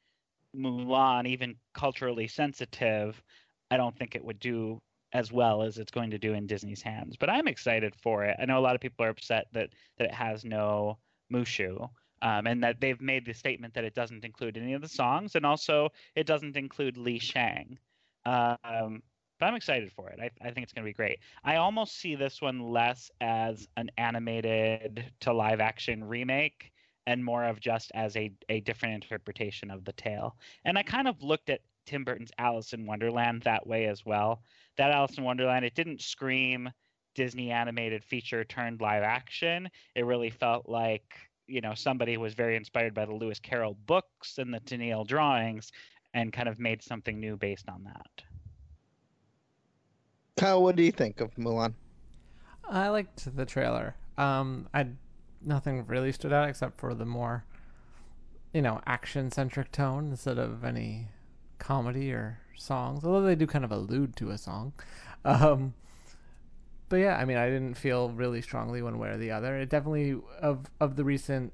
Mulan 0.55 1.27
even 1.27 1.55
culturally 1.73 2.27
sensitive, 2.27 3.21
I 3.71 3.77
don't 3.77 3.97
think 3.97 4.15
it 4.15 4.23
would 4.23 4.39
do 4.39 4.81
as 5.13 5.31
well 5.31 5.63
as 5.63 5.77
it's 5.77 5.91
going 5.91 6.11
to 6.11 6.17
do 6.17 6.33
in 6.33 6.47
Disney's 6.47 6.81
hands. 6.81 7.15
But 7.17 7.29
I'm 7.29 7.47
excited 7.47 7.95
for 7.95 8.25
it. 8.25 8.35
I 8.39 8.45
know 8.45 8.59
a 8.59 8.61
lot 8.61 8.75
of 8.75 8.81
people 8.81 9.05
are 9.05 9.09
upset 9.09 9.47
that 9.53 9.69
that 9.97 10.05
it 10.05 10.13
has 10.13 10.43
no 10.43 10.97
Mushu. 11.31 11.89
Um, 12.21 12.47
and 12.47 12.63
that 12.63 12.79
they've 12.79 13.01
made 13.01 13.25
the 13.25 13.33
statement 13.33 13.73
that 13.73 13.83
it 13.83 13.95
doesn't 13.95 14.23
include 14.23 14.55
any 14.55 14.71
of 14.75 14.81
the 14.81 14.87
songs, 14.87 15.35
and 15.35 15.45
also 15.45 15.89
it 16.15 16.25
doesn't 16.25 16.55
include 16.55 16.95
Li 16.95 17.19
Shang. 17.19 17.77
Um, 18.25 19.03
but 19.39 19.47
I'm 19.47 19.55
excited 19.55 19.91
for 19.91 20.09
it. 20.09 20.19
I, 20.21 20.29
I 20.41 20.51
think 20.51 20.63
it's 20.63 20.71
going 20.71 20.85
to 20.85 20.89
be 20.89 20.93
great. 20.93 21.19
I 21.43 21.57
almost 21.57 21.99
see 21.99 22.15
this 22.15 22.41
one 22.41 22.61
less 22.61 23.11
as 23.19 23.67
an 23.75 23.91
animated 23.97 25.03
to 25.19 25.33
live 25.33 25.59
action 25.59 26.01
remake 26.01 26.71
and 27.07 27.25
more 27.25 27.43
of 27.43 27.59
just 27.59 27.91
as 27.93 28.15
a, 28.15 28.31
a 28.47 28.61
different 28.61 28.95
interpretation 28.95 29.69
of 29.69 29.83
the 29.83 29.91
tale. 29.91 30.37
And 30.63 30.77
I 30.77 30.83
kind 30.83 31.09
of 31.09 31.21
looked 31.21 31.49
at 31.49 31.59
Tim 31.85 32.03
Burton's 32.03 32.31
Alice 32.37 32.73
in 32.73 32.85
Wonderland 32.85 33.43
that 33.43 33.65
way 33.65 33.87
as 33.87 34.05
well. 34.05 34.41
That 34.77 34.91
Alice 34.91 35.17
in 35.17 35.23
Wonderland, 35.23 35.65
it 35.65 35.75
didn't 35.75 36.01
scream 36.01 36.69
Disney 37.15 37.51
animated 37.51 38.03
feature 38.03 38.43
turned 38.43 38.81
live 38.81 39.03
action. 39.03 39.69
It 39.95 40.05
really 40.05 40.29
felt 40.29 40.67
like, 40.67 41.03
you 41.47 41.61
know, 41.61 41.73
somebody 41.73 42.17
was 42.17 42.33
very 42.33 42.55
inspired 42.55 42.93
by 42.93 43.05
the 43.05 43.13
Lewis 43.13 43.39
Carroll 43.39 43.77
books 43.85 44.37
and 44.37 44.53
the 44.53 44.59
Tenniel 44.61 45.05
drawings 45.05 45.71
and 46.13 46.31
kind 46.31 46.47
of 46.47 46.59
made 46.59 46.81
something 46.81 47.19
new 47.19 47.37
based 47.37 47.69
on 47.69 47.83
that. 47.83 48.23
Kyle, 50.37 50.63
what 50.63 50.75
do 50.75 50.83
you 50.83 50.91
think 50.91 51.21
of 51.21 51.35
Mulan? 51.35 51.73
I 52.67 52.89
liked 52.89 53.35
the 53.35 53.45
trailer. 53.45 53.95
Um, 54.17 54.67
I 54.73 54.87
nothing 55.45 55.85
really 55.85 56.11
stood 56.11 56.33
out 56.33 56.49
except 56.49 56.79
for 56.79 56.93
the 56.93 57.05
more, 57.05 57.45
you 58.53 58.61
know, 58.61 58.81
action 58.85 59.31
centric 59.31 59.71
tone 59.71 60.11
instead 60.11 60.37
of 60.37 60.63
any 60.63 61.09
comedy 61.63 62.11
or 62.11 62.39
songs. 62.55 63.03
Although 63.03 63.23
they 63.25 63.35
do 63.35 63.47
kind 63.47 63.65
of 63.65 63.71
allude 63.71 64.15
to 64.17 64.29
a 64.29 64.37
song. 64.37 64.73
Um, 65.25 65.73
but 66.89 66.97
yeah, 66.97 67.17
I 67.17 67.25
mean, 67.25 67.37
I 67.37 67.49
didn't 67.49 67.75
feel 67.75 68.09
really 68.09 68.41
strongly 68.41 68.81
one 68.81 68.99
way 68.99 69.09
or 69.09 69.17
the 69.17 69.31
other. 69.31 69.57
It 69.57 69.69
definitely 69.69 70.21
of 70.41 70.69
of 70.79 70.95
the 70.95 71.03
recent 71.03 71.53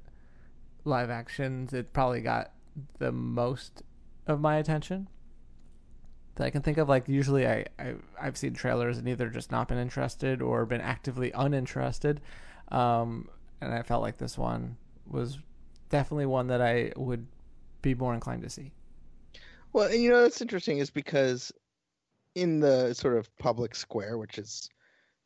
live 0.84 1.10
actions, 1.10 1.72
it 1.72 1.92
probably 1.92 2.20
got 2.20 2.52
the 2.98 3.12
most 3.12 3.82
of 4.26 4.40
my 4.40 4.56
attention 4.56 5.08
that 6.34 6.44
I 6.44 6.50
can 6.50 6.62
think 6.62 6.78
of. 6.78 6.88
Like 6.88 7.08
usually, 7.08 7.46
I, 7.46 7.66
I 7.78 7.94
I've 8.20 8.36
seen 8.36 8.54
trailers 8.54 8.98
and 8.98 9.08
either 9.08 9.28
just 9.28 9.50
not 9.50 9.68
been 9.68 9.78
interested 9.78 10.42
or 10.42 10.66
been 10.66 10.80
actively 10.80 11.30
uninterested, 11.32 12.20
um, 12.68 13.28
and 13.60 13.72
I 13.72 13.82
felt 13.82 14.02
like 14.02 14.18
this 14.18 14.36
one 14.36 14.76
was 15.06 15.38
definitely 15.88 16.26
one 16.26 16.48
that 16.48 16.60
I 16.60 16.92
would 16.96 17.26
be 17.82 17.94
more 17.94 18.14
inclined 18.14 18.42
to 18.42 18.50
see. 18.50 18.72
Well, 19.72 19.94
you 19.94 20.10
know 20.10 20.22
that's 20.22 20.40
interesting 20.40 20.78
is 20.78 20.90
because 20.90 21.52
in 22.34 22.60
the 22.60 22.92
sort 22.94 23.16
of 23.16 23.34
public 23.38 23.74
square, 23.74 24.18
which 24.18 24.38
is 24.38 24.68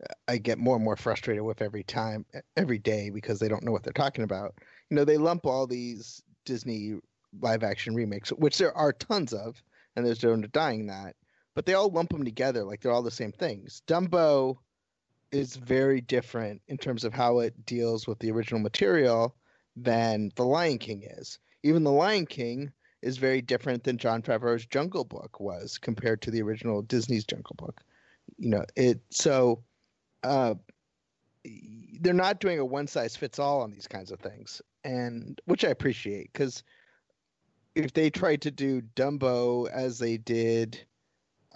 uh, 0.02 0.12
I 0.28 0.38
get 0.38 0.58
more 0.58 0.76
and 0.76 0.84
more 0.84 0.96
frustrated 0.96 1.42
with 1.42 1.62
every 1.62 1.82
time, 1.82 2.26
every 2.56 2.78
day 2.78 3.10
because 3.10 3.38
they 3.38 3.48
don't 3.48 3.62
know 3.62 3.72
what 3.72 3.82
they're 3.82 3.92
talking 3.92 4.24
about. 4.24 4.54
You 4.90 4.96
know, 4.96 5.04
they 5.04 5.16
lump 5.16 5.46
all 5.46 5.66
these 5.66 6.22
Disney 6.44 6.96
live 7.40 7.62
action 7.62 7.94
remakes, 7.94 8.30
which 8.30 8.58
there 8.58 8.76
are 8.76 8.92
tons 8.92 9.32
of, 9.32 9.62
and 9.96 10.04
there's 10.04 10.22
no 10.22 10.36
denying 10.36 10.86
that. 10.86 11.16
But 11.54 11.66
they 11.66 11.74
all 11.74 11.88
lump 11.88 12.10
them 12.10 12.24
together 12.24 12.64
like 12.64 12.80
they're 12.80 12.92
all 12.92 13.02
the 13.02 13.10
same 13.10 13.32
things. 13.32 13.82
Dumbo 13.86 14.56
is 15.32 15.56
very 15.56 16.00
different 16.00 16.60
in 16.68 16.76
terms 16.76 17.04
of 17.04 17.14
how 17.14 17.38
it 17.40 17.64
deals 17.64 18.06
with 18.06 18.18
the 18.18 18.30
original 18.30 18.60
material 18.60 19.34
than 19.76 20.30
The 20.36 20.44
Lion 20.44 20.78
King 20.78 21.02
is. 21.18 21.38
Even 21.62 21.82
The 21.82 21.92
Lion 21.92 22.26
King 22.26 22.72
is 23.04 23.18
very 23.18 23.42
different 23.42 23.84
than 23.84 23.98
Jon 23.98 24.22
Favreau's 24.22 24.64
Jungle 24.64 25.04
Book 25.04 25.38
was 25.38 25.76
compared 25.76 26.22
to 26.22 26.30
the 26.30 26.40
original 26.40 26.80
Disney's 26.80 27.24
Jungle 27.24 27.54
Book. 27.56 27.82
You 28.38 28.48
know, 28.48 28.64
it 28.76 29.00
so 29.10 29.62
uh, 30.22 30.54
they're 32.00 32.14
not 32.14 32.40
doing 32.40 32.58
a 32.58 32.64
one 32.64 32.86
size 32.86 33.14
fits 33.14 33.38
all 33.38 33.60
on 33.60 33.70
these 33.70 33.86
kinds 33.86 34.10
of 34.10 34.20
things, 34.20 34.62
and 34.84 35.38
which 35.44 35.64
I 35.64 35.68
appreciate 35.68 36.32
because 36.32 36.62
if 37.74 37.92
they 37.92 38.08
tried 38.08 38.40
to 38.42 38.50
do 38.50 38.80
Dumbo 38.96 39.68
as 39.70 39.98
they 39.98 40.16
did 40.16 40.80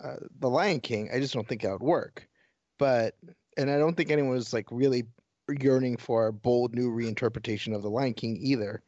uh, 0.03 0.17
The 0.41 0.51
Lion 0.51 0.81
King, 0.81 1.09
I 1.13 1.19
just 1.19 1.33
don't 1.33 1.49
think 1.49 1.63
that 1.63 1.73
would 1.73 1.83
work. 1.83 2.29
But 2.79 3.17
and 3.57 3.71
I 3.71 3.79
don't 3.79 3.97
think 3.97 4.11
anyone 4.11 4.35
was 4.35 4.53
like 4.53 4.67
really 4.71 5.05
yearning 5.61 5.97
for 5.97 6.27
a 6.27 6.33
bold 6.33 6.75
new 6.75 6.91
reinterpretation 6.91 7.75
of 7.75 7.83
The 7.83 7.91
Lion 7.91 8.13
King 8.13 8.37
either. 8.39 8.83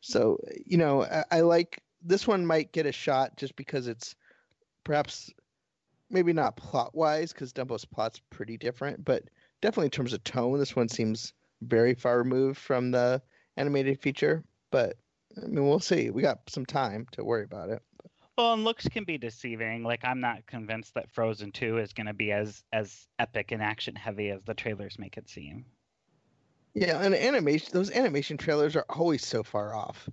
So 0.00 0.38
you 0.64 0.78
know, 0.78 1.04
I, 1.04 1.24
I 1.30 1.40
like 1.42 1.82
this 2.02 2.26
one 2.26 2.46
might 2.46 2.72
get 2.72 2.86
a 2.86 2.92
shot 2.92 3.36
just 3.36 3.56
because 3.56 3.86
it's 3.86 4.14
perhaps 4.84 5.30
maybe 6.10 6.32
not 6.32 6.56
plot 6.56 6.94
wise 6.94 7.32
because 7.32 7.52
Dumbo's 7.52 7.84
plot's 7.84 8.20
pretty 8.30 8.56
different, 8.56 9.04
but 9.04 9.24
definitely 9.60 9.86
in 9.86 9.90
terms 9.90 10.12
of 10.12 10.24
tone, 10.24 10.58
this 10.58 10.74
one 10.74 10.88
seems 10.88 11.32
very 11.62 11.94
far 11.94 12.18
removed 12.18 12.58
from 12.58 12.90
the 12.90 13.22
animated 13.56 14.00
feature. 14.00 14.44
But 14.70 14.96
I 15.36 15.46
mean, 15.46 15.66
we'll 15.68 15.80
see. 15.80 16.10
We 16.10 16.22
got 16.22 16.40
some 16.48 16.66
time 16.66 17.06
to 17.12 17.24
worry 17.24 17.44
about 17.44 17.70
it. 17.70 17.82
Well, 18.36 18.54
and 18.54 18.64
looks 18.64 18.88
can 18.88 19.04
be 19.04 19.18
deceiving. 19.18 19.84
Like 19.84 20.00
I'm 20.04 20.20
not 20.20 20.46
convinced 20.46 20.94
that 20.94 21.10
Frozen 21.10 21.52
2 21.52 21.78
is 21.78 21.92
going 21.92 22.06
to 22.06 22.14
be 22.14 22.32
as 22.32 22.64
as 22.72 23.06
epic 23.18 23.52
and 23.52 23.62
action 23.62 23.94
heavy 23.94 24.30
as 24.30 24.42
the 24.44 24.54
trailers 24.54 24.98
make 24.98 25.16
it 25.16 25.28
seem. 25.28 25.66
Yeah, 26.74 27.02
and 27.02 27.14
animation 27.14 27.70
those 27.72 27.90
animation 27.90 28.36
trailers 28.36 28.76
are 28.76 28.86
always 28.88 29.26
so 29.26 29.42
far 29.42 29.74
off. 29.74 30.08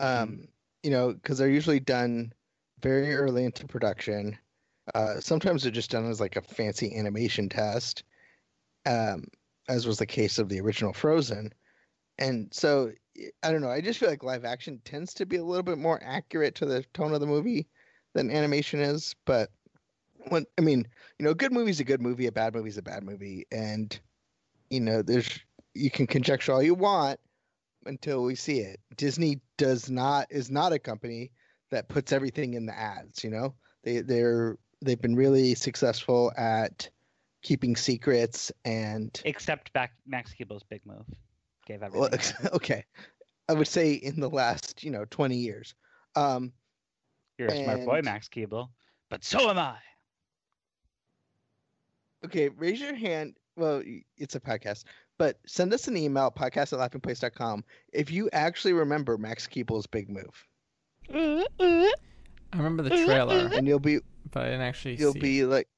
Um, 0.00 0.28
mm. 0.28 0.48
You 0.86 0.92
know, 0.92 1.14
cuz 1.24 1.38
they're 1.38 1.48
usually 1.48 1.80
done 1.80 2.32
very 2.80 3.12
early 3.12 3.44
into 3.44 3.66
production. 3.66 4.38
Uh, 4.94 5.18
sometimes 5.18 5.62
they're 5.64 5.72
just 5.72 5.90
done 5.90 6.08
as 6.08 6.20
like 6.20 6.36
a 6.36 6.42
fancy 6.42 6.96
animation 6.96 7.48
test. 7.48 8.04
Um, 8.86 9.24
as 9.68 9.84
was 9.84 9.98
the 9.98 10.06
case 10.06 10.38
of 10.38 10.48
the 10.48 10.60
original 10.60 10.92
Frozen. 10.92 11.52
And 12.18 12.54
so 12.54 12.92
I 13.42 13.50
don't 13.50 13.62
know. 13.62 13.70
I 13.70 13.80
just 13.80 13.98
feel 13.98 14.08
like 14.08 14.22
live 14.22 14.44
action 14.44 14.80
tends 14.84 15.12
to 15.14 15.26
be 15.26 15.38
a 15.38 15.44
little 15.44 15.64
bit 15.64 15.78
more 15.78 15.98
accurate 16.04 16.54
to 16.56 16.66
the 16.66 16.84
tone 16.94 17.14
of 17.14 17.20
the 17.20 17.26
movie 17.26 17.66
than 18.14 18.30
animation 18.30 18.78
is. 18.78 19.16
But 19.24 19.50
when 20.28 20.46
I 20.56 20.60
mean, 20.60 20.86
you 21.18 21.24
know, 21.24 21.32
a 21.32 21.34
good 21.34 21.52
movie's 21.52 21.80
a 21.80 21.84
good 21.84 22.00
movie, 22.00 22.26
a 22.26 22.32
bad 22.32 22.54
movie's 22.54 22.78
a 22.78 22.82
bad 22.82 23.02
movie, 23.02 23.44
and 23.50 23.98
you 24.70 24.80
know, 24.80 25.02
there's 25.02 25.40
you 25.74 25.90
can 25.90 26.06
conjecture 26.06 26.52
all 26.52 26.62
you 26.62 26.74
want 26.74 27.18
until 27.86 28.22
we 28.22 28.36
see 28.36 28.60
it. 28.60 28.78
Disney 28.96 29.40
does 29.56 29.90
not 29.90 30.26
is 30.30 30.50
not 30.50 30.72
a 30.72 30.78
company 30.78 31.30
that 31.70 31.88
puts 31.88 32.12
everything 32.12 32.54
in 32.54 32.66
the 32.66 32.78
ads. 32.78 33.24
You 33.24 33.30
know, 33.30 33.54
they 33.82 34.00
they're 34.00 34.58
they've 34.82 35.00
been 35.00 35.16
really 35.16 35.54
successful 35.54 36.32
at 36.36 36.88
keeping 37.42 37.76
secrets 37.76 38.50
and 38.64 39.20
except 39.24 39.72
back 39.72 39.92
Max 40.06 40.34
Keeble's 40.38 40.64
big 40.68 40.80
move 40.84 41.06
gave 41.66 41.82
everything. 41.82 42.34
Well, 42.42 42.50
okay, 42.54 42.84
I 43.48 43.54
would 43.54 43.68
say 43.68 43.94
in 43.94 44.20
the 44.20 44.30
last 44.30 44.82
you 44.84 44.90
know 44.90 45.04
twenty 45.06 45.36
years. 45.36 45.74
Um, 46.14 46.52
You're 47.38 47.48
a 47.48 47.52
and... 47.52 47.64
smart 47.64 47.84
boy, 47.84 48.00
Max 48.02 48.28
Keeble, 48.28 48.68
but 49.10 49.24
so 49.24 49.50
am 49.50 49.58
I. 49.58 49.76
Okay, 52.24 52.48
raise 52.48 52.80
your 52.80 52.94
hand. 52.94 53.36
Well, 53.56 53.82
it's 54.16 54.34
a 54.34 54.40
podcast. 54.40 54.84
But 55.18 55.38
send 55.46 55.72
us 55.72 55.88
an 55.88 55.96
email, 55.96 56.30
podcast 56.30 56.72
at 56.72 56.78
laughingplace.com, 56.92 57.64
if 57.92 58.10
you 58.10 58.28
actually 58.32 58.74
remember 58.74 59.16
Max 59.16 59.46
Keeble's 59.46 59.86
big 59.86 60.08
move. 60.10 60.46
I 61.12 61.46
remember 62.54 62.82
the 62.82 62.90
trailer, 62.90 63.50
And 63.54 63.66
you'll 63.66 63.78
be 63.78 64.00
but 64.32 64.42
I 64.42 64.46
didn't 64.46 64.62
actually 64.62 64.96
you'll 64.96 65.12
see. 65.12 65.20
be 65.20 65.44
like 65.44 65.68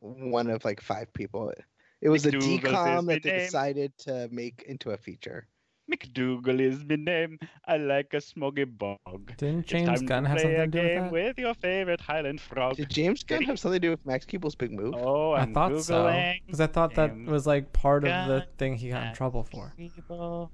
one 0.00 0.48
of 0.48 0.64
like 0.64 0.80
five 0.80 1.12
people. 1.12 1.52
It 2.00 2.08
was 2.08 2.26
a 2.26 2.32
McDougal's 2.32 2.60
decom 2.64 3.06
that 3.08 3.22
they 3.22 3.30
name. 3.30 3.40
decided 3.40 3.92
to 3.98 4.28
make 4.32 4.64
into 4.66 4.90
a 4.90 4.96
feature. 4.96 5.46
McDougal 5.90 6.60
is 6.60 6.84
my 6.84 6.96
name. 6.96 7.38
I 7.66 7.76
like 7.76 8.14
a 8.14 8.20
smoky 8.20 8.64
bog. 8.64 8.98
Didn't 9.36 9.64
It's 9.70 9.70
James 9.70 10.00
time 10.00 10.06
Gunn 10.06 10.22
to 10.24 10.28
have 10.30 10.38
play 10.38 10.42
something 10.42 10.60
a 10.60 10.66
to 10.66 10.66
do 10.70 10.78
with 10.82 10.92
game 10.92 11.02
that? 11.02 11.12
with 11.12 11.38
your 11.38 11.54
favorite 11.54 12.00
Highland 12.00 12.40
frog. 12.40 12.76
Did 12.76 12.90
James 12.90 13.22
Gunn 13.22 13.42
have 13.42 13.58
something 13.58 13.80
to 13.80 13.86
do 13.86 13.90
with 13.90 14.04
Max 14.06 14.24
Keeble's 14.24 14.54
big 14.54 14.72
move? 14.72 14.94
Oh, 14.96 15.32
I 15.32 15.40
I'm 15.42 15.52
thought 15.54 15.82
so. 15.82 16.04
Because 16.46 16.60
I 16.60 16.66
thought 16.66 16.94
that 16.94 17.10
James 17.10 17.28
was 17.30 17.46
like 17.46 17.72
part 17.72 18.04
of 18.04 18.28
the 18.28 18.46
thing 18.58 18.76
he 18.76 18.90
got 18.90 19.08
in 19.08 19.14
trouble 19.14 19.44
for. 19.44 19.72
People. 19.76 20.50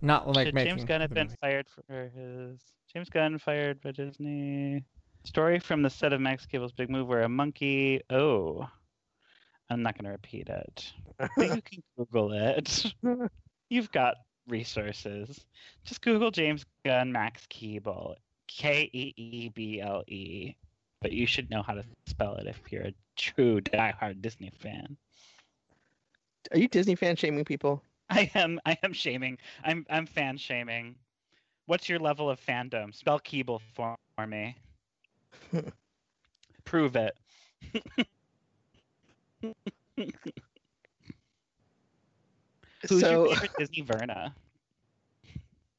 Not 0.00 0.28
like 0.28 0.48
Should 0.48 0.54
making. 0.54 0.76
James 0.76 0.84
Gunn 0.84 1.00
have 1.00 1.10
been 1.14 1.26
movie. 1.28 1.36
fired 1.40 1.66
for 1.68 2.10
his 2.14 2.60
James 2.92 3.08
Gunn 3.08 3.38
fired 3.38 3.80
by 3.80 3.92
Disney? 3.92 4.84
Story 5.24 5.58
from 5.58 5.82
the 5.82 5.90
set 5.90 6.12
of 6.12 6.20
Max 6.20 6.46
Keeble's 6.46 6.72
Big 6.72 6.88
Move 6.90 7.08
where 7.08 7.22
a 7.22 7.28
monkey. 7.28 8.00
Oh, 8.10 8.68
I'm 9.70 9.82
not 9.82 9.94
going 9.96 10.04
to 10.06 10.10
repeat 10.12 10.48
it. 10.48 10.92
But 11.18 11.30
you 11.56 11.62
can 11.62 11.82
Google 11.96 12.32
it. 12.32 12.94
You've 13.68 13.90
got 13.92 14.16
resources. 14.48 15.44
Just 15.84 16.02
Google 16.02 16.30
James 16.30 16.64
Gunn 16.84 17.12
Max 17.12 17.46
Keeble. 17.46 18.16
K 18.46 18.88
E 18.92 19.12
E 19.16 19.48
B 19.50 19.80
L 19.80 20.02
E. 20.06 20.54
But 21.00 21.12
you 21.12 21.26
should 21.26 21.50
know 21.50 21.62
how 21.62 21.74
to 21.74 21.84
spell 22.06 22.34
it 22.36 22.46
if 22.46 22.60
you're 22.72 22.86
a 22.86 22.94
true 23.16 23.60
diehard 23.60 24.22
Disney 24.22 24.50
fan. 24.58 24.96
Are 26.52 26.58
you 26.58 26.68
Disney 26.68 26.94
fan 26.94 27.14
shaming 27.16 27.44
people? 27.44 27.82
I 28.10 28.30
am 28.34 28.58
I 28.64 28.78
am 28.82 28.92
shaming. 28.92 29.38
I'm 29.64 29.86
I'm 29.90 30.06
fan 30.06 30.38
shaming. 30.38 30.96
What's 31.66 31.88
your 31.88 31.98
level 31.98 32.30
of 32.30 32.40
fandom? 32.40 32.94
Spell 32.94 33.20
Keeble 33.20 33.60
for, 33.74 33.94
for 34.16 34.26
me. 34.26 34.56
Prove 36.64 36.96
it. 36.96 37.14
Who's 42.88 43.00
so 43.00 43.24
your 43.24 43.34
favorite 43.34 43.52
Disney 43.58 43.82
Verna? 43.82 44.34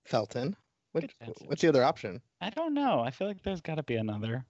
Felton. 0.06 0.56
What, 0.92 1.12
what's 1.46 1.62
the 1.62 1.70
other 1.70 1.84
option? 1.84 2.20
I 2.42 2.50
don't 2.50 2.74
know. 2.74 3.00
I 3.02 3.12
feel 3.12 3.28
like 3.28 3.44
there's 3.44 3.62
got 3.62 3.76
to 3.76 3.84
be 3.84 3.96
another. 3.96 4.46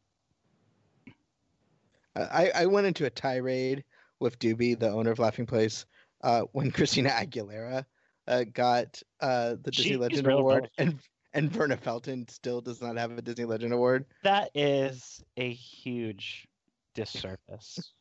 Uh, 2.16 2.28
I, 2.32 2.52
I 2.56 2.66
went 2.66 2.88
into 2.88 3.06
a 3.06 3.10
tirade 3.10 3.84
with 4.20 4.40
Doobie, 4.40 4.80
the 4.80 4.90
owner 4.90 5.12
of 5.12 5.20
Laughing 5.20 5.46
Place, 5.46 5.86
uh, 6.24 6.44
when 6.54 6.72
Christina 6.72 7.10
Aguilera 7.10 7.86
uh, 8.28 8.46
got 8.54 9.02
uh, 9.20 9.56
the 9.62 9.72
Disney 9.72 9.98
Legend 9.98 10.28
Award, 10.28 10.70
and 10.78 11.00
and 11.34 11.52
Verna 11.52 11.78
Felton 11.78 12.28
still 12.28 12.62
does 12.62 12.82
not 12.82 12.98
have 12.98 13.18
a 13.18 13.22
Disney 13.22 13.46
Legend 13.46 13.74
Award. 13.74 14.06
That 14.24 14.50
is 14.56 15.24
a 15.38 15.52
huge 15.52 16.48
disservice. 16.96 17.94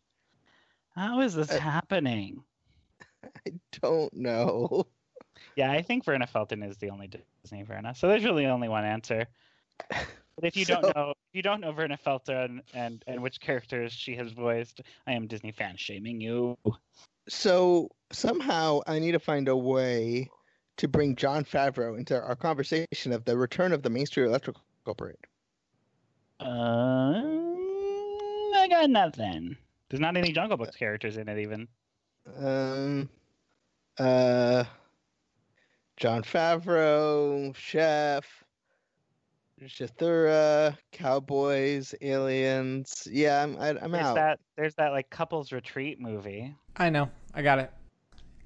How 0.94 1.20
is 1.20 1.34
this 1.34 1.50
Uh, 1.50 1.60
happening? 1.60 2.42
I 3.46 3.52
don't 3.80 4.12
know. 4.14 4.86
Yeah, 5.54 5.70
I 5.70 5.82
think 5.82 6.04
Verna 6.04 6.26
Felton 6.26 6.64
is 6.64 6.78
the 6.78 6.90
only 6.90 7.08
Disney 7.42 7.62
Verna. 7.62 7.94
So 7.94 8.08
there's 8.08 8.24
really 8.24 8.46
only 8.46 8.68
one 8.68 8.84
answer. 8.84 9.26
But 9.88 10.44
if 10.44 10.56
you 10.56 10.64
So- 10.64 10.80
don't 10.80 10.96
know, 10.96 11.10
if 11.10 11.16
you 11.32 11.42
don't 11.42 11.60
know 11.60 11.70
Verna 11.70 11.96
Felton 11.96 12.60
and 12.74 13.04
and 13.06 13.22
which 13.22 13.38
characters 13.40 13.92
she 13.92 14.16
has 14.16 14.32
voiced, 14.32 14.80
I 15.06 15.12
am 15.12 15.28
Disney 15.28 15.52
fan 15.52 15.76
shaming 15.76 16.20
you. 16.20 16.58
So 17.28 17.88
somehow 18.10 18.80
I 18.88 18.98
need 18.98 19.12
to 19.12 19.20
find 19.20 19.46
a 19.48 19.56
way 19.56 20.28
to 20.78 20.88
bring 20.88 21.14
Jon 21.14 21.44
Favreau 21.44 21.96
into 21.96 22.20
our 22.20 22.34
conversation 22.36 23.12
of 23.12 23.24
the 23.24 23.36
return 23.38 23.72
of 23.72 23.82
the 23.82 23.90
Main 23.90 24.06
Street 24.06 24.26
Electrical 24.26 24.62
Parade. 24.96 25.16
Uh, 26.40 27.12
I 28.56 28.66
got 28.68 28.90
nothing. 28.90 29.56
There's 29.88 30.00
not 30.00 30.16
any 30.16 30.32
Jungle 30.32 30.56
Books 30.56 30.76
characters 30.76 31.16
in 31.16 31.28
it 31.28 31.38
even. 31.38 31.68
Um, 32.36 33.08
uh, 33.98 34.64
Jon 35.96 36.22
Favreau, 36.22 37.54
Chef, 37.56 38.24
Zathura, 39.62 40.76
Cowboys, 40.92 41.94
Aliens. 42.00 43.08
Yeah, 43.10 43.42
I'm 43.42 43.56
I, 43.58 43.70
I'm 43.70 43.90
There's 43.92 44.04
out. 44.04 44.14
that 44.14 44.40
there's 44.56 44.74
that 44.76 44.90
like 44.90 45.10
couples 45.10 45.52
retreat 45.52 46.00
movie. 46.00 46.54
I 46.76 46.90
know. 46.90 47.10
I 47.34 47.42
got 47.42 47.58
it. 47.58 47.72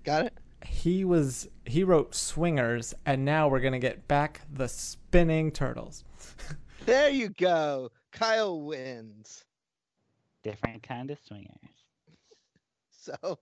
Got 0.05 0.27
it. 0.27 0.35
He 0.65 1.05
was. 1.05 1.49
He 1.67 1.85
wrote 1.85 2.15
Swingers, 2.15 2.95
and 3.05 3.25
now 3.25 3.49
we're 3.49 3.61
gonna 3.61 3.79
get 3.79 4.09
back 4.09 4.41
the 4.53 4.69
spinning 4.69 5.51
turtles. 5.51 6.05
There 6.85 7.11
you 7.11 7.29
go. 7.29 7.91
Kyle 8.11 8.61
wins. 8.61 9.45
Different 10.43 10.83
kind 10.83 11.11
of 11.11 11.19
swingers. 11.25 11.49
So, 13.05 13.39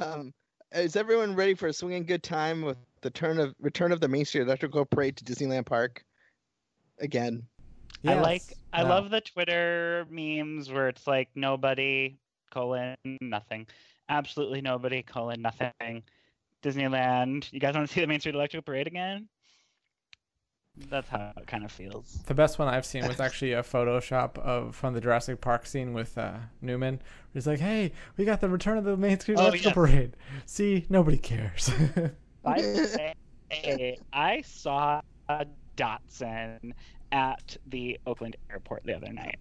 um, 0.00 0.32
is 0.72 0.96
everyone 0.96 1.34
ready 1.34 1.54
for 1.54 1.68
a 1.68 1.72
swinging 1.72 2.04
good 2.04 2.22
time 2.22 2.62
with 2.62 2.78
the 3.02 3.10
turn 3.10 3.38
of 3.38 3.54
return 3.60 3.92
of 3.92 4.00
the 4.00 4.08
Main 4.08 4.24
Street 4.24 4.42
Electrical 4.42 4.84
Parade 4.84 5.16
to 5.16 5.24
Disneyland 5.24 5.66
Park? 5.66 6.04
Again, 6.98 7.42
I 8.06 8.14
like 8.14 8.54
I 8.72 8.82
No. 8.82 8.88
love 8.88 9.10
the 9.10 9.20
Twitter 9.20 10.06
memes 10.10 10.70
where 10.70 10.88
it's 10.88 11.06
like 11.06 11.28
nobody 11.34 12.18
colon 12.50 12.96
nothing. 13.20 13.66
Absolutely 14.08 14.60
nobody 14.60 15.02
colon 15.02 15.42
nothing. 15.42 16.02
Disneyland. 16.62 17.52
You 17.52 17.60
guys 17.60 17.74
want 17.74 17.88
to 17.88 17.92
see 17.94 18.00
the 18.00 18.06
Main 18.06 18.20
Street 18.20 18.34
Electrical 18.34 18.62
Parade 18.62 18.86
again? 18.86 19.28
That's 20.76 21.08
how 21.08 21.32
it 21.36 21.46
kind 21.46 21.64
of 21.64 21.72
feels. 21.72 22.18
The 22.26 22.34
best 22.34 22.58
one 22.58 22.68
I've 22.68 22.84
seen 22.84 23.06
was 23.06 23.18
actually 23.18 23.52
a 23.52 23.62
Photoshop 23.62 24.36
of 24.38 24.76
from 24.76 24.92
the 24.92 25.00
Jurassic 25.00 25.40
Park 25.40 25.66
scene 25.66 25.94
with 25.94 26.18
uh, 26.18 26.34
Newman. 26.60 27.00
He's 27.32 27.46
like, 27.46 27.60
"Hey, 27.60 27.92
we 28.16 28.24
got 28.24 28.40
the 28.40 28.48
Return 28.48 28.76
of 28.76 28.84
the 28.84 28.96
Main 28.96 29.18
Street 29.18 29.38
Oh, 29.38 29.46
Electrical 29.48 29.68
yes. 29.70 29.74
Parade. 29.74 30.16
See, 30.44 30.84
nobody 30.88 31.16
cares." 31.16 31.70
By 32.42 32.60
the 32.60 33.14
way, 33.64 33.98
I 34.12 34.42
saw 34.42 35.00
Dodgson 35.76 36.74
at 37.12 37.56
the 37.66 37.98
Oakland 38.06 38.36
airport 38.50 38.84
the 38.84 38.94
other 38.94 39.12
night. 39.12 39.38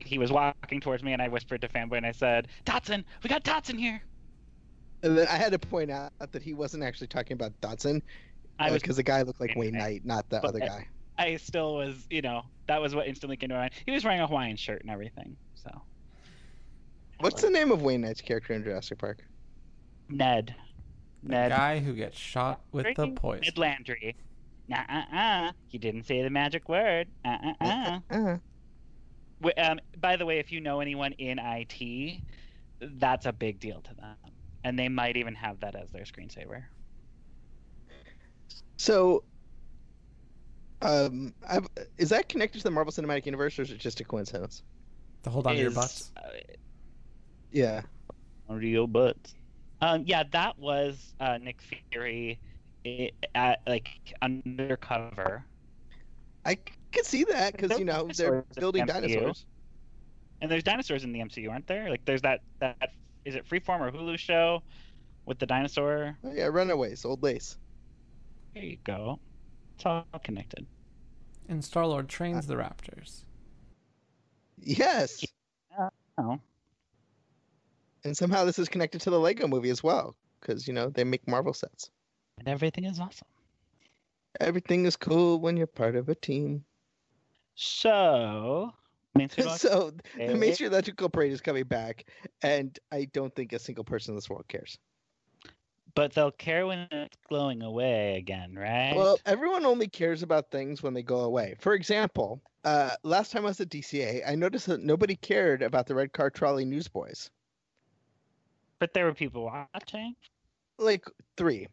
He 0.00 0.18
was 0.18 0.32
walking 0.32 0.80
towards 0.80 1.02
me, 1.02 1.12
and 1.12 1.22
I 1.22 1.28
whispered 1.28 1.60
to 1.60 1.68
Fanboy, 1.68 1.98
and 1.98 2.06
I 2.06 2.12
said, 2.12 2.48
"Dodgson, 2.64 3.04
we 3.22 3.28
got 3.30 3.44
Dodgson 3.44 3.78
here." 3.78 4.02
and 5.02 5.16
then 5.16 5.28
I 5.28 5.36
had 5.36 5.52
to 5.52 5.58
point 5.60 5.90
out 5.92 6.12
that 6.32 6.42
he 6.42 6.54
wasn't 6.54 6.82
actually 6.82 7.06
talking 7.06 7.34
about 7.34 7.52
Dodgson 7.60 8.02
I 8.58 8.70
was 8.70 8.82
because 8.82 8.96
the 8.96 9.02
guy 9.02 9.22
looked 9.22 9.40
like 9.40 9.50
Wayne 9.50 9.58
Wayne 9.58 9.72
Knight. 9.74 10.04
Knight, 10.04 10.04
not 10.04 10.28
the 10.30 10.42
other 10.44 10.58
guy. 10.60 10.86
I 11.16 11.36
still 11.36 11.74
was, 11.76 12.06
you 12.10 12.22
know, 12.22 12.42
that 12.68 12.80
was 12.80 12.94
what 12.94 13.06
instantly 13.06 13.36
came 13.36 13.48
to 13.50 13.56
mind. 13.56 13.72
He 13.86 13.92
was 13.92 14.04
wearing 14.04 14.20
a 14.20 14.26
Hawaiian 14.26 14.56
shirt 14.56 14.82
and 14.82 14.90
everything. 14.90 15.36
So 15.54 15.70
What's 17.20 17.42
the 17.42 17.50
name 17.50 17.72
of 17.72 17.82
Wayne 17.82 18.00
Knight's 18.02 18.20
character 18.20 18.52
in 18.52 18.62
Jurassic 18.62 18.98
Park? 18.98 19.24
Ned, 20.08 20.54
the 21.22 21.28
Ned, 21.30 21.50
guy 21.50 21.80
who 21.80 21.92
gets 21.94 22.16
shot 22.16 22.60
with 22.72 22.94
the 22.94 23.08
poison. 23.08 23.42
Ned 23.44 23.58
Landry. 23.58 24.16
Nah, 24.68 24.84
uh, 24.88 25.02
uh. 25.14 25.52
He 25.66 25.78
didn't 25.78 26.04
say 26.04 26.22
the 26.22 26.30
magic 26.30 26.68
word. 26.68 27.08
Uh, 27.24 27.36
uh, 27.60 27.64
uh. 27.64 28.00
Uh, 28.10 28.36
Wh- 29.42 29.60
Um, 29.60 29.80
by 29.98 30.16
the 30.16 30.26
way, 30.26 30.38
if 30.38 30.52
you 30.52 30.60
know 30.60 30.80
anyone 30.80 31.12
in 31.14 31.38
IT, 31.38 32.22
that's 32.80 33.26
a 33.26 33.32
big 33.32 33.58
deal 33.58 33.80
to 33.82 33.94
them, 33.94 34.16
and 34.64 34.78
they 34.78 34.88
might 34.88 35.16
even 35.16 35.34
have 35.34 35.60
that 35.60 35.74
as 35.74 35.90
their 35.90 36.04
screensaver. 36.04 36.64
So, 38.78 39.24
um, 40.80 41.34
I've, 41.48 41.66
is 41.98 42.08
that 42.08 42.28
connected 42.28 42.58
to 42.58 42.64
the 42.64 42.70
Marvel 42.70 42.92
Cinematic 42.92 43.26
Universe, 43.26 43.58
or 43.58 43.62
is 43.62 43.70
it 43.70 43.78
just 43.78 44.00
a 44.00 44.04
coincidence? 44.04 44.62
To 45.24 45.30
hold 45.30 45.46
on 45.46 45.54
to 45.54 45.58
your 45.58 45.68
Is, 45.68 45.74
butts. 45.74 46.12
uh, 46.16 46.30
Yeah. 47.52 47.82
real 48.48 48.86
butts. 48.86 49.34
Um, 49.80 50.04
yeah, 50.06 50.22
that 50.30 50.58
was 50.58 51.14
uh, 51.20 51.38
Nick 51.38 51.60
Fury, 51.92 52.38
i 52.86 53.10
at 53.34 53.60
like 53.66 53.88
undercover, 54.22 55.44
I 56.44 56.56
could 56.92 57.04
see 57.04 57.24
that 57.24 57.52
because 57.52 57.78
you 57.78 57.84
know 57.84 58.08
they're 58.16 58.44
building 58.56 58.86
the 58.86 58.92
dinosaurs. 58.92 59.44
and 60.40 60.50
there's 60.50 60.62
dinosaurs 60.62 61.04
in 61.04 61.12
the 61.12 61.18
MCU, 61.20 61.50
aren't 61.50 61.66
there? 61.66 61.90
Like, 61.90 62.04
there's 62.06 62.22
that 62.22 62.40
that 62.60 62.92
is 63.24 63.34
it 63.34 63.46
Freeform 63.46 63.80
or 63.80 63.90
Hulu 63.92 64.18
show 64.18 64.62
with 65.26 65.38
the 65.38 65.46
dinosaur? 65.46 66.16
Oh, 66.24 66.32
yeah, 66.32 66.46
Runaways, 66.46 67.04
Old 67.04 67.22
Lace. 67.22 67.58
There 68.58 68.66
you 68.66 68.78
go. 68.82 69.20
It's 69.76 69.86
all 69.86 70.04
connected. 70.24 70.66
And 71.48 71.64
Star 71.64 71.86
Lord 71.86 72.08
trains 72.08 72.48
the 72.48 72.56
Raptors. 72.56 73.22
Yes, 74.60 75.24
Oh, 76.20 76.40
and 78.02 78.16
somehow 78.16 78.44
this 78.44 78.58
is 78.58 78.68
connected 78.68 79.00
to 79.02 79.10
the 79.10 79.20
Lego 79.20 79.46
Movie 79.46 79.70
as 79.70 79.84
well 79.84 80.16
because 80.40 80.66
you 80.66 80.74
know 80.74 80.90
they 80.90 81.04
make 81.04 81.28
Marvel 81.28 81.54
sets. 81.54 81.90
and 82.38 82.48
everything 82.48 82.84
is 82.84 82.98
awesome. 82.98 83.28
Everything 84.40 84.86
is 84.86 84.96
cool 84.96 85.38
when 85.38 85.56
you're 85.56 85.68
part 85.68 85.94
of 85.94 86.08
a 86.08 86.16
team. 86.16 86.64
So, 87.54 88.72
Main 89.14 89.28
Street 89.28 89.44
Electric- 89.44 89.72
so 89.72 89.92
the 90.16 90.34
Main 90.34 90.56
Electrical 90.60 91.08
Parade 91.08 91.30
is 91.30 91.40
coming 91.40 91.62
back, 91.64 92.08
and 92.42 92.76
I 92.90 93.04
don't 93.12 93.32
think 93.36 93.52
a 93.52 93.60
single 93.60 93.84
person 93.84 94.12
in 94.12 94.16
this 94.16 94.28
world 94.28 94.46
cares. 94.48 94.76
But 95.98 96.12
they'll 96.12 96.30
care 96.30 96.64
when 96.64 96.86
it's 96.92 97.16
glowing 97.28 97.60
away 97.60 98.18
again, 98.18 98.54
right? 98.54 98.94
Well, 98.94 99.18
everyone 99.26 99.66
only 99.66 99.88
cares 99.88 100.22
about 100.22 100.48
things 100.48 100.80
when 100.80 100.94
they 100.94 101.02
go 101.02 101.22
away. 101.22 101.56
For 101.58 101.74
example, 101.74 102.40
uh, 102.62 102.90
last 103.02 103.32
time 103.32 103.42
I 103.42 103.48
was 103.48 103.60
at 103.60 103.68
DCA, 103.68 104.22
I 104.24 104.36
noticed 104.36 104.66
that 104.66 104.80
nobody 104.80 105.16
cared 105.16 105.60
about 105.60 105.88
the 105.88 105.96
red 105.96 106.12
car 106.12 106.30
trolley 106.30 106.64
newsboys. 106.64 107.30
but 108.78 108.94
there 108.94 109.06
were 109.06 109.12
people 109.12 109.44
watching. 109.74 110.14
Like 110.78 111.04
three. 111.36 111.66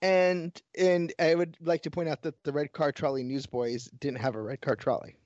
And 0.00 0.58
and 0.78 1.12
I 1.18 1.34
would 1.34 1.58
like 1.60 1.82
to 1.82 1.90
point 1.90 2.08
out 2.08 2.22
that 2.22 2.42
the 2.44 2.52
red 2.52 2.72
car 2.72 2.92
trolley 2.92 3.24
newsboys 3.24 3.90
didn't 4.00 4.20
have 4.20 4.36
a 4.36 4.42
red 4.42 4.62
car 4.62 4.74
trolley. 4.74 5.16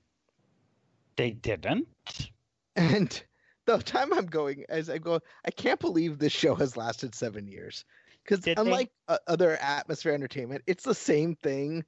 They 1.15 1.31
didn't. 1.31 1.87
And 2.75 3.23
the 3.65 3.77
time 3.77 4.11
I'm 4.11 4.25
going, 4.25 4.65
as 4.67 4.89
I 4.89 4.97
go, 4.97 5.21
I 5.45 5.51
can't 5.51 5.79
believe 5.79 6.17
this 6.17 6.33
show 6.33 6.53
has 6.55 6.75
lasted 6.75 7.15
seven 7.15 7.47
years. 7.47 7.85
Because 8.25 8.39
Did 8.43 8.57
they? 8.57 8.61
unlike 8.61 8.91
uh, 9.07 9.17
other 9.27 9.51
atmosphere 9.61 10.13
entertainment, 10.13 10.63
it's 10.67 10.83
the 10.83 10.95
same 10.95 11.35
thing 11.35 11.83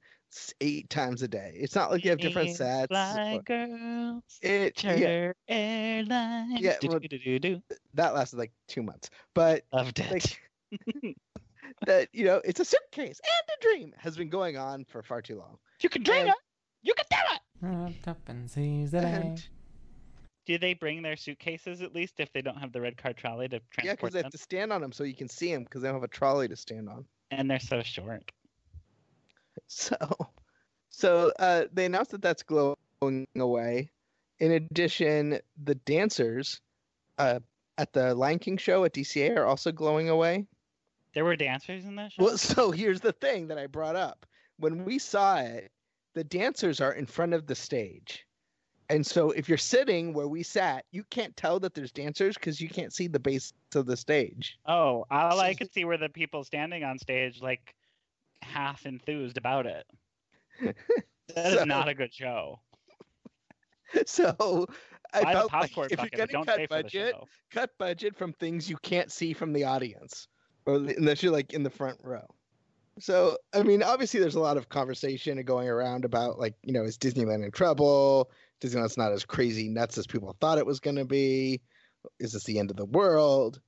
eight 0.60 0.88
times 0.90 1.22
a 1.22 1.28
day. 1.28 1.52
It's 1.56 1.74
not 1.74 1.90
like 1.90 2.04
you 2.04 2.10
have 2.10 2.20
different 2.20 2.54
sets. 2.56 2.88
Fly 2.88 3.34
or- 3.36 3.42
girls, 3.42 4.22
It 4.42 4.82
yeah, 4.84 4.92
charter 4.94 5.36
airlines. 5.48 6.60
Yeah, 6.60 6.76
well- 6.82 7.00
that 7.94 8.14
lasted 8.14 8.36
like 8.38 8.52
two 8.68 8.82
months. 8.82 9.10
But 9.34 9.64
Loved 9.72 9.98
it. 10.00 10.10
like 10.12 10.40
that, 11.86 12.08
you 12.12 12.24
know, 12.24 12.40
it's 12.44 12.60
a 12.60 12.64
suitcase 12.64 13.20
and 13.24 13.58
a 13.58 13.62
dream 13.76 13.94
has 13.98 14.16
been 14.16 14.28
going 14.28 14.56
on 14.56 14.84
for 14.84 15.02
far 15.02 15.22
too 15.22 15.38
long. 15.38 15.58
you 15.80 15.88
can 15.88 16.02
dream 16.02 16.20
and- 16.22 16.28
it. 16.30 16.34
You 16.82 16.94
can 16.94 17.06
do 17.10 17.16
it. 17.34 17.40
Wrapped 17.60 18.06
up 18.08 18.28
in 18.28 18.46
seize 18.46 18.92
the 18.92 19.00
day. 19.00 19.06
And 19.12 19.48
Do 20.48 20.56
they 20.56 20.72
bring 20.72 21.02
their 21.02 21.14
suitcases 21.14 21.82
at 21.82 21.94
least 21.94 22.20
if 22.20 22.32
they 22.32 22.40
don't 22.40 22.56
have 22.56 22.72
the 22.72 22.80
red 22.80 22.96
car 22.96 23.12
trolley 23.12 23.48
to 23.48 23.60
transport 23.70 23.84
yeah, 23.84 23.92
because 23.92 24.12
they 24.14 24.20
them? 24.20 24.24
have 24.24 24.32
to 24.32 24.38
stand 24.38 24.72
on 24.72 24.80
them 24.80 24.92
so 24.92 25.04
you 25.04 25.14
can 25.14 25.28
see 25.28 25.52
them 25.52 25.64
because 25.64 25.82
they 25.82 25.88
don't 25.88 25.96
have 25.96 26.02
a 26.02 26.08
trolley 26.08 26.48
to 26.48 26.56
stand 26.56 26.88
on. 26.88 27.04
And 27.30 27.50
they're 27.50 27.60
so 27.60 27.82
short. 27.82 28.32
So, 29.66 29.96
so 30.88 31.32
uh, 31.40 31.64
they 31.72 31.84
announced 31.84 32.12
that 32.12 32.22
that's 32.22 32.44
glowing 32.44 33.26
away. 33.36 33.90
In 34.38 34.52
addition, 34.52 35.40
the 35.64 35.74
dancers 35.74 36.60
uh, 37.18 37.40
at 37.76 37.92
the 37.92 38.14
Lion 38.14 38.38
King 38.38 38.56
show 38.56 38.84
at 38.84 38.94
DCA 38.94 39.36
are 39.36 39.44
also 39.44 39.72
glowing 39.72 40.08
away. 40.08 40.46
There 41.12 41.24
were 41.24 41.34
dancers 41.34 41.84
in 41.84 41.96
that 41.96 42.12
show. 42.12 42.24
Well, 42.24 42.38
so 42.38 42.70
here's 42.70 43.00
the 43.00 43.12
thing 43.12 43.48
that 43.48 43.58
I 43.58 43.66
brought 43.66 43.96
up. 43.96 44.24
When 44.58 44.84
we 44.84 45.00
saw 45.00 45.38
it, 45.38 45.72
the 46.14 46.24
dancers 46.24 46.80
are 46.80 46.92
in 46.92 47.04
front 47.04 47.34
of 47.34 47.48
the 47.48 47.56
stage. 47.56 48.24
And 48.90 49.06
so 49.06 49.30
if 49.32 49.48
you're 49.48 49.58
sitting 49.58 50.14
where 50.14 50.28
we 50.28 50.42
sat, 50.42 50.84
you 50.92 51.04
can't 51.10 51.36
tell 51.36 51.60
that 51.60 51.74
there's 51.74 51.92
dancers 51.92 52.34
because 52.34 52.60
you 52.60 52.68
can't 52.68 52.92
see 52.92 53.06
the 53.06 53.20
base 53.20 53.52
of 53.74 53.86
the 53.86 53.96
stage. 53.96 54.58
Oh, 54.66 55.04
all 55.10 55.40
I 55.40 55.54
could 55.58 55.72
see 55.72 55.84
were 55.84 55.98
the 55.98 56.08
people 56.08 56.42
standing 56.44 56.84
on 56.84 56.98
stage, 56.98 57.42
like 57.42 57.74
half 58.42 58.86
enthused 58.86 59.36
about 59.36 59.66
it. 59.66 59.86
That 61.34 61.46
is 61.52 61.58
So- 61.58 61.64
not 61.64 61.88
a 61.88 61.94
good 61.94 62.12
show. 62.14 62.60
So 64.06 64.66
I 65.14 65.22
Buy 65.22 65.32
felt 65.32 65.52
like 65.52 65.70
if 65.90 65.98
you're 65.98 66.26
going 66.26 66.28
to 66.28 66.44
cut 66.44 66.46
pay 66.58 66.66
for 66.66 66.76
the 66.76 66.82
budget, 66.82 67.14
cut 67.50 67.70
budget 67.78 68.16
from 68.16 68.32
things 68.34 68.68
you 68.68 68.76
can't 68.82 69.10
see 69.10 69.32
from 69.32 69.52
the 69.54 69.64
audience, 69.64 70.28
or 70.66 70.74
unless 70.76 71.22
you're 71.22 71.32
like 71.32 71.54
in 71.54 71.62
the 71.62 71.70
front 71.70 71.98
row. 72.02 72.26
So, 72.98 73.38
I 73.54 73.62
mean, 73.62 73.82
obviously, 73.82 74.20
there's 74.20 74.34
a 74.34 74.40
lot 74.40 74.56
of 74.58 74.68
conversation 74.68 75.40
going 75.42 75.68
around 75.68 76.04
about 76.04 76.38
like, 76.38 76.54
you 76.62 76.72
know, 76.72 76.82
is 76.82 76.98
Disneyland 76.98 77.44
in 77.44 77.50
trouble? 77.50 78.30
Disneyland's 78.60 78.96
not 78.96 79.12
as 79.12 79.24
crazy 79.24 79.68
nuts 79.68 79.98
as 79.98 80.06
people 80.06 80.36
thought 80.40 80.58
it 80.58 80.66
was 80.66 80.80
going 80.80 80.96
to 80.96 81.04
be. 81.04 81.60
Is 82.18 82.32
this 82.32 82.44
the 82.44 82.58
end 82.58 82.70
of 82.70 82.76
the 82.76 82.84
world? 82.84 83.60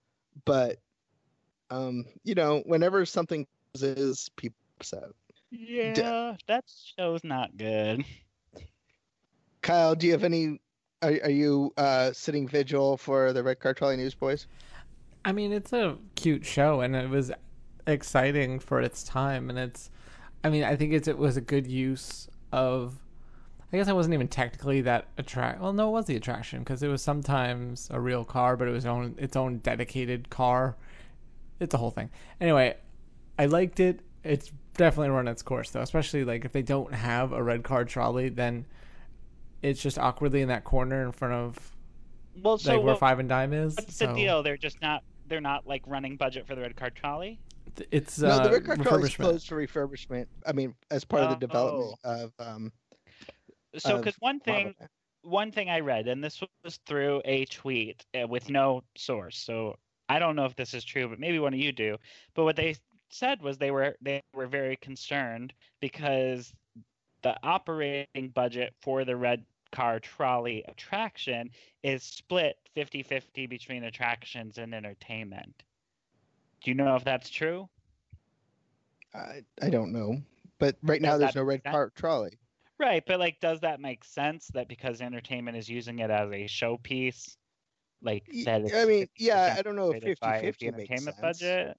But, 0.44 0.78
um, 1.70 2.04
you 2.24 2.34
know, 2.34 2.62
whenever 2.66 3.04
something 3.04 3.46
is, 3.74 4.30
people 4.36 4.56
are 4.56 4.76
upset. 4.78 5.04
Yeah, 5.50 6.36
that 6.46 6.64
show's 6.96 7.24
not 7.24 7.56
good. 7.56 8.04
Kyle, 9.62 9.94
do 9.94 10.06
you 10.06 10.12
have 10.12 10.24
any? 10.24 10.60
Are, 11.02 11.10
are 11.24 11.30
you 11.30 11.72
uh, 11.76 12.12
sitting 12.12 12.46
vigil 12.46 12.96
for 12.96 13.32
the 13.32 13.42
Red 13.42 13.58
Car 13.60 13.74
Trolley 13.74 13.96
Newsboys? 13.96 14.46
I 15.24 15.32
mean, 15.32 15.52
it's 15.52 15.72
a 15.72 15.96
cute 16.14 16.46
show, 16.46 16.80
and 16.80 16.94
it 16.94 17.10
was 17.10 17.32
exciting 17.86 18.60
for 18.60 18.80
its 18.80 19.02
time, 19.02 19.50
and 19.50 19.58
it's. 19.58 19.90
I 20.42 20.50
mean, 20.50 20.64
I 20.64 20.76
think 20.76 20.92
it's 20.92 21.08
it 21.08 21.18
was 21.18 21.36
a 21.36 21.40
good 21.40 21.66
use 21.66 22.28
of. 22.52 22.96
I 23.72 23.76
guess 23.76 23.88
I 23.88 23.92
wasn't 23.92 24.14
even 24.14 24.26
technically 24.28 24.80
that 24.82 25.06
attract. 25.16 25.60
Well, 25.60 25.72
no, 25.72 25.88
it 25.88 25.92
was 25.92 26.06
the 26.06 26.16
attraction 26.16 26.60
because 26.60 26.82
it 26.82 26.88
was 26.88 27.02
sometimes 27.02 27.88
a 27.92 28.00
real 28.00 28.24
car, 28.24 28.56
but 28.56 28.66
it 28.66 28.72
was 28.72 28.84
own 28.84 29.14
its 29.18 29.36
own 29.36 29.58
dedicated 29.58 30.28
car. 30.28 30.76
It's 31.60 31.72
a 31.74 31.78
whole 31.78 31.90
thing. 31.92 32.10
Anyway, 32.40 32.76
I 33.38 33.46
liked 33.46 33.78
it. 33.78 34.00
It's 34.24 34.50
definitely 34.76 35.10
run 35.10 35.28
its 35.28 35.42
course 35.42 35.70
though, 35.70 35.82
especially 35.82 36.24
like 36.24 36.44
if 36.44 36.52
they 36.52 36.62
don't 36.62 36.92
have 36.92 37.32
a 37.32 37.42
red 37.42 37.62
car 37.62 37.84
trolley, 37.84 38.28
then 38.28 38.66
it's 39.62 39.80
just 39.80 39.98
awkwardly 39.98 40.40
in 40.42 40.48
that 40.48 40.64
corner 40.64 41.04
in 41.04 41.12
front 41.12 41.34
of 41.34 41.76
Well, 42.42 42.58
so 42.58 42.72
like 42.72 42.78
where 42.78 42.86
what- 42.94 42.98
Five 43.00 43.18
and 43.20 43.28
Dime 43.28 43.52
is. 43.52 43.76
what's 43.76 43.94
so 43.96 44.06
the 44.08 44.14
deal? 44.14 44.42
They're 44.42 44.56
just 44.56 44.80
not. 44.82 45.04
They're 45.28 45.40
not 45.40 45.64
like 45.64 45.82
running 45.86 46.16
budget 46.16 46.44
for 46.48 46.56
the 46.56 46.62
red 46.62 46.74
card 46.74 46.96
trolley. 46.96 47.38
It's 47.92 48.18
no, 48.18 48.30
uh, 48.30 48.42
the 48.42 48.50
Red 48.50 48.64
Car 48.64 48.76
Trolley 48.78 49.04
is 49.04 49.14
closed 49.14 49.46
for 49.46 49.64
refurbishment. 49.64 50.26
I 50.44 50.50
mean, 50.50 50.74
as 50.90 51.04
part 51.04 51.22
of 51.22 51.28
the 51.30 51.36
Oh. 51.36 51.38
development 51.38 51.98
of 52.02 52.32
um. 52.40 52.72
So, 53.78 53.98
because 53.98 54.16
one 54.18 54.40
thing, 54.40 54.74
Marvel. 54.78 54.88
one 55.22 55.52
thing 55.52 55.70
I 55.70 55.80
read, 55.80 56.08
and 56.08 56.22
this 56.22 56.42
was 56.64 56.78
through 56.86 57.22
a 57.24 57.44
tweet 57.46 58.04
uh, 58.20 58.26
with 58.26 58.50
no 58.50 58.82
source, 58.96 59.38
so 59.38 59.76
I 60.08 60.18
don't 60.18 60.34
know 60.34 60.44
if 60.44 60.56
this 60.56 60.74
is 60.74 60.84
true, 60.84 61.08
but 61.08 61.20
maybe 61.20 61.38
one 61.38 61.54
of 61.54 61.60
you 61.60 61.72
do. 61.72 61.96
But 62.34 62.44
what 62.44 62.56
they 62.56 62.74
said 63.10 63.42
was 63.42 63.58
they 63.58 63.70
were 63.70 63.96
they 64.00 64.22
were 64.34 64.46
very 64.46 64.76
concerned 64.76 65.52
because 65.80 66.52
the 67.22 67.36
operating 67.42 68.30
budget 68.34 68.74
for 68.80 69.04
the 69.04 69.16
red 69.16 69.44
car 69.72 70.00
trolley 70.00 70.64
attraction 70.66 71.48
is 71.84 72.02
split 72.02 72.56
50-50 72.76 73.48
between 73.48 73.84
attractions 73.84 74.58
and 74.58 74.74
entertainment. 74.74 75.62
Do 76.62 76.70
you 76.70 76.74
know 76.74 76.96
if 76.96 77.04
that's 77.04 77.30
true? 77.30 77.68
I 79.14 79.42
I 79.62 79.70
don't 79.70 79.92
know, 79.92 80.20
but 80.58 80.76
right 80.82 81.00
now 81.00 81.12
Does 81.12 81.20
there's 81.20 81.34
no 81.36 81.42
Red 81.42 81.64
Car 81.64 81.92
Trolley. 81.94 82.38
Right, 82.80 83.04
but 83.06 83.20
like, 83.20 83.40
does 83.40 83.60
that 83.60 83.78
make 83.78 84.04
sense 84.04 84.46
that 84.54 84.66
because 84.66 85.02
entertainment 85.02 85.58
is 85.58 85.68
using 85.68 85.98
it 85.98 86.10
as 86.10 86.30
a 86.30 86.46
showpiece, 86.46 87.36
like 88.00 88.24
that? 88.46 88.62
I 88.74 88.86
mean, 88.86 89.04
50% 89.04 89.08
yeah, 89.18 89.54
I 89.58 89.60
don't 89.60 89.76
know 89.76 89.90
if 89.90 90.02
50-50 90.02 90.62
entertainment 90.62 90.88
sense. 90.88 91.20
budget. 91.20 91.76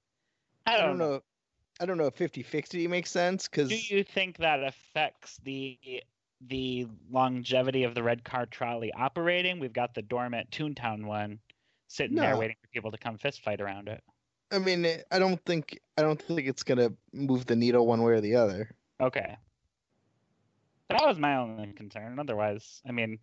I 0.68 0.78
don't 0.78 1.00
know. 1.00 1.22
I 1.80 1.88
don't 1.88 1.98
know 1.98 2.06
if 2.06 2.16
50-50 2.16 2.88
makes 2.88 3.10
sense 3.10 3.48
because 3.48 3.70
Do 3.70 3.96
you 3.96 4.04
think 4.04 4.38
that 4.38 4.64
affects 4.64 5.40
the 5.44 5.80
the 6.48 6.86
longevity 7.10 7.84
of 7.84 7.96
the 7.96 8.04
red 8.04 8.24
car 8.24 8.46
trolley 8.46 8.94
operating? 8.94 9.60
We've 9.60 9.74
got 9.74 9.96
the 9.96 10.04
dormant 10.04 10.52
Toontown 10.52 11.06
one 11.06 11.40
sitting 11.88 12.16
there 12.16 12.38
waiting 12.38 12.58
for 12.62 12.68
people 12.68 12.92
to 12.92 13.00
come 13.00 13.18
fist 13.18 13.44
fight 13.44 13.60
around 13.60 13.88
it. 13.88 14.04
I 14.52 14.60
mean, 14.60 14.86
I 15.10 15.18
don't 15.18 15.44
think 15.46 15.80
I 15.98 16.04
don't 16.04 16.22
think 16.22 16.48
it's 16.48 16.62
gonna 16.62 16.94
move 17.12 17.48
the 17.48 17.56
needle 17.56 17.88
one 17.88 18.04
way 18.04 18.14
or 18.14 18.22
the 18.22 18.36
other. 18.36 18.70
Okay. 19.02 19.36
That 20.92 21.08
was 21.08 21.20
my 21.20 21.38
only 21.38 21.74
concern. 21.74 22.20
Otherwise, 22.20 22.82
I 22.88 22.92
mean, 22.92 23.20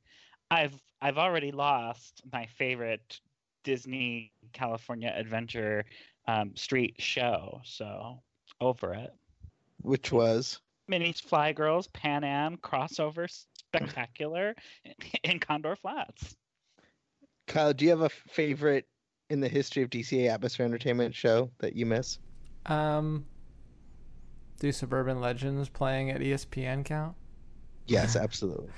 I've 0.51 0.75
I've 1.01 1.19
already 1.19 1.53
lost 1.53 2.23
my 2.33 2.47
favorite 2.47 3.21
Disney 3.65 4.33
California 4.53 5.13
Adventure 5.15 5.85
um, 6.27 6.57
street 6.57 6.97
show, 6.99 7.61
so 7.65 8.23
over 8.61 8.95
it. 8.95 9.11
Which 9.83 10.11
was 10.11 10.61
Minnie's 10.89 11.21
Fly 11.21 11.53
Girls 11.53 11.89
Pan 11.89 12.25
Am 12.25 12.57
crossover 12.57 13.29
spectacular 13.53 14.55
in 15.25 15.39
Condor 15.39 15.77
Flats. 15.77 16.37
Kyle. 17.47 17.73
Do 17.73 17.85
you 17.85 17.91
have 17.91 18.03
a 18.03 18.09
favorite 18.09 18.87
in 19.31 19.41
the 19.41 19.49
history 19.49 19.83
of 19.83 19.91
DCA 19.91 20.31
Atmosphere 20.31 20.67
Entertainment 20.67 21.15
show 21.15 21.51
that 21.59 21.75
you 21.75 21.87
miss? 21.87 22.19
Um, 22.67 23.27
do 24.59 24.73
Suburban 24.73 25.21
Legends 25.21 25.69
playing 25.69 26.11
at 26.11 26.21
ESPN 26.21 26.85
count? 26.85 27.15
Yes, 27.89 28.17
absolutely. 28.17 28.69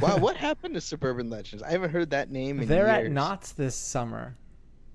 wow, 0.00 0.18
what 0.18 0.36
happened 0.36 0.74
to 0.74 0.80
Suburban 0.80 1.30
Legends? 1.30 1.62
I 1.62 1.70
haven't 1.70 1.90
heard 1.90 2.10
that 2.10 2.30
name 2.30 2.56
in 2.56 2.62
years. 2.62 2.68
They're 2.68 2.86
years. 2.86 3.06
at 3.06 3.12
Knott's 3.12 3.52
this 3.52 3.74
summer. 3.74 4.36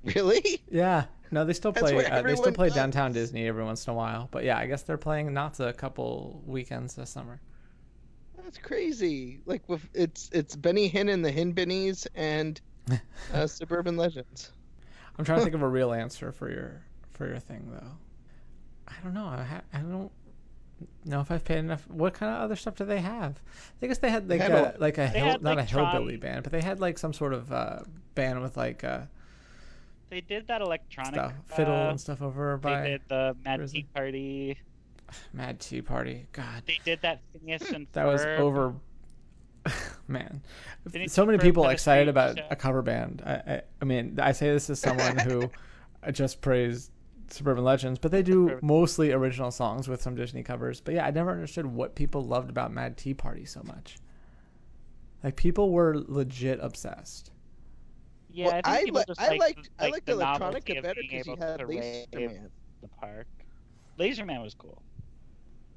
Really? 0.04 0.64
Yeah, 0.72 1.06
no, 1.32 1.46
they 1.46 1.54
still 1.54 1.72
play. 1.72 2.06
Uh, 2.06 2.22
they 2.22 2.36
still 2.36 2.52
play 2.52 2.70
downtown 2.70 3.14
Disney 3.14 3.48
every 3.48 3.64
once 3.64 3.86
in 3.88 3.92
a 3.92 3.96
while. 3.96 4.28
But 4.32 4.44
yeah, 4.44 4.58
I 4.58 4.66
guess 4.66 4.82
they're 4.82 4.98
playing 4.98 5.34
Knott's 5.34 5.60
a 5.60 5.72
couple 5.72 6.42
weekends 6.46 6.96
this 6.96 7.10
summer. 7.10 7.40
That's 8.44 8.58
crazy. 8.58 9.42
Like 9.46 9.68
with 9.70 9.88
it's 9.94 10.30
it's 10.34 10.56
Benny 10.56 10.90
Hinn 10.90 11.12
and 11.12 11.24
the 11.24 11.32
Hin 11.32 11.54
Bennies 11.54 12.08
and 12.16 12.60
uh, 13.34 13.48
Suburban 13.48 13.96
Legends. 13.96 14.52
I'm 15.18 15.24
trying 15.24 15.40
to 15.40 15.44
think 15.44 15.56
of 15.56 15.62
a 15.62 15.68
real 15.68 15.94
answer 15.94 16.32
for 16.32 16.50
your 16.50 16.82
for 17.12 17.28
your 17.28 17.40
thing 17.40 17.70
though. 17.72 17.92
I 18.88 18.94
don't 19.04 19.14
know. 19.14 19.28
I, 19.28 19.44
ha- 19.44 19.62
I 19.74 19.78
don't 19.78 20.12
know 21.06 21.22
if 21.22 21.32
I've 21.32 21.44
paid 21.44 21.60
enough. 21.60 21.88
What 21.90 22.14
kind 22.14 22.34
of 22.36 22.42
other 22.42 22.56
stuff 22.56 22.76
do 22.76 22.86
they 22.86 23.00
have? 23.02 23.40
I 23.82 23.88
guess 23.88 23.98
they 24.00 24.10
had 24.10 24.30
like 24.30 24.42
had 24.42 24.52
a 24.52 24.78
a- 24.78 24.80
like 24.80 24.98
a 24.98 25.08
hill, 25.08 25.26
had, 25.26 25.42
not 25.42 25.58
like, 25.58 25.66
a 25.68 25.70
hillbilly 25.70 26.18
Tron- 26.18 26.32
band, 26.34 26.44
but 26.44 26.52
they 26.52 26.62
had 26.62 26.80
like 26.80 26.98
some 26.98 27.14
sort 27.14 27.34
of 27.34 27.52
uh, 27.52 27.80
band 28.16 28.42
with 28.42 28.58
like 28.58 28.84
uh, 28.84 29.02
they 30.10 30.22
did 30.22 30.48
that 30.48 30.62
electronic 30.62 31.14
stuff, 31.14 31.34
fiddle 31.46 31.74
uh, 31.76 31.90
and 31.90 32.00
stuff 32.02 32.22
over 32.22 32.60
They 32.62 32.70
by 32.70 32.82
did 32.88 33.02
the 33.08 33.36
Mad 33.46 33.70
Tea 33.70 33.80
it? 33.80 33.94
Party. 33.94 34.58
Mad 35.34 35.60
Tea 35.60 35.82
Party. 35.82 36.28
God, 36.32 36.64
They 36.66 36.80
did 36.86 37.02
that 37.02 37.22
Phineas 37.34 37.70
and 37.72 37.88
that 37.94 38.06
was 38.06 38.24
over. 38.26 38.74
Man, 40.08 40.42
Phineas 40.90 41.14
so 41.14 41.26
many 41.26 41.38
people 41.38 41.68
excited 41.70 42.08
about 42.08 42.38
show. 42.38 42.48
a 42.50 42.56
cover 42.56 42.82
band. 42.82 43.22
I, 43.26 43.34
I, 43.34 43.62
I 43.82 43.86
mean, 43.86 44.20
I 44.22 44.32
say 44.32 44.52
this 44.52 44.70
as 44.70 44.80
someone 44.80 45.18
who 45.20 45.50
just 46.12 46.42
praised 46.42 46.92
Suburban 47.34 47.64
Legends, 47.64 48.00
but 48.00 48.12
they 48.12 48.24
do 48.24 48.60
mostly 48.62 49.12
original 49.12 49.52
songs 49.52 49.88
with 49.88 50.02
some 50.02 50.16
Disney 50.16 50.44
covers. 50.44 50.82
But 50.82 50.94
yeah, 50.96 51.06
I 51.06 51.12
never 51.12 51.32
understood 51.32 51.66
what 51.66 51.96
people 51.96 52.22
loved 52.24 52.50
about 52.50 52.72
Mad 52.72 52.98
Tea 52.98 53.14
Party 53.14 53.46
so 53.46 53.62
much. 53.64 53.98
Like 55.24 55.36
people 55.36 55.72
were 55.72 55.96
legit 55.98 56.60
obsessed. 56.62 57.32
Yeah, 58.30 58.46
Well, 58.48 58.62
I 58.64 58.78
think 58.78 58.96
I, 58.96 59.00
li- 59.00 59.04
just 59.08 59.22
I 59.22 59.28
like, 59.30 59.40
liked 59.40 59.70
I 59.80 59.88
liked 59.90 60.06
the 60.06 60.14
electronica 60.14 60.82
better 60.82 61.02
because 61.02 61.26
he 61.26 61.36
had 61.38 61.60
to 61.60 61.66
rave 61.66 62.06
Laserman. 62.14 62.50
the 62.82 62.88
park. 62.88 63.28
Laserman 64.00 64.42
was 64.42 64.54
cool, 64.56 64.82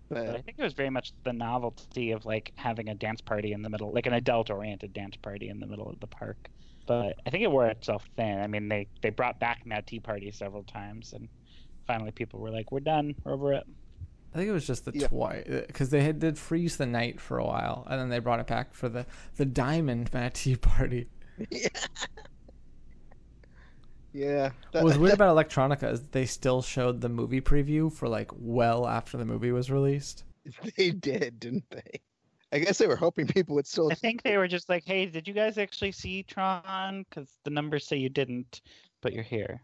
but 0.09 0.29
I 0.31 0.41
think 0.41 0.59
it 0.59 0.63
was 0.63 0.73
very 0.73 0.89
much 0.91 1.13
the 1.25 1.33
novelty 1.33 2.13
of 2.13 2.25
like 2.25 2.53
having 2.55 2.89
a 2.89 2.95
dance 2.95 3.21
party 3.21 3.53
in 3.53 3.63
the 3.63 3.69
middle, 3.69 3.93
like 3.93 4.07
an 4.07 4.13
adult-oriented 4.15 4.93
dance 4.93 5.17
party 5.17 5.49
in 5.49 5.59
the 5.61 5.67
middle 5.67 5.89
of 5.89 5.99
the 6.01 6.07
park. 6.07 6.49
But 6.87 7.17
I 7.27 7.31
think 7.31 7.43
it 7.43 7.51
wore 7.51 7.67
itself 7.67 8.05
thin. 8.17 8.39
I 8.41 8.47
mean, 8.47 8.69
they 8.69 8.87
they 9.03 9.11
brought 9.11 9.41
back 9.41 9.67
Mad 9.67 9.87
Tea 9.87 10.01
Party 10.01 10.31
several 10.31 10.63
times, 10.63 11.13
and 11.13 11.29
finally 11.87 12.13
people 12.13 12.41
were 12.41 12.51
like, 12.51 12.73
"We're 12.73 12.81
done, 12.81 13.15
we're 13.25 13.33
over 13.33 13.53
it." 13.53 13.65
I 14.35 14.39
think 14.39 14.49
it 14.49 14.53
was 14.53 14.67
just 14.67 14.85
the 14.85 14.93
Yeah. 14.95 15.07
twice 15.07 15.45
because 15.47 15.89
uh, 15.89 15.93
they 15.93 16.03
had 16.03 16.19
did 16.19 16.39
freeze 16.39 16.77
the 16.77 16.87
night 16.87 17.21
for 17.21 17.39
a 17.39 17.45
while, 17.45 17.87
and 17.89 18.01
then 18.01 18.09
they 18.09 18.19
brought 18.19 18.41
it 18.41 18.47
back 18.47 18.75
for 18.75 18.89
the 18.89 19.07
the 19.37 19.45
Diamond 19.45 20.13
Mad 20.13 20.35
Tea 20.35 20.57
Party. 20.57 21.09
yeah, 21.51 21.69
yeah. 24.13 24.51
What 24.73 24.85
was 24.85 24.99
weird 24.99 25.15
about 25.15 25.37
Electronica 25.37 25.93
is 25.93 26.03
they 26.11 26.27
still 26.27 26.63
showed 26.63 27.01
the 27.01 27.09
movie 27.09 27.41
preview 27.41 27.93
for 27.93 28.09
like 28.09 28.31
well 28.35 28.87
after 28.87 29.17
the 29.17 29.25
movie 29.25 29.53
was 29.53 29.71
released. 29.71 30.25
they 30.77 30.91
did, 30.91 31.41
didn't 31.41 31.69
they? 31.71 32.01
I 32.53 32.59
guess 32.61 32.79
they 32.79 32.87
were 32.87 32.97
hoping 32.97 33.27
people 33.27 33.57
would 33.57 33.67
still. 33.67 33.91
I 33.91 33.97
think 33.97 34.23
they 34.23 34.37
were 34.37 34.47
just 34.47 34.69
like, 34.69 34.85
"Hey, 34.85 35.07
did 35.07 35.27
you 35.27 35.35
guys 35.35 35.59
actually 35.59 35.93
see 35.93 36.23
Tron? 36.23 37.05
Because 37.09 37.29
the 37.43 37.51
numbers 37.51 37.87
say 37.87 37.97
you 37.97 38.09
didn't, 38.09 38.61
but 39.01 39.13
you're 39.13 39.25
here." 39.25 39.61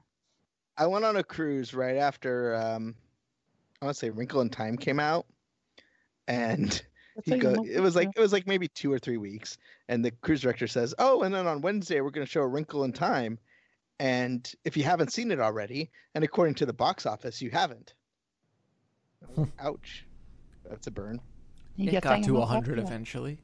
I 0.80 0.86
went 0.86 1.04
on 1.04 1.16
a 1.16 1.22
cruise 1.22 1.74
right 1.74 1.96
after 1.96 2.56
um, 2.56 2.94
I 3.80 3.84
want 3.84 3.94
to 3.94 3.98
say 3.98 4.08
Wrinkle 4.08 4.40
in 4.40 4.48
Time 4.48 4.78
came 4.78 4.98
out, 4.98 5.26
and 6.26 6.82
he 7.24 7.36
go, 7.36 7.62
it 7.68 7.80
was 7.80 7.94
like 7.94 8.08
it 8.16 8.20
was 8.20 8.32
like 8.32 8.46
maybe 8.46 8.66
two 8.66 8.90
or 8.90 8.98
three 8.98 9.18
weeks, 9.18 9.58
and 9.90 10.02
the 10.02 10.10
cruise 10.10 10.40
director 10.40 10.66
says, 10.66 10.94
"Oh, 10.98 11.22
and 11.22 11.34
then 11.34 11.46
on 11.46 11.60
Wednesday 11.60 12.00
we're 12.00 12.10
going 12.10 12.26
to 12.26 12.30
show 12.30 12.40
A 12.40 12.46
Wrinkle 12.46 12.84
in 12.84 12.94
Time, 12.94 13.38
and 13.98 14.50
if 14.64 14.74
you 14.74 14.82
haven't 14.82 15.12
seen 15.12 15.30
it 15.30 15.38
already, 15.38 15.90
and 16.14 16.24
according 16.24 16.54
to 16.56 16.66
the 16.66 16.72
box 16.72 17.04
office, 17.04 17.42
you 17.42 17.50
haven't." 17.50 17.92
Ouch, 19.60 20.06
that's 20.66 20.86
a 20.86 20.90
burn. 20.90 21.20
It 21.76 22.00
got 22.00 22.22
to 22.22 22.40
hundred 22.40 22.78
eventually. 22.78 23.38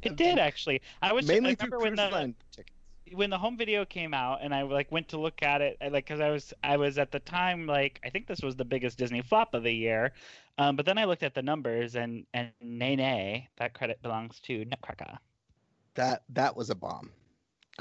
It 0.00 0.16
did 0.16 0.38
actually. 0.38 0.80
I 1.02 1.12
was 1.12 1.28
Mainly 1.28 1.50
I 1.50 1.54
through 1.56 1.78
remember 1.78 1.84
when 1.84 2.10
the 2.10 2.16
line 2.16 2.34
tickets. 2.52 2.77
When 3.14 3.30
the 3.30 3.38
home 3.38 3.56
video 3.56 3.84
came 3.84 4.14
out 4.14 4.40
and 4.42 4.54
I 4.54 4.62
like 4.62 4.90
went 4.90 5.08
to 5.08 5.18
look 5.18 5.42
at 5.42 5.60
it 5.60 5.76
I, 5.80 5.88
like 5.88 6.06
because 6.06 6.20
I 6.20 6.30
was 6.30 6.52
I 6.62 6.76
was 6.76 6.98
at 6.98 7.10
the 7.10 7.20
time 7.20 7.66
like 7.66 8.00
I 8.04 8.10
think 8.10 8.26
this 8.26 8.40
was 8.40 8.56
the 8.56 8.64
biggest 8.64 8.98
Disney 8.98 9.22
flop 9.22 9.54
of 9.54 9.62
the 9.62 9.72
year, 9.72 10.12
um, 10.58 10.76
but 10.76 10.86
then 10.86 10.98
I 10.98 11.04
looked 11.04 11.22
at 11.22 11.34
the 11.34 11.42
numbers 11.42 11.96
and 11.96 12.26
and 12.34 12.50
nay 12.60 12.96
nay 12.96 13.48
that 13.56 13.74
credit 13.74 14.00
belongs 14.02 14.40
to 14.40 14.64
Nutcracker. 14.64 15.18
That 15.94 16.22
that 16.30 16.56
was 16.56 16.70
a 16.70 16.74
bomb, 16.74 17.10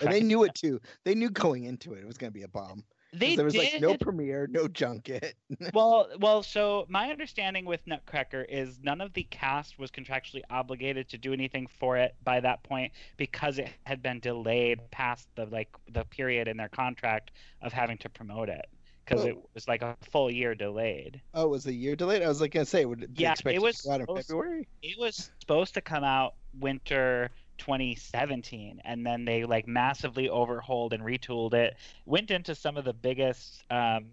and 0.02 0.12
they 0.12 0.22
knew 0.22 0.44
it 0.44 0.56
too. 0.56 0.80
They 1.04 1.16
knew 1.16 1.30
going 1.30 1.66
into 1.66 1.94
it 1.94 2.00
it 2.00 2.08
was 2.08 2.18
going 2.18 2.32
to 2.32 2.38
be 2.38 2.44
a 2.44 2.48
bomb. 2.48 2.84
They 3.14 3.36
there 3.36 3.46
was 3.46 3.54
did. 3.54 3.74
like 3.74 3.82
no 3.82 3.98
premiere, 3.98 4.48
no 4.48 4.68
junket. 4.68 5.36
well, 5.74 6.10
well, 6.20 6.44
so 6.44 6.86
my 6.90 7.10
understanding 7.10 7.66
with 7.66 7.86
Nutcracker 7.88 8.44
is 8.44 8.80
none 8.84 9.02
of 9.02 9.14
the 9.14 9.24
cast 9.24 9.80
was 9.80 9.92
contractually 9.92 10.42
obligated 10.50 11.10
to 11.10 11.18
do 11.18 11.34
anything 11.34 11.68
for 11.80 11.98
it 11.98 12.16
by 12.24 12.40
that 12.42 12.64
point 12.64 12.92
because 13.16 13.60
it 13.60 13.70
had 13.86 14.02
been 14.04 14.20
delayed 14.20 14.80
past 14.92 15.28
the 15.36 15.46
like 15.46 15.70
the 15.92 16.04
period 16.06 16.48
in 16.48 16.58
their 16.58 16.70
contract 16.70 17.32
of 17.62 17.72
having 17.74 17.98
to 18.00 18.10
promote 18.10 18.50
it 18.50 18.66
because 19.06 19.24
Oh. 19.24 19.28
it 19.30 19.38
was 19.54 19.68
like 19.70 19.82
a 19.82 19.96
full 20.12 20.30
year 20.30 20.54
delayed. 20.54 21.22
Oh, 21.34 21.46
it 21.46 21.50
was 21.50 21.66
a 21.66 21.74
year 21.74 21.96
delayed. 21.96 22.22
I 22.22 22.28
was 22.28 22.42
like 22.42 22.52
gonna 22.52 22.66
say, 22.66 22.84
would 22.86 23.10
Yeah, 23.16 23.32
expect 23.32 23.56
it 23.56 23.62
was 23.62 23.88
out 23.88 24.02
in 24.02 24.06
February? 24.08 24.68
It 24.84 25.00
was 25.00 25.32
supposed 25.40 25.74
to 25.76 25.82
come 25.82 26.04
out 26.04 26.34
winter 26.60 27.32
2017 27.58 28.82
and 28.86 29.06
then 29.06 29.26
they 29.26 29.44
like 29.44 29.68
massively 29.68 30.30
overhauled 30.30 30.94
and 30.94 31.04
retooled 31.04 31.54
it 31.54 31.76
went 32.06 32.32
into 32.32 32.56
some 32.56 32.78
of 32.78 32.86
the 32.86 32.94
biggest 32.94 33.64
um, 33.72 34.06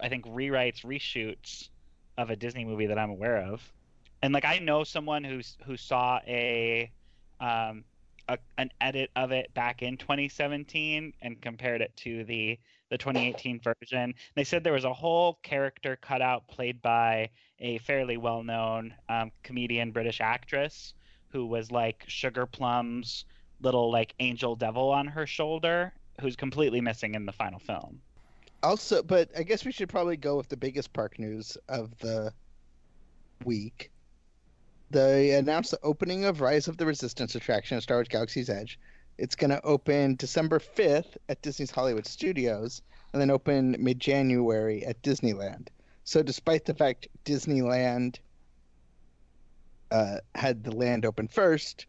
i 0.00 0.08
think 0.08 0.24
rewrites 0.26 0.84
reshoots 0.84 1.68
of 2.16 2.30
a 2.30 2.36
disney 2.36 2.64
movie 2.64 2.86
that 2.86 2.98
i'm 2.98 3.10
aware 3.10 3.38
of. 3.38 3.72
And 4.22 4.34
like 4.34 4.44
i 4.44 4.58
know 4.58 4.84
someone 4.84 5.24
who's 5.24 5.56
who 5.64 5.76
saw 5.76 6.20
a 6.26 6.90
um 7.40 7.84
a, 8.28 8.38
an 8.58 8.70
edit 8.80 9.10
of 9.16 9.32
it 9.32 9.52
back 9.54 9.82
in 9.82 9.96
2017 9.96 11.14
and 11.22 11.40
compared 11.40 11.80
it 11.80 11.96
to 11.96 12.24
the 12.24 12.58
the 12.90 12.96
2018 12.98 13.60
version. 13.60 14.14
They 14.34 14.44
said 14.44 14.64
there 14.64 14.72
was 14.72 14.86
a 14.86 14.92
whole 14.94 15.38
character 15.42 15.96
cut 15.96 16.22
out 16.22 16.48
played 16.48 16.80
by 16.80 17.28
a 17.60 17.78
fairly 17.78 18.16
well-known 18.16 18.94
um, 19.08 19.30
comedian 19.42 19.90
british 19.90 20.20
actress 20.20 20.94
who 21.30 21.46
was 21.46 21.70
like 21.70 22.04
sugar 22.06 22.46
plum's 22.46 23.24
little 23.60 23.90
like 23.90 24.14
angel 24.20 24.56
devil 24.56 24.90
on 24.90 25.06
her 25.06 25.26
shoulder 25.26 25.92
who's 26.20 26.36
completely 26.36 26.80
missing 26.80 27.14
in 27.14 27.26
the 27.26 27.32
final 27.32 27.58
film 27.58 28.00
Also, 28.62 29.02
but 29.02 29.30
I 29.36 29.42
guess 29.42 29.64
we 29.64 29.72
should 29.72 29.88
probably 29.88 30.16
go 30.16 30.36
with 30.36 30.48
the 30.48 30.56
biggest 30.56 30.92
park 30.92 31.18
news 31.18 31.56
of 31.68 31.96
the 31.98 32.32
week. 33.44 33.90
They 34.90 35.32
announced 35.32 35.70
the 35.70 35.80
opening 35.82 36.24
of 36.24 36.40
Rise 36.40 36.66
of 36.66 36.76
the 36.76 36.86
Resistance 36.86 37.34
attraction 37.34 37.76
at 37.76 37.82
Star 37.82 37.98
Wars 37.98 38.08
Galaxy's 38.08 38.48
Edge. 38.48 38.78
It's 39.18 39.36
going 39.36 39.50
to 39.50 39.62
open 39.62 40.16
December 40.16 40.58
5th 40.58 41.16
at 41.28 41.42
Disney's 41.42 41.70
Hollywood 41.70 42.06
Studios 42.06 42.82
and 43.12 43.20
then 43.20 43.30
open 43.30 43.76
mid 43.78 44.00
January 44.00 44.84
at 44.86 45.02
Disneyland. 45.02 45.68
So, 46.04 46.22
despite 46.22 46.64
the 46.64 46.74
fact 46.74 47.08
Disneyland 47.24 48.18
uh, 49.90 50.18
had 50.34 50.64
the 50.64 50.74
land 50.74 51.04
open 51.04 51.28
first, 51.28 51.86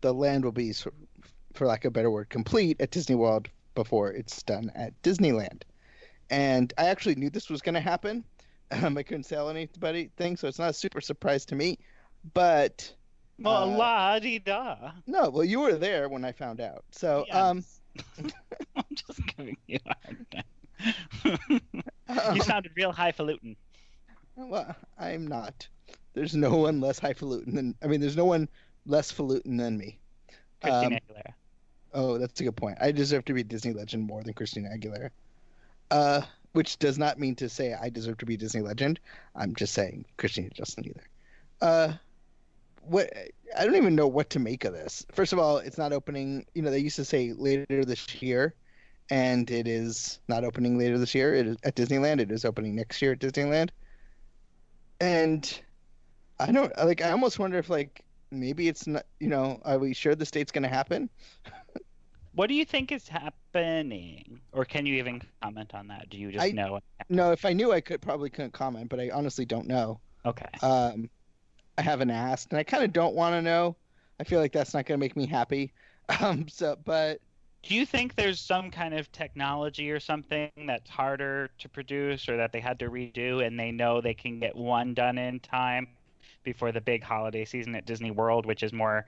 the 0.00 0.12
land 0.12 0.44
will 0.44 0.52
be, 0.52 0.72
for 1.52 1.66
lack 1.66 1.84
of 1.84 1.88
a 1.88 1.92
better 1.92 2.10
word, 2.10 2.30
complete 2.30 2.80
at 2.80 2.90
Disney 2.90 3.14
World 3.14 3.48
before 3.74 4.12
it's 4.12 4.42
done 4.42 4.70
at 4.74 5.00
Disneyland. 5.02 5.62
And 6.30 6.72
I 6.78 6.86
actually 6.86 7.16
knew 7.16 7.30
this 7.30 7.50
was 7.50 7.62
going 7.62 7.74
to 7.74 7.80
happen. 7.80 8.24
Um, 8.70 8.96
I 8.96 9.02
couldn't 9.02 9.24
sell 9.24 9.50
anybody 9.50 10.10
thing, 10.16 10.36
so 10.36 10.48
it's 10.48 10.58
not 10.58 10.70
a 10.70 10.72
super 10.72 11.00
surprise 11.00 11.44
to 11.44 11.54
me. 11.54 11.78
But 12.32 12.92
well 13.38 13.64
Uh, 13.64 13.76
la 13.76 14.18
di 14.18 14.38
da 14.38 14.92
no, 15.06 15.28
well, 15.28 15.44
you 15.44 15.60
were 15.60 15.74
there 15.74 16.08
when 16.08 16.24
I 16.24 16.32
found 16.32 16.62
out. 16.62 16.82
So, 16.90 17.26
um, 17.30 17.62
i'm 18.74 18.84
just 18.94 19.20
giving 19.36 19.58
you 19.66 19.78
a 19.86 19.94
hard 20.02 20.26
time 20.30 21.60
you 22.34 22.42
sounded 22.42 22.72
real 22.74 22.90
highfalutin 22.90 23.54
well, 24.36 24.74
I'm 24.98 25.26
not. 25.26 25.68
There's 26.14 26.34
no 26.34 26.56
one 26.56 26.80
less 26.80 26.98
highfalutin 26.98 27.54
than. 27.54 27.74
I 27.82 27.86
mean, 27.86 28.00
there's 28.00 28.16
no 28.16 28.24
one 28.24 28.48
less 28.86 29.10
falutin 29.10 29.56
than 29.56 29.76
me. 29.76 29.98
christina 30.60 30.96
Um, 30.96 31.00
aguilera 31.08 31.34
Oh, 31.94 32.18
that's 32.18 32.40
a 32.40 32.44
good 32.44 32.56
point. 32.56 32.76
I 32.80 32.90
deserve 32.90 33.24
to 33.26 33.32
be 33.32 33.42
a 33.42 33.44
Disney 33.44 33.72
legend 33.72 34.06
more 34.06 34.22
than 34.22 34.34
Christina 34.34 34.68
Aguilera. 34.68 35.10
Uh, 35.92 36.22
which 36.52 36.78
does 36.78 36.98
not 36.98 37.20
mean 37.20 37.36
to 37.36 37.48
say 37.48 37.74
I 37.74 37.88
deserve 37.88 38.18
to 38.18 38.26
be 38.26 38.34
a 38.34 38.36
Disney 38.36 38.62
legend. 38.62 38.98
I'm 39.34 39.54
just 39.54 39.74
saying 39.74 40.04
Christina 40.16 40.50
doesn't 40.50 40.84
either. 40.84 41.02
Uh, 41.60 41.92
what 42.82 43.12
I 43.56 43.64
don't 43.64 43.76
even 43.76 43.94
know 43.94 44.08
what 44.08 44.30
to 44.30 44.40
make 44.40 44.64
of 44.64 44.72
this. 44.72 45.06
First 45.12 45.32
of 45.32 45.38
all, 45.38 45.58
it's 45.58 45.78
not 45.78 45.92
opening. 45.92 46.46
You 46.54 46.62
know, 46.62 46.70
they 46.70 46.80
used 46.80 46.96
to 46.96 47.04
say 47.04 47.32
later 47.32 47.84
this 47.84 48.22
year, 48.22 48.54
and 49.08 49.48
it 49.50 49.68
is 49.68 50.18
not 50.28 50.44
opening 50.44 50.76
later 50.76 50.98
this 50.98 51.14
year. 51.14 51.32
It 51.34 51.46
is 51.46 51.56
at 51.62 51.76
Disneyland. 51.76 52.20
It 52.20 52.32
is 52.32 52.44
opening 52.44 52.74
next 52.74 53.00
year 53.00 53.12
at 53.12 53.20
Disneyland. 53.20 53.70
And 55.00 55.60
I 56.48 56.52
don't 56.52 56.72
like. 56.78 57.02
I 57.02 57.10
almost 57.10 57.38
wonder 57.38 57.58
if 57.58 57.70
like 57.70 58.02
maybe 58.30 58.68
it's 58.68 58.86
not. 58.86 59.06
You 59.20 59.28
know, 59.28 59.60
are 59.64 59.78
we 59.78 59.94
sure 59.94 60.14
this 60.14 60.30
date's 60.30 60.52
going 60.52 60.62
to 60.62 60.68
happen? 60.68 61.08
what 62.34 62.48
do 62.48 62.54
you 62.54 62.64
think 62.64 62.90
is 62.90 63.06
happening 63.08 64.40
or 64.52 64.64
can 64.64 64.86
you 64.86 64.94
even 64.96 65.22
comment 65.40 65.72
on 65.74 65.86
that 65.88 66.10
do 66.10 66.18
you 66.18 66.32
just 66.32 66.44
I- 66.44 66.50
know 66.50 66.80
No, 67.08 67.32
if 67.32 67.44
I 67.44 67.52
knew, 67.52 67.72
I 67.72 67.80
could 67.80 68.00
probably 68.00 68.30
couldn't 68.30 68.52
comment, 68.52 68.88
but 68.88 68.98
I 69.00 69.10
honestly 69.10 69.44
don't 69.44 69.66
know. 69.66 70.00
okay 70.26 70.48
Um, 70.62 71.08
I 71.78 71.82
haven't 71.82 72.10
asked, 72.10 72.50
and 72.50 72.58
I 72.58 72.64
kind 72.64 72.84
of 72.84 72.92
don't 72.92 73.14
want 73.14 73.34
to 73.34 73.42
know. 73.42 73.76
I 74.20 74.24
feel 74.24 74.40
like 74.40 74.52
that's 74.52 74.74
not 74.74 74.86
going 74.86 74.98
to 74.98 75.04
make 75.04 75.16
me 75.16 75.26
happy. 75.26 75.72
Um, 76.20 76.48
so, 76.48 76.76
but 76.84 77.20
Do 77.62 77.74
you 77.74 77.86
think 77.86 78.14
there's 78.14 78.38
some 78.38 78.70
kind 78.70 78.92
of 78.92 79.10
technology 79.10 79.90
or 79.90 79.98
something 79.98 80.50
that's 80.66 80.90
harder 80.90 81.48
to 81.58 81.68
produce 81.68 82.28
or 82.28 82.36
that 82.36 82.52
they 82.52 82.60
had 82.60 82.78
to 82.80 82.90
redo 82.90 83.44
and 83.46 83.58
they 83.58 83.70
know 83.72 84.02
they 84.02 84.12
can 84.12 84.38
get 84.38 84.54
one 84.54 84.92
done 84.92 85.16
in 85.16 85.40
time 85.40 85.88
before 86.44 86.72
the 86.72 86.80
big 86.80 87.02
holiday 87.02 87.44
season 87.44 87.74
at 87.74 87.86
Disney 87.86 88.10
World, 88.10 88.46
which 88.46 88.62
is 88.62 88.72
more 88.72 89.06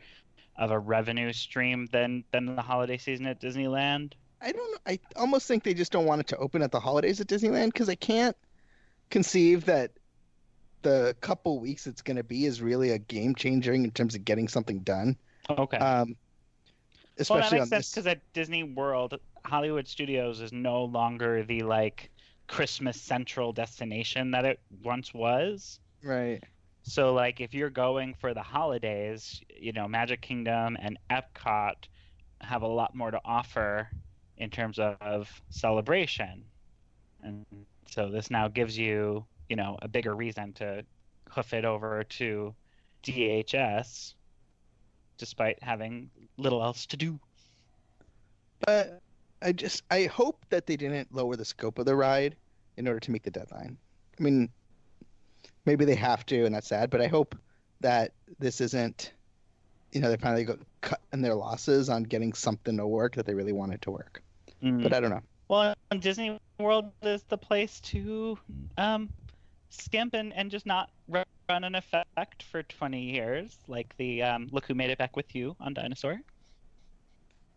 of 0.56 0.70
a 0.70 0.78
revenue 0.78 1.32
stream 1.32 1.86
than 1.92 2.24
than 2.32 2.56
the 2.56 2.62
holiday 2.62 2.98
season 2.98 3.26
at 3.26 3.40
Disneyland? 3.40 4.12
I 4.40 4.52
don't. 4.52 4.80
I 4.86 4.98
almost 5.16 5.46
think 5.46 5.64
they 5.64 5.74
just 5.74 5.92
don't 5.92 6.06
want 6.06 6.20
it 6.20 6.26
to 6.28 6.36
open 6.38 6.62
at 6.62 6.72
the 6.72 6.80
holidays 6.80 7.20
at 7.20 7.26
Disneyland 7.26 7.72
because 7.72 7.88
I 7.88 7.94
can't 7.94 8.36
conceive 9.10 9.64
that 9.66 9.92
the 10.82 11.16
couple 11.20 11.58
weeks 11.58 11.86
it's 11.86 12.02
going 12.02 12.16
to 12.16 12.24
be 12.24 12.44
is 12.44 12.60
really 12.60 12.90
a 12.90 12.98
game 12.98 13.34
changer 13.34 13.72
in 13.72 13.90
terms 13.90 14.14
of 14.14 14.24
getting 14.24 14.48
something 14.48 14.80
done. 14.80 15.16
Okay. 15.50 15.78
Um, 15.78 16.16
well, 16.16 16.16
that 17.16 17.22
especially 17.22 17.58
makes 17.58 17.62
on 17.62 17.68
sense 17.68 17.86
this. 17.86 17.90
because 17.92 18.06
at 18.06 18.32
Disney 18.34 18.62
World, 18.62 19.18
Hollywood 19.44 19.88
Studios 19.88 20.40
is 20.40 20.52
no 20.52 20.84
longer 20.84 21.44
the 21.44 21.62
like 21.62 22.10
Christmas 22.46 23.00
central 23.00 23.52
destination 23.52 24.30
that 24.32 24.44
it 24.44 24.60
once 24.82 25.14
was. 25.14 25.80
Right. 26.02 26.42
So 26.88 27.12
like 27.12 27.40
if 27.40 27.52
you're 27.52 27.68
going 27.68 28.14
for 28.14 28.32
the 28.32 28.42
holidays, 28.42 29.42
you 29.58 29.72
know, 29.72 29.88
Magic 29.88 30.22
Kingdom 30.22 30.76
and 30.80 30.96
Epcot 31.10 31.74
have 32.40 32.62
a 32.62 32.66
lot 32.66 32.94
more 32.94 33.10
to 33.10 33.20
offer 33.24 33.90
in 34.36 34.50
terms 34.50 34.78
of, 34.78 35.28
celebration. 35.50 36.44
And 37.22 37.44
so 37.88 38.08
this 38.08 38.30
now 38.30 38.46
gives 38.46 38.78
you, 38.78 39.24
you 39.48 39.56
know, 39.56 39.76
a 39.82 39.88
bigger 39.88 40.14
reason 40.14 40.52
to 40.54 40.84
hoof 41.28 41.52
it 41.52 41.64
over 41.64 42.04
to 42.04 42.54
DHS 43.02 44.14
despite 45.18 45.60
having 45.62 46.08
little 46.36 46.62
else 46.62 46.86
to 46.86 46.96
do. 46.96 47.18
But 48.60 49.00
I 49.42 49.52
just 49.52 49.82
I 49.90 50.04
hope 50.04 50.44
that 50.50 50.66
they 50.66 50.76
didn't 50.76 51.12
lower 51.12 51.34
the 51.34 51.44
scope 51.44 51.78
of 51.78 51.86
the 51.86 51.96
ride 51.96 52.36
in 52.76 52.86
order 52.86 53.00
to 53.00 53.10
meet 53.10 53.24
the 53.24 53.30
deadline. 53.30 53.76
I 54.18 54.22
mean, 54.22 54.50
maybe 55.66 55.84
they 55.84 55.94
have 55.96 56.24
to, 56.26 56.46
and 56.46 56.54
that's 56.54 56.68
sad. 56.68 56.88
But 56.88 57.00
I 57.02 57.08
hope 57.08 57.36
that 57.80 58.12
this 58.38 58.60
isn't, 58.60 59.12
you 59.92 60.00
know, 60.00 60.08
they 60.08 60.16
finally 60.16 60.44
go 60.44 60.56
cutting 60.80 61.20
their 61.20 61.34
losses 61.34 61.90
on 61.90 62.04
getting 62.04 62.32
something 62.32 62.76
to 62.76 62.86
work 62.86 63.14
that 63.16 63.26
they 63.26 63.34
really 63.34 63.52
wanted 63.52 63.82
to 63.82 63.90
work. 63.90 64.22
Mm. 64.62 64.82
But 64.82 64.94
I 64.94 65.00
don't 65.00 65.10
know. 65.10 65.22
Well, 65.48 65.74
Disney 66.00 66.38
World 66.58 66.90
is 67.02 67.22
the 67.24 67.38
place 67.38 67.80
to 67.80 68.38
um, 68.78 69.10
skimp 69.68 70.14
and, 70.14 70.32
and 70.32 70.50
just 70.50 70.66
not 70.66 70.90
run 71.08 71.24
an 71.48 71.74
effect 71.74 72.42
for 72.44 72.62
20 72.62 73.00
years, 73.00 73.58
like 73.68 73.94
the 73.98 74.22
um, 74.22 74.48
Look 74.50 74.66
Who 74.66 74.74
Made 74.74 74.90
It 74.90 74.98
Back 74.98 75.16
with 75.16 75.34
You 75.34 75.54
on 75.60 75.74
Dinosaur. 75.74 76.20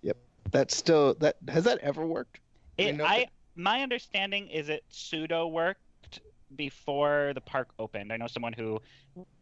Yep. 0.04 0.18
That's 0.52 0.76
still 0.76 1.16
that 1.16 1.38
has 1.48 1.64
that 1.64 1.80
ever 1.80 2.06
worked? 2.06 2.40
I 2.78 2.82
It, 2.84 3.02
I, 3.02 3.20
that- 3.20 3.30
my 3.56 3.82
understanding 3.82 4.48
is 4.48 4.70
it 4.70 4.84
pseudo 4.90 5.48
worked 5.48 5.82
before 6.56 7.32
the 7.36 7.42
park 7.42 7.70
opened. 7.80 8.12
I 8.12 8.18
know 8.18 8.28
someone 8.28 8.54
who 8.54 8.80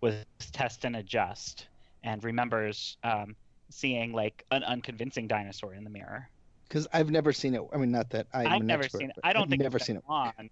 was 0.01 0.15
test 0.51 0.85
and 0.85 0.95
adjust 0.95 1.67
and 2.03 2.23
remembers 2.23 2.97
um, 3.03 3.35
seeing 3.69 4.13
like 4.13 4.45
an 4.51 4.63
unconvincing 4.63 5.27
dinosaur 5.27 5.73
in 5.73 5.83
the 5.83 5.89
mirror. 5.89 6.29
Because 6.67 6.87
I've 6.91 7.09
never 7.09 7.31
seen 7.31 7.55
it. 7.55 7.61
I 7.73 7.77
mean, 7.77 7.91
not 7.91 8.09
that 8.09 8.27
I'm 8.33 8.47
I've 8.47 8.63
never 8.63 8.83
expert, 8.83 8.99
seen 8.99 9.09
it. 9.09 9.17
I 9.23 9.33
don't 9.33 9.43
I've 9.43 9.49
think 9.49 9.61
never 9.61 9.79
seen 9.79 9.97
it. 9.97 10.03
on 10.07 10.49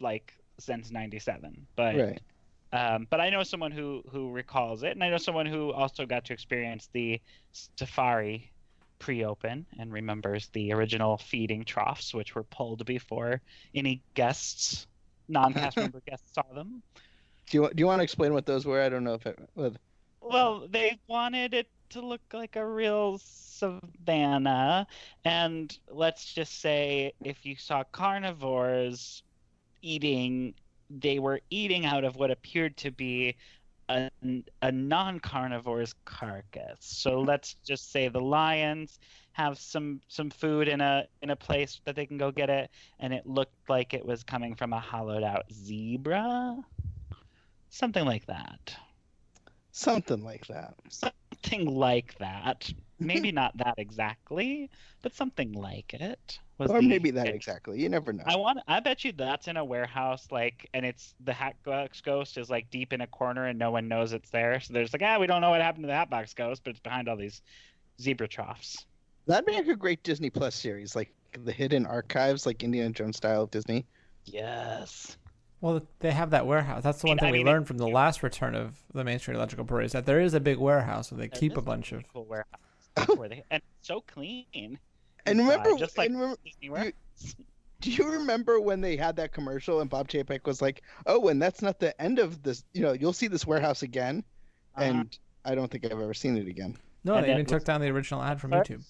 like 0.00 0.32
since 0.58 0.90
'97, 0.90 1.66
but 1.76 1.96
Right. 1.96 2.20
Um, 2.72 3.06
but 3.08 3.20
I 3.20 3.30
know 3.30 3.42
someone 3.42 3.70
who 3.70 4.02
who 4.10 4.30
recalls 4.32 4.82
it, 4.82 4.92
and 4.92 5.02
I 5.02 5.08
know 5.08 5.16
someone 5.18 5.46
who 5.46 5.72
also 5.72 6.04
got 6.04 6.24
to 6.26 6.32
experience 6.32 6.88
the 6.92 7.20
safari 7.52 8.50
pre-open 8.98 9.66
and 9.78 9.92
remembers 9.92 10.48
the 10.48 10.72
original 10.72 11.16
feeding 11.18 11.64
troughs, 11.64 12.12
which 12.12 12.34
were 12.34 12.44
pulled 12.44 12.84
before 12.84 13.40
any 13.74 14.02
guests, 14.14 14.86
non-cast 15.28 15.76
member 15.76 16.00
guests, 16.06 16.32
saw 16.32 16.42
them. 16.54 16.82
Do 17.50 17.58
you 17.58 17.70
do 17.74 17.80
you 17.80 17.86
want 17.86 18.00
to 18.00 18.04
explain 18.04 18.32
what 18.32 18.46
those 18.46 18.66
were? 18.66 18.82
I 18.82 18.88
don't 18.88 19.04
know 19.04 19.14
if 19.14 19.26
it. 19.26 19.38
Well, 19.54 19.72
Well, 20.20 20.68
they 20.68 20.98
wanted 21.06 21.54
it 21.54 21.68
to 21.90 22.00
look 22.00 22.20
like 22.32 22.56
a 22.56 22.66
real 22.66 23.18
savannah, 23.18 24.86
and 25.24 25.78
let's 25.88 26.32
just 26.32 26.60
say 26.60 27.12
if 27.22 27.46
you 27.46 27.56
saw 27.56 27.84
carnivores 27.92 29.22
eating, 29.82 30.54
they 30.90 31.18
were 31.18 31.40
eating 31.50 31.86
out 31.86 32.04
of 32.04 32.16
what 32.16 32.30
appeared 32.30 32.76
to 32.78 32.90
be 32.90 33.36
a, 33.88 34.10
a 34.62 34.72
non-carnivore's 34.72 35.94
carcass. 36.04 36.78
So 36.80 37.18
mm-hmm. 37.18 37.28
let's 37.28 37.54
just 37.64 37.92
say 37.92 38.08
the 38.08 38.20
lions 38.20 38.98
have 39.36 39.58
some 39.58 40.00
some 40.08 40.30
food 40.30 40.68
in 40.68 40.80
a 40.80 41.04
in 41.22 41.30
a 41.30 41.36
place 41.36 41.80
that 41.84 41.94
they 41.94 42.06
can 42.06 42.18
go 42.18 42.30
get 42.30 42.50
it, 42.50 42.70
and 42.98 43.12
it 43.12 43.26
looked 43.26 43.68
like 43.68 43.94
it 43.94 44.04
was 44.04 44.22
coming 44.22 44.54
from 44.54 44.72
a 44.72 44.80
hollowed 44.80 45.22
out 45.22 45.44
zebra, 45.52 46.56
something 47.68 48.04
like 48.04 48.26
that 48.26 48.76
something 49.76 50.24
like 50.24 50.46
that. 50.46 50.74
something 50.88 51.66
like 51.66 52.16
that. 52.18 52.70
Maybe 52.98 53.30
not 53.30 53.54
that 53.58 53.74
exactly, 53.76 54.70
but 55.02 55.14
something 55.14 55.52
like 55.52 55.92
it. 55.92 56.38
Was 56.56 56.70
Or 56.70 56.80
maybe 56.80 57.10
that 57.10 57.28
exactly. 57.28 57.78
You 57.78 57.90
never 57.90 58.14
know. 58.14 58.24
I 58.26 58.36
want. 58.36 58.58
I 58.66 58.80
bet 58.80 59.04
you 59.04 59.12
that's 59.12 59.48
in 59.48 59.58
a 59.58 59.64
warehouse, 59.64 60.28
like, 60.30 60.66
and 60.72 60.86
it's 60.86 61.14
the 61.22 61.34
Hatbox 61.34 62.00
Ghost 62.00 62.38
is 62.38 62.48
like 62.48 62.70
deep 62.70 62.94
in 62.94 63.02
a 63.02 63.06
corner 63.06 63.44
and 63.46 63.58
no 63.58 63.70
one 63.70 63.86
knows 63.86 64.14
it's 64.14 64.30
there. 64.30 64.58
So 64.60 64.72
there's 64.72 64.94
like, 64.94 65.02
ah, 65.04 65.18
we 65.18 65.26
don't 65.26 65.42
know 65.42 65.50
what 65.50 65.60
happened 65.60 65.84
to 65.84 65.88
the 65.88 65.94
Hatbox 65.94 66.32
Ghost, 66.32 66.62
but 66.64 66.70
it's 66.70 66.80
behind 66.80 67.10
all 67.10 67.16
these 67.16 67.42
zebra 68.00 68.28
troughs. 68.28 68.86
That'd 69.26 69.46
make 69.46 69.66
a 69.68 69.76
great 69.76 70.02
Disney 70.02 70.30
Plus 70.30 70.54
series, 70.54 70.94
like 70.94 71.12
the 71.44 71.52
hidden 71.52 71.84
archives, 71.86 72.46
like 72.46 72.62
Indiana 72.62 72.90
Jones 72.90 73.16
style 73.16 73.42
of 73.42 73.50
Disney. 73.50 73.86
Yes. 74.24 75.16
Well, 75.60 75.82
they 76.00 76.10
have 76.12 76.30
that 76.30 76.46
warehouse. 76.46 76.82
That's 76.82 77.00
the 77.00 77.08
one 77.08 77.18
I 77.18 77.22
thing 77.22 77.32
we 77.32 77.38
mean, 77.38 77.46
it- 77.46 77.50
learned 77.50 77.66
from 77.66 77.78
the 77.78 77.88
last 77.88 78.22
return 78.22 78.54
of 78.54 78.78
the 78.92 79.02
Main 79.04 79.18
Street 79.18 79.34
Electrical 79.36 79.64
Parade 79.64 79.86
is 79.86 79.92
that 79.92 80.06
there 80.06 80.20
is 80.20 80.34
a 80.34 80.40
big 80.40 80.58
warehouse 80.58 81.10
where 81.10 81.18
they 81.18 81.28
keep 81.28 81.56
a 81.56 81.62
bunch 81.62 81.92
of. 81.92 81.98
pretty 81.98 82.10
cool 82.12 82.24
warehouse 82.24 82.48
where 83.18 83.28
they 83.28 83.42
and 83.50 83.62
it's 83.78 83.88
so 83.88 84.02
clean. 84.06 84.46
And 85.26 85.40
inside, 85.40 85.58
remember, 85.58 85.78
just 85.78 85.98
like 85.98 86.08
and 86.10 86.18
remember, 86.20 86.38
Disney 86.44 86.70
warehouse. 86.70 86.92
do 87.80 87.90
you 87.90 88.08
remember 88.10 88.60
when 88.60 88.80
they 88.80 88.96
had 88.96 89.16
that 89.16 89.32
commercial 89.32 89.80
and 89.80 89.90
Bob 89.90 90.08
Chapek 90.08 90.44
was 90.46 90.62
like, 90.62 90.82
"Oh, 91.06 91.28
and 91.28 91.40
that's 91.42 91.62
not 91.62 91.80
the 91.80 92.00
end 92.00 92.18
of 92.18 92.42
this. 92.42 92.62
You 92.74 92.82
know, 92.82 92.92
you'll 92.92 93.12
see 93.12 93.26
this 93.26 93.46
warehouse 93.46 93.82
again." 93.82 94.22
Uh-huh. 94.76 94.84
And 94.84 95.18
I 95.44 95.54
don't 95.54 95.70
think 95.70 95.84
I've 95.84 95.92
ever 95.92 96.14
seen 96.14 96.36
it 96.36 96.46
again. 96.48 96.76
No, 97.04 97.14
And 97.14 97.24
they 97.24 97.28
that 97.28 97.34
even 97.34 97.46
took 97.46 97.64
down 97.64 97.80
the 97.80 97.88
original 97.88 98.22
ad 98.22 98.40
from 98.40 98.50
YouTube. 98.50 98.84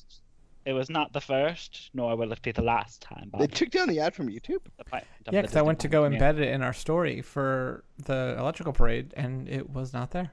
It 0.66 0.72
was 0.72 0.90
not 0.90 1.12
the 1.12 1.20
first, 1.20 1.90
nor 1.94 2.16
will 2.16 2.32
it 2.32 2.42
be 2.42 2.50
the 2.50 2.60
last 2.60 3.00
time. 3.00 3.28
Bob. 3.30 3.40
They 3.40 3.46
took 3.46 3.70
down 3.70 3.88
the 3.88 4.00
ad 4.00 4.14
from 4.16 4.28
YouTube. 4.28 4.58
The 4.76 4.84
point 4.84 5.04
Yeah, 5.30 5.42
because 5.42 5.54
I 5.56 5.62
went 5.62 5.78
to 5.80 5.88
go 5.88 6.02
Disney 6.08 6.18
embed 6.18 6.38
it 6.40 6.48
in 6.52 6.60
our 6.60 6.72
story 6.72 7.22
for 7.22 7.84
the 8.04 8.34
electrical 8.36 8.72
parade, 8.72 9.14
and 9.16 9.48
it 9.48 9.70
was 9.70 9.92
not 9.92 10.10
there. 10.10 10.32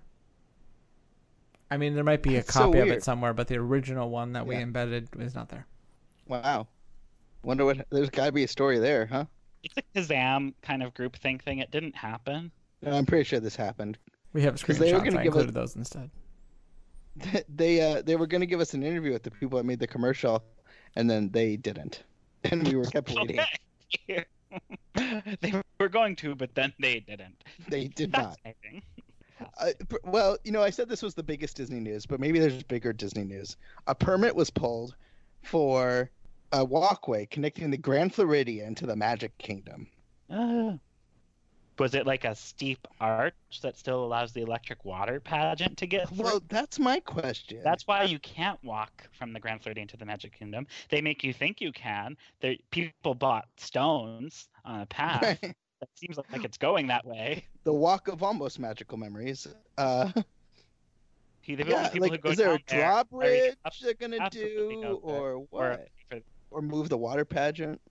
I 1.70 1.78
mean, 1.78 1.94
there 1.94 2.04
might 2.04 2.24
be 2.24 2.34
a 2.36 2.38
That's 2.40 2.52
so 2.54 2.62
copy 2.66 2.80
of 2.80 2.88
it 2.88 3.04
somewhere, 3.04 3.34
but 3.34 3.48
the 3.48 3.58
original 3.58 4.10
one 4.10 4.34
that 4.34 4.46
we 4.48 4.56
embedded 4.56 5.08
is 5.20 5.36
not 5.36 5.50
there. 5.50 5.68
Wow. 6.28 6.68
Wonder 7.44 7.66
what? 7.66 7.86
There's 7.92 8.10
got 8.10 8.26
to 8.26 8.32
be 8.32 8.44
a 8.44 8.48
story 8.48 8.80
there, 8.80 9.06
huh? 9.06 9.26
It's 9.64 9.76
a 9.78 9.82
Kazam 9.96 10.54
kind 10.64 10.82
of 10.82 10.96
groupthink 10.96 11.44
thing. 11.44 11.60
It 11.60 11.70
didn't 11.70 11.96
happen. 11.96 12.52
No, 12.82 12.92
I'm 12.92 13.06
pretty 13.06 13.24
sure 13.24 13.40
this 13.40 13.56
happened. 13.56 14.00
We 14.34 14.42
have 14.42 14.60
'Cause 14.62 14.80
they 14.80 14.94
were 14.94 15.00
screenshots. 15.00 15.04
gonna 15.06 15.20
I 15.20 15.24
give 15.24 15.34
us- 15.34 15.42
included 15.42 15.54
those 15.54 15.76
instead. 15.76 16.10
They 17.56 17.82
uh 17.82 18.02
they 18.02 18.16
were 18.16 18.28
going 18.28 18.42
to 18.42 18.48
give 18.48 18.60
us 18.60 18.74
an 18.74 18.84
interview 18.84 19.14
with 19.14 19.24
the 19.24 19.32
people 19.32 19.58
that 19.58 19.66
made 19.66 19.80
the 19.80 19.88
commercial, 19.88 20.44
and 20.96 21.10
then 21.10 21.30
they 21.32 21.58
didn't, 21.58 22.04
and 22.44 22.68
we 22.68 22.76
were 22.76 22.86
kept 22.86 23.12
waiting. 23.16 23.40
Okay. 24.10 24.26
they 25.42 25.54
were 25.80 25.90
going 25.90 26.16
to, 26.18 26.36
but 26.36 26.54
then 26.56 26.74
they 26.80 27.00
didn't. 27.00 27.44
They 27.70 27.88
did 27.88 28.12
not. 28.12 28.38
Uh, 29.60 29.72
well, 30.06 30.38
you 30.44 30.52
know, 30.52 30.62
I 30.62 30.70
said 30.70 30.88
this 30.88 31.02
was 31.02 31.16
the 31.16 31.24
biggest 31.24 31.58
Disney 31.58 31.80
news, 31.80 32.06
but 32.06 32.20
maybe 32.20 32.40
there's 32.40 32.64
bigger 32.64 32.94
Disney 32.94 33.24
news. 33.24 33.58
A 33.88 33.96
permit 33.96 34.36
was 34.36 34.50
pulled 34.50 34.96
for 35.44 36.10
a 36.52 36.64
walkway 36.64 37.26
connecting 37.26 37.72
the 37.72 37.78
Grand 37.78 38.14
Floridian 38.14 38.76
to 38.76 38.86
the 38.86 38.96
Magic 38.96 39.38
Kingdom. 39.38 39.88
Uh, 40.30 40.74
was 41.80 41.96
it 41.96 42.06
like 42.06 42.24
a 42.24 42.36
steep 42.36 42.88
arch 43.00 43.34
that 43.62 43.78
still 43.78 44.04
allows 44.04 44.32
the 44.34 44.42
electric 44.42 44.86
water 44.86 45.20
pageant 45.20 45.78
to 45.78 45.88
get 45.88 46.10
through? 46.10 46.24
Well, 46.24 46.44
that's 46.48 46.80
my 46.80 47.00
question. 47.00 47.62
That's 47.64 47.88
why 47.88 48.04
you 48.04 48.20
can't 48.20 48.64
walk 48.64 49.08
from 49.18 49.34
the 49.34 49.40
Grand 49.40 49.62
Floridian 49.62 49.88
to 49.90 49.98
the 49.98 50.06
Magic 50.06 50.38
Kingdom. 50.38 50.68
They 50.90 51.02
make 51.02 51.24
you 51.24 51.34
think 51.34 51.62
you 51.62 51.72
can. 51.72 52.16
There, 52.42 52.56
people 52.72 53.16
bought 53.16 53.48
stones 53.58 54.50
on 54.66 54.82
a 54.82 54.86
path 54.86 55.24
Right. 55.24 55.40
that 55.80 55.90
seems 55.96 56.18
like, 56.18 56.44
it's 56.44 56.58
going 56.58 56.88
that 56.88 57.06
way. 57.06 57.46
the 57.64 57.74
Walk 57.74 58.08
of 58.08 58.24
Almost 58.24 58.60
Magical 58.60 58.98
Memories. 58.98 59.48
Uh, 59.78 60.12
yeah, 61.46 61.90
people 61.90 62.10
like, 62.10 62.26
is 62.26 62.38
there 62.38 62.54
a 62.54 62.60
drawbridge 62.60 63.56
they're 63.82 63.94
gonna 63.96 64.30
do, 64.30 64.80
know 64.82 65.02
that. 65.06 65.12
or 65.12 65.48
or, 65.52 65.78
what, 66.10 66.24
or 66.52 66.62
move 66.62 66.90
the 66.90 66.98
water 66.98 67.26
pageant? 67.26 67.82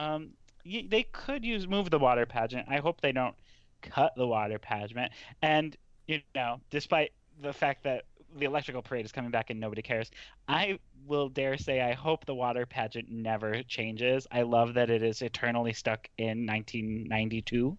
um, 0.00 0.30
they 0.64 1.04
could 1.12 1.44
use 1.44 1.66
move 1.66 1.90
the 1.90 1.98
water 1.98 2.26
pageant. 2.26 2.66
I 2.68 2.78
hope 2.78 3.00
they 3.00 3.12
don't 3.12 3.34
cut 3.82 4.12
the 4.16 4.26
water 4.26 4.58
pageant. 4.58 5.12
And 5.42 5.76
you 6.06 6.20
know, 6.34 6.60
despite 6.70 7.12
the 7.40 7.52
fact 7.52 7.84
that 7.84 8.04
the 8.36 8.44
electrical 8.44 8.82
parade 8.82 9.04
is 9.04 9.12
coming 9.12 9.30
back 9.30 9.50
and 9.50 9.60
nobody 9.60 9.82
cares, 9.82 10.10
I 10.48 10.78
will 11.06 11.28
dare 11.28 11.56
say 11.58 11.80
I 11.80 11.92
hope 11.92 12.26
the 12.26 12.34
water 12.34 12.66
pageant 12.66 13.10
never 13.10 13.62
changes. 13.62 14.26
I 14.30 14.42
love 14.42 14.74
that 14.74 14.90
it 14.90 15.02
is 15.02 15.22
eternally 15.22 15.72
stuck 15.72 16.08
in 16.18 16.46
1992. 16.46 17.76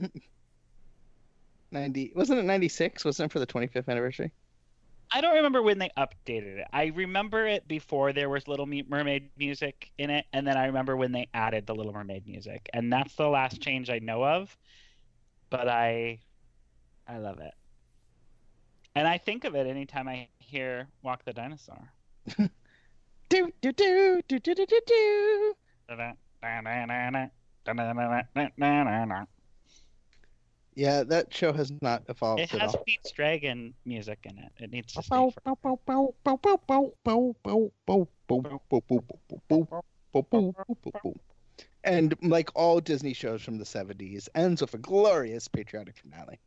Ninety 1.70 2.12
wasn't 2.14 2.38
it 2.38 2.44
ninety 2.44 2.68
six? 2.68 3.04
Wasn't 3.04 3.30
it 3.30 3.32
for 3.32 3.40
the 3.40 3.46
twenty 3.46 3.66
fifth 3.66 3.88
anniversary? 3.88 4.32
I 5.12 5.20
don't 5.20 5.36
remember 5.36 5.62
when 5.62 5.78
they 5.78 5.90
updated 5.96 6.58
it. 6.58 6.66
I 6.72 6.86
remember 6.86 7.46
it 7.46 7.68
before 7.68 8.12
there 8.12 8.28
was 8.28 8.48
Little 8.48 8.66
Mermaid 8.66 9.30
music 9.38 9.92
in 9.98 10.10
it, 10.10 10.26
and 10.32 10.46
then 10.46 10.56
I 10.56 10.66
remember 10.66 10.96
when 10.96 11.12
they 11.12 11.28
added 11.34 11.66
the 11.66 11.74
Little 11.74 11.92
Mermaid 11.92 12.26
music, 12.26 12.68
and 12.74 12.92
that's 12.92 13.14
the 13.14 13.28
last 13.28 13.60
change 13.60 13.90
I 13.90 14.00
know 14.00 14.24
of. 14.24 14.56
But 15.50 15.68
I, 15.68 16.20
I 17.06 17.18
love 17.18 17.38
it, 17.38 17.54
and 18.94 19.06
I 19.06 19.18
think 19.18 19.44
of 19.44 19.54
it 19.54 19.66
anytime 19.66 20.08
I 20.08 20.28
hear 20.38 20.88
"Walk 21.02 21.24
the 21.24 21.32
Dinosaur." 21.32 21.92
do 22.36 22.48
do 23.28 23.72
do 23.72 23.72
do 23.72 24.38
do 24.38 24.54
do 24.54 24.66
do 24.66 24.80
do. 24.86 25.54
Yeah, 30.74 31.04
that 31.04 31.32
show 31.32 31.52
has 31.52 31.72
not 31.80 32.02
evolved. 32.08 32.42
It 32.42 32.50
has 32.50 32.74
Pete's 32.84 33.12
Dragon 33.12 33.74
music 33.84 34.18
in 34.24 34.38
it. 34.38 34.52
It 34.58 34.70
needs 34.70 34.92
to 34.94 35.02
stay. 35.02 35.34
And 41.84 42.14
like 42.22 42.50
all 42.54 42.80
Disney 42.80 43.12
shows 43.12 43.42
from 43.42 43.58
the 43.58 43.64
70s, 43.64 44.28
ends 44.34 44.62
with 44.62 44.74
a 44.74 44.78
glorious 44.78 45.46
patriotic 45.48 45.96
finale. 45.98 46.40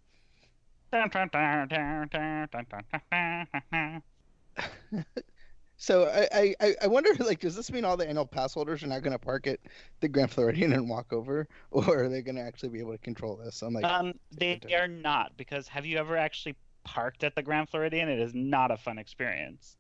So 5.78 6.08
I, 6.34 6.56
I, 6.60 6.76
I 6.82 6.88
wonder, 6.88 7.12
like, 7.24 7.40
does 7.40 7.56
this 7.56 7.72
mean 7.72 7.86
all 7.86 7.96
the 7.96 8.08
annual 8.08 8.26
pass 8.26 8.56
holders 8.56 8.84
are 8.84 8.88
not 8.88 9.04
going 9.04 9.14
to 9.14 9.20
park 9.20 9.48
at 9.48 9.60
the 10.00 10.08
Grand 10.08 10.32
Floridian 10.32 10.74
and 10.74 10.90
walk 10.90 11.14
over, 11.14 11.48
or 11.72 12.04
are 12.04 12.10
they 12.10 12.22
going 12.22 12.36
to 12.36 12.42
actually 12.42 12.70
be 12.70 12.80
able 12.80 12.92
to 12.92 12.98
control 12.98 13.36
this? 13.36 13.62
I'm 13.62 13.74
like, 13.74 13.86
Um, 13.86 14.14
they 14.38 14.60
are 14.74 14.88
not 14.88 15.38
because 15.38 15.68
have 15.68 15.86
you 15.86 15.98
ever 15.98 16.18
actually 16.18 16.56
parked 16.84 17.24
at 17.24 17.36
the 17.36 17.44
Grand 17.44 17.70
Floridian? 17.70 18.10
It 18.10 18.20
is 18.20 18.34
not 18.34 18.72
a 18.72 18.78
fun 18.78 18.98
experience. 18.98 19.78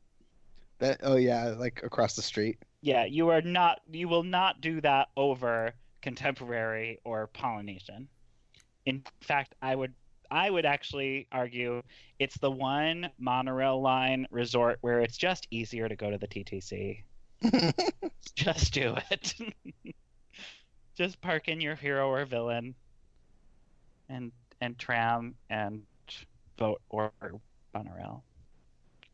that. 0.79 0.99
Oh 1.03 1.15
yeah, 1.15 1.55
like 1.57 1.81
across 1.83 2.15
the 2.15 2.21
street. 2.21 2.59
Yeah, 2.81 3.05
you 3.05 3.29
are 3.29 3.41
not. 3.41 3.81
You 3.91 4.07
will 4.07 4.23
not 4.23 4.61
do 4.61 4.79
that 4.81 5.09
over 5.17 5.73
contemporary 6.01 6.99
or 7.03 7.27
Polynesian. 7.27 8.07
In 8.85 9.03
fact, 9.21 9.55
I 9.61 9.75
would. 9.75 9.93
I 10.31 10.49
would 10.49 10.65
actually 10.65 11.27
argue 11.31 11.81
it's 12.19 12.37
the 12.37 12.51
one 12.51 13.09
monorail 13.19 13.81
line 13.81 14.27
resort 14.31 14.77
where 14.81 15.01
it's 15.01 15.17
just 15.17 15.47
easier 15.51 15.87
to 15.87 15.95
go 15.95 16.09
to 16.11 16.17
the 16.17 16.27
TTC. 16.27 17.03
Just 18.35 18.73
do 18.73 18.95
it. 19.11 19.33
just 20.97 21.21
park 21.21 21.47
in 21.47 21.61
your 21.61 21.75
hero 21.75 22.09
or 22.09 22.25
villain, 22.25 22.73
and 24.09 24.31
and 24.61 24.77
tram 24.79 25.35
and 25.49 25.83
boat 26.57 26.81
or 26.89 27.11
monorail, 27.75 28.23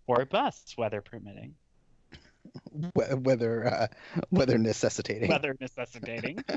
or 0.08 0.24
bus, 0.26 0.74
weather 0.78 1.02
permitting, 1.02 1.54
Wh- 2.96 3.22
Whether 3.22 3.68
uh, 3.68 3.88
weather 4.32 4.58
necessitating. 4.58 5.30
weather 5.30 5.56
necessitating. 5.60 6.40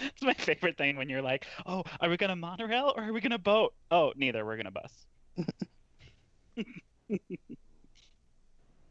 it's 0.00 0.22
my 0.22 0.34
favorite 0.34 0.76
thing 0.76 0.96
when 0.96 1.08
you're 1.08 1.22
like, 1.22 1.46
"Oh, 1.66 1.84
are 2.00 2.08
we 2.08 2.16
gonna 2.16 2.36
monorail 2.36 2.92
or 2.96 3.04
are 3.04 3.12
we 3.12 3.20
gonna 3.20 3.38
boat?" 3.38 3.74
Oh, 3.90 4.12
neither. 4.16 4.44
We're 4.44 4.56
gonna 4.56 4.70
bus. 4.70 5.06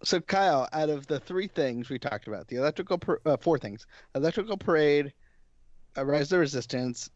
So 0.03 0.20
Kyle, 0.22 0.68
out 0.72 0.89
of 0.89 1.08
the 1.08 1.20
three 1.20 1.47
things 1.47 1.89
we 1.89 1.97
talked 1.97 2.28
about, 2.28 2.47
the 2.47 2.58
electrical 2.58 2.97
par- 2.97 3.22
uh, 3.26 3.38
four 3.38 3.58
things: 3.58 3.88
electrical 4.14 4.58
parade, 4.58 5.14
uh, 5.97 6.06
rise 6.06 6.24
of 6.24 6.30
the 6.30 6.39
resistance, 6.39 7.10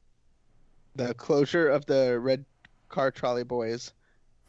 the 0.96 1.14
closure 1.14 1.68
of 1.68 1.86
the 1.86 2.20
red 2.20 2.46
car 2.88 3.12
trolley 3.12 3.44
boys, 3.44 3.94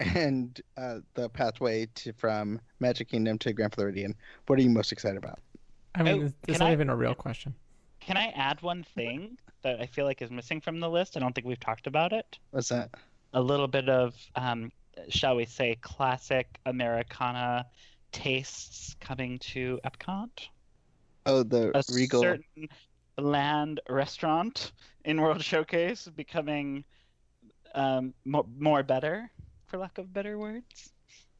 and 0.01 0.61
uh, 0.79 1.01
the 1.15 1.29
pathway 1.29 1.87
to 1.97 2.13
from 2.15 2.61
Magic 2.79 3.09
Kingdom 3.09 3.39
to 3.41 3.53
Grand 3.53 3.75
Floridian. 3.75 4.15
What 4.47 4.59
are 4.59 4.63
you 4.63 4.71
most 4.71 4.93
excited 4.93 5.19
about? 5.19 5.39
I 5.95 6.03
mean, 6.05 6.23
Oh, 6.23 6.25
it's, 6.27 6.35
it's 6.49 6.59
can 6.59 6.65
not 6.65 6.71
I- 6.71 6.73
even 6.73 6.89
a 6.89 6.97
real 6.97 7.15
question. 7.15 7.55
Can 8.11 8.17
I 8.17 8.33
add 8.35 8.61
one 8.61 8.83
thing 8.83 9.39
that 9.63 9.81
I 9.81 9.87
feel 9.87 10.05
like 10.05 10.21
is 10.21 10.33
missing 10.33 10.61
from 10.61 10.81
the 10.81 10.91
list? 10.91 11.17
I 11.17 11.21
don't 11.21 11.33
think 11.33 11.47
we've 11.47 11.61
talked 11.61 11.87
about 11.87 12.13
it. 12.13 12.41
What's 12.51 12.71
that? 12.71 12.91
a 13.33 13.41
little 13.41 13.69
bit 13.69 13.89
of, 13.89 14.15
um, 14.35 14.73
shall 15.09 15.37
we 15.37 15.45
say, 15.45 15.77
classic 15.81 16.59
Americana 16.67 17.67
tastes 18.11 18.97
coming 19.01 19.39
to 19.39 19.79
Epcot. 19.85 20.49
Oh, 21.27 21.45
the 21.45 21.71
A 21.73 21.83
Regal. 21.93 22.21
certain 22.21 22.69
land 23.17 23.81
restaurant 23.89 24.73
in 25.05 25.21
World 25.21 25.45
Showcase 25.45 26.09
becoming 26.09 26.85
um, 27.77 28.13
more, 28.25 28.47
more 28.59 28.83
better, 28.83 29.31
for 29.67 29.79
lack 29.79 29.99
of 29.99 30.13
better 30.13 30.37
words. 30.37 30.91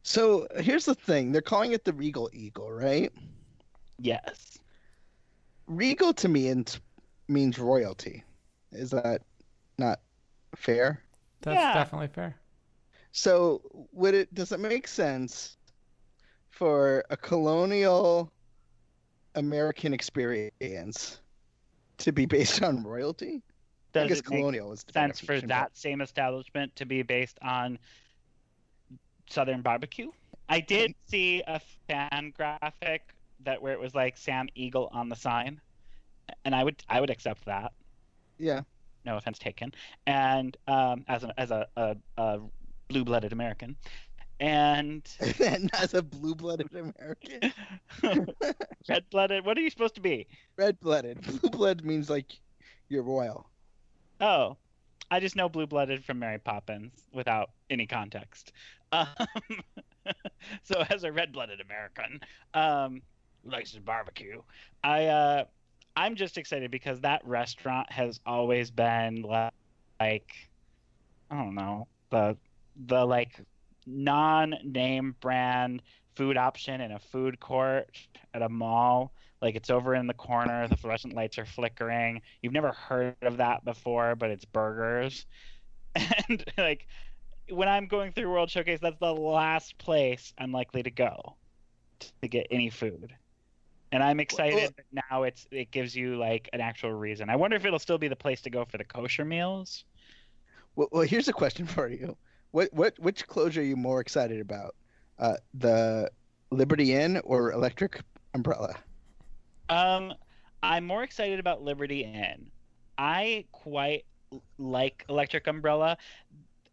So 0.05 0.47
here's 0.59 0.85
the 0.85 0.95
thing: 0.95 1.33
they're 1.33 1.43
calling 1.43 1.73
it 1.73 1.85
the 1.85 1.93
Regal 1.93 2.31
Eagle, 2.33 2.71
right? 2.71 3.11
Yes. 3.99 4.59
Regal 5.71 6.13
to 6.15 6.29
me 6.29 6.49
ins- 6.49 6.81
means 7.29 7.59
royalty. 7.59 8.25
Is 8.73 8.91
that 8.91 9.23
not 9.79 10.01
fair? 10.57 11.03
That's 11.43 11.61
Yeah. 11.61 11.75
definitely 11.75 12.09
fair. 12.09 12.37
So 13.13 13.63
would 13.93 14.15
it 14.15 14.35
does 14.35 14.53
it 14.53 14.59
make 14.61 14.89
sense 14.89 15.57
for 16.51 17.05
a 17.11 17.17
colonial 17.17 18.33
American 19.37 19.95
experience 19.95 21.21
to 21.99 22.13
be 22.13 22.27
based 22.27 22.63
on 22.63 22.83
royalty? 22.83 23.43
I 23.95 24.01
Does 24.01 24.09
guess 24.09 24.19
it 24.21 24.31
make 24.31 24.41
colonial 24.41 24.73
is 24.73 24.83
the 24.85 24.93
sense 24.93 25.21
for 25.21 25.27
definition, 25.27 25.49
that 25.49 25.77
same 25.77 26.01
establishment 26.01 26.75
to 26.77 26.85
be 26.85 27.03
based 27.03 27.39
on 27.43 27.79
Southern 29.29 29.63
barbecue. 29.63 30.11
I 30.49 30.61
did 30.61 30.95
see 31.07 31.43
a 31.47 31.61
fan 31.87 32.33
graphic 32.37 33.15
that 33.45 33.63
where 33.63 33.73
it 33.73 33.81
was 33.81 33.95
like 33.95 34.17
Sam 34.17 34.49
Eagle 34.55 34.89
on 34.93 35.09
the 35.09 35.17
sign, 35.17 35.61
and 36.45 36.55
I 36.55 36.65
would 36.65 36.83
I 36.89 37.01
would 37.01 37.11
accept 37.11 37.45
that. 37.47 37.73
Yeah. 38.39 38.63
No 39.05 39.17
offense 39.17 39.39
taken. 39.39 39.73
And 40.07 40.57
um, 40.67 41.05
as 41.09 41.25
a 41.25 41.39
as 41.41 41.51
a, 41.51 41.67
a, 41.77 41.97
a 42.19 42.41
blue 42.89 43.05
blooded 43.05 43.33
American, 43.33 43.77
and 44.41 45.09
and 45.45 45.71
as 45.75 45.95
a 45.95 46.03
blue-blooded 46.03 46.69
American, 46.75 47.53
red 48.89 49.09
blooded. 49.11 49.45
What 49.45 49.57
are 49.59 49.61
you 49.61 49.71
supposed 49.71 49.95
to 49.97 50.01
be? 50.01 50.27
red-blooded. 50.57 51.21
Blue-blood 51.41 51.85
means 51.85 52.11
like 52.11 52.41
you're 52.89 53.03
royal. 53.03 53.49
Oh, 54.21 54.57
I 55.11 55.21
just 55.21 55.37
know 55.37 55.49
blue 55.49 55.67
blooded 55.67 56.05
from 56.05 56.19
Mary 56.19 56.39
Poppins 56.39 56.93
without 57.13 57.51
any 57.69 57.87
context. 57.87 58.53
Um, 58.93 59.07
so 60.65 60.83
as 60.91 61.05
a 61.05 61.13
red 61.13 61.31
blooded 61.31 61.61
American, 61.61 62.19
um, 62.55 63.03
likes 63.45 63.73
his 63.73 63.81
barbecue, 63.81 64.41
I 64.85 65.07
uh, 65.07 65.45
I'm 65.97 66.17
just 66.17 66.39
excited 66.39 66.71
because 66.71 67.01
that 67.01 67.23
restaurant 67.25 67.91
has 67.93 68.21
always 68.27 68.71
been 68.71 69.23
li- 69.23 69.51
like 70.01 70.33
I 71.31 71.37
don't 71.37 71.55
know 71.55 71.89
the 72.11 72.37
the 72.87 73.05
like 73.05 73.41
non 73.87 74.55
name 74.65 75.17
brand 75.21 75.83
food 76.17 76.37
option 76.37 76.81
in 76.81 76.93
a 76.93 76.99
food 76.99 77.41
court 77.41 77.97
at 78.35 78.43
a 78.43 78.49
mall. 78.49 79.13
Like 79.41 79.55
it's 79.55 79.71
over 79.71 79.95
in 79.95 80.07
the 80.07 80.15
corner. 80.15 80.69
The 80.69 80.77
fluorescent 80.77 81.15
lights 81.15 81.39
are 81.39 81.47
flickering. 81.47 82.21
You've 82.43 82.53
never 82.53 82.73
heard 82.73 83.17
of 83.23 83.39
that 83.39 83.65
before 83.65 84.17
but 84.17 84.31
it's 84.31 84.45
burgers. 84.45 85.27
And 86.29 86.45
like 86.57 86.87
when 87.51 87.69
i'm 87.69 87.87
going 87.87 88.13
through 88.13 88.31
world 88.31 88.51
showcase 88.51 88.79
that's 88.81 88.99
the 88.99 89.13
last 89.13 89.77
place 89.79 90.33
i'm 90.39 90.53
likely 90.53 90.83
to 90.83 90.91
go 90.91 91.37
to 92.23 92.29
get 92.29 92.47
any 92.51 92.71
food 92.71 93.15
and 93.93 94.03
i'm 94.03 94.21
excited 94.21 94.73
that 94.77 95.05
now 95.11 95.23
it's 95.25 95.47
it 95.51 95.71
gives 95.71 95.95
you 95.97 96.17
like 96.17 96.49
an 96.53 96.61
actual 96.61 96.93
reason 96.93 97.29
i 97.31 97.37
wonder 97.37 97.57
if 97.57 97.65
it'll 97.65 97.79
still 97.79 97.99
be 97.99 98.09
the 98.09 98.17
place 98.17 98.41
to 98.41 98.51
go 98.51 98.65
for 98.65 98.79
the 98.79 98.85
kosher 98.85 99.25
meals 99.25 99.85
Well, 100.77 100.89
well, 100.93 101.03
here's 101.03 101.29
a 101.29 101.33
question 101.33 101.67
for 101.67 101.89
you. 101.89 102.17
What 102.53 102.73
what 102.73 102.99
which 102.99 103.27
closure 103.27 103.61
are 103.61 103.65
you 103.65 103.77
more 103.77 104.01
excited 104.01 104.41
about? 104.41 104.75
Uh, 105.19 105.37
the 105.55 106.11
Liberty 106.51 106.95
Inn 106.95 107.21
or 107.25 107.53
Electric 107.53 108.01
Umbrella? 108.35 108.75
Um, 109.69 110.15
I'm 110.63 110.87
more 110.87 111.03
excited 111.03 111.39
about 111.39 111.63
Liberty 111.63 112.03
Inn. 112.05 112.51
I 112.99 113.45
quite 113.53 114.05
like 114.59 115.05
Electric 115.09 115.47
Umbrella, 115.47 115.97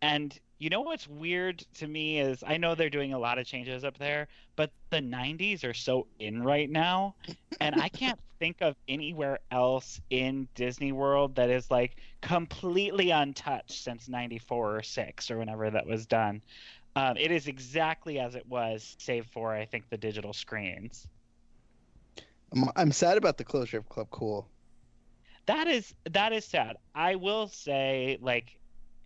and 0.02 0.38
you 0.60 0.70
know 0.70 0.82
what's 0.82 1.08
weird 1.08 1.64
to 1.76 1.88
me 1.88 2.20
is 2.20 2.44
I 2.46 2.58
know 2.58 2.74
they're 2.76 2.90
doing 2.90 3.14
a 3.14 3.20
lot 3.20 3.38
of 3.38 3.46
changes 3.46 3.84
up 3.84 3.98
there, 3.98 4.28
but 4.56 4.72
the 4.90 4.98
90s 4.98 5.64
are 5.64 5.74
so 5.74 6.08
in 6.20 6.42
right 6.44 6.70
now, 6.70 7.16
and 7.62 7.80
I 7.80 7.90
can't 7.90 8.20
think 8.40 8.58
of 8.62 8.76
anywhere 8.88 9.40
else 9.52 10.00
in 10.10 10.48
Disney 10.56 10.92
World 10.92 11.36
that 11.36 11.50
is 11.50 11.70
like 11.70 11.98
completely 12.22 13.12
untouched 13.12 13.84
since 13.84 14.08
94 14.08 14.78
or 14.78 14.84
6 14.84 15.32
or 15.32 15.38
whenever 15.38 15.70
that 15.70 15.86
was 15.86 16.06
done. 16.06 16.42
Um, 16.96 17.18
it 17.18 17.32
is 17.32 17.48
exactly 17.48 18.20
as 18.20 18.36
it 18.36 18.46
was, 18.48 18.96
save 19.00 19.28
for 19.28 19.54
I 19.54 19.66
think 19.66 19.90
the 19.90 19.98
digital 19.98 20.34
screens. 20.34 21.08
I'm, 22.52 22.70
I'm 22.76 22.92
sad 22.92 23.18
about 23.18 23.38
the 23.38 23.44
closure 23.44 23.78
of 23.78 23.90
Club 23.90 24.08
Cool. 24.10 24.48
that 25.46 25.68
is 25.68 25.94
that 26.12 26.34
is 26.34 26.46
sad 26.46 26.78
i 26.96 27.16
will 27.16 27.48
say 27.48 28.18
like 28.22 28.60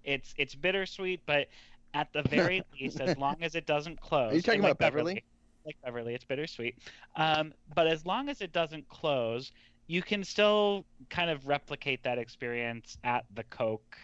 it's 0.04 0.34
it's 0.38 0.56
bittersweet 0.56 1.22
but 1.26 1.48
at 1.94 2.12
the 2.14 2.22
very 2.30 2.64
least, 2.80 3.02
as 3.02 3.18
long 3.18 3.36
as 3.42 3.56
it 3.56 3.66
doesn't 3.66 4.00
close. 4.00 4.32
Are 4.32 4.36
you 4.36 4.42
talking 4.42 4.60
and 4.60 4.64
like 4.64 4.72
about 4.74 4.94
Beverly? 4.94 5.24
Like 5.66 5.78
Beverly, 5.84 6.16
it's 6.16 6.24
bittersweet. 6.24 6.76
Um, 7.16 7.54
but 7.76 7.86
as 7.88 8.06
long 8.06 8.30
as 8.30 8.42
it 8.42 8.52
doesn't 8.52 8.88
close, 8.88 9.52
you 9.88 10.02
can 10.02 10.24
still 10.24 10.86
kind 11.10 11.30
of 11.30 11.46
replicate 11.48 12.02
that 12.04 12.18
experience 12.18 12.98
at 13.04 13.26
the 13.36 13.44
Coke 13.44 13.98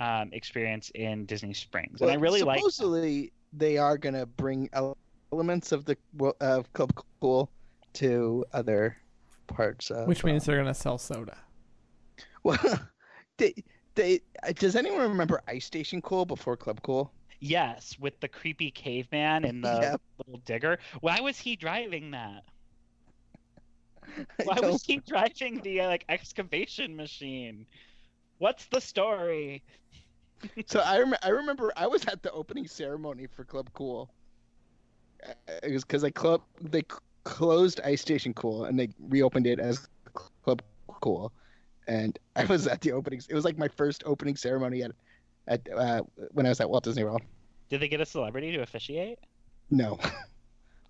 um, 0.00 0.30
experience 0.32 0.90
in 0.94 1.26
Disney 1.26 1.54
Springs, 1.54 2.00
and 2.00 2.10
I 2.10 2.14
Well, 2.14 2.20
really 2.22 2.42
like. 2.42 2.58
supposedly 2.58 3.32
they 3.52 3.78
are 3.78 3.96
gonna 3.96 4.26
bring 4.26 4.68
elements 5.32 5.72
of 5.72 5.84
the 5.84 5.96
wo- 6.16 6.36
of 6.40 6.72
Club 6.72 6.92
Cool 7.20 7.50
to 7.94 8.44
other 8.52 8.96
parts 9.46 9.90
of 9.90 10.06
Which 10.06 10.24
means 10.24 10.42
um, 10.42 10.52
they're 10.52 10.62
gonna 10.62 10.74
sell 10.74 10.98
soda. 10.98 11.38
well 12.44 12.58
they 13.38 13.54
they 13.98 14.20
uh, 14.44 14.52
does 14.52 14.76
anyone 14.76 15.10
remember 15.10 15.42
Ice 15.48 15.66
Station 15.66 16.00
Cool 16.00 16.24
before 16.24 16.56
Club 16.56 16.80
Cool 16.82 17.12
Yes, 17.40 17.96
with 18.00 18.18
the 18.20 18.28
creepy 18.28 18.70
caveman 18.70 19.44
and 19.44 19.62
the 19.64 19.68
Yep. 19.80 20.00
little 20.18 20.40
digger. 20.44 20.78
Why 21.00 21.20
was 21.20 21.38
he 21.38 21.56
driving 21.56 22.10
that? 22.12 22.42
Why 24.44 24.60
was 24.60 24.82
he 24.84 24.98
driving 25.06 25.60
the 25.62 25.82
uh, 25.82 25.88
like 25.88 26.04
excavation 26.08 26.96
machine? 26.96 27.66
What's 28.38 28.66
the 28.66 28.80
story? 28.80 29.62
so 30.66 30.80
I 30.80 30.98
rem- 31.00 31.14
I 31.22 31.28
remember 31.30 31.72
I 31.76 31.86
was 31.86 32.04
at 32.06 32.22
the 32.22 32.30
opening 32.32 32.66
ceremony 32.66 33.26
for 33.26 33.44
Club 33.44 33.70
Cool 33.74 34.14
Uh, 35.26 35.32
it 35.62 35.72
was 35.72 35.84
because 35.84 36.02
they 36.02 36.10
club 36.12 36.42
they 36.60 36.80
c- 36.80 36.98
closed 37.24 37.80
Ice 37.84 38.00
Station 38.00 38.32
Cool 38.34 38.64
and 38.64 38.78
they 38.78 38.88
reopened 38.98 39.46
it 39.46 39.58
as 39.60 39.88
Club 40.44 40.62
Cool 41.02 41.32
and 41.88 42.18
I 42.36 42.44
was 42.44 42.66
at 42.68 42.80
the 42.80 42.92
opening 42.92 43.20
it 43.28 43.34
was 43.34 43.44
like 43.44 43.58
my 43.58 43.68
first 43.68 44.04
opening 44.06 44.36
ceremony 44.36 44.82
at 44.82 44.92
at 45.48 45.68
uh, 45.74 46.02
when 46.32 46.46
I 46.46 46.50
was 46.50 46.60
at 46.60 46.70
Walt 46.70 46.84
Disney 46.84 47.02
World 47.02 47.22
Did 47.70 47.80
they 47.80 47.88
get 47.88 48.00
a 48.00 48.06
celebrity 48.06 48.52
to 48.52 48.62
officiate? 48.62 49.18
No. 49.70 49.98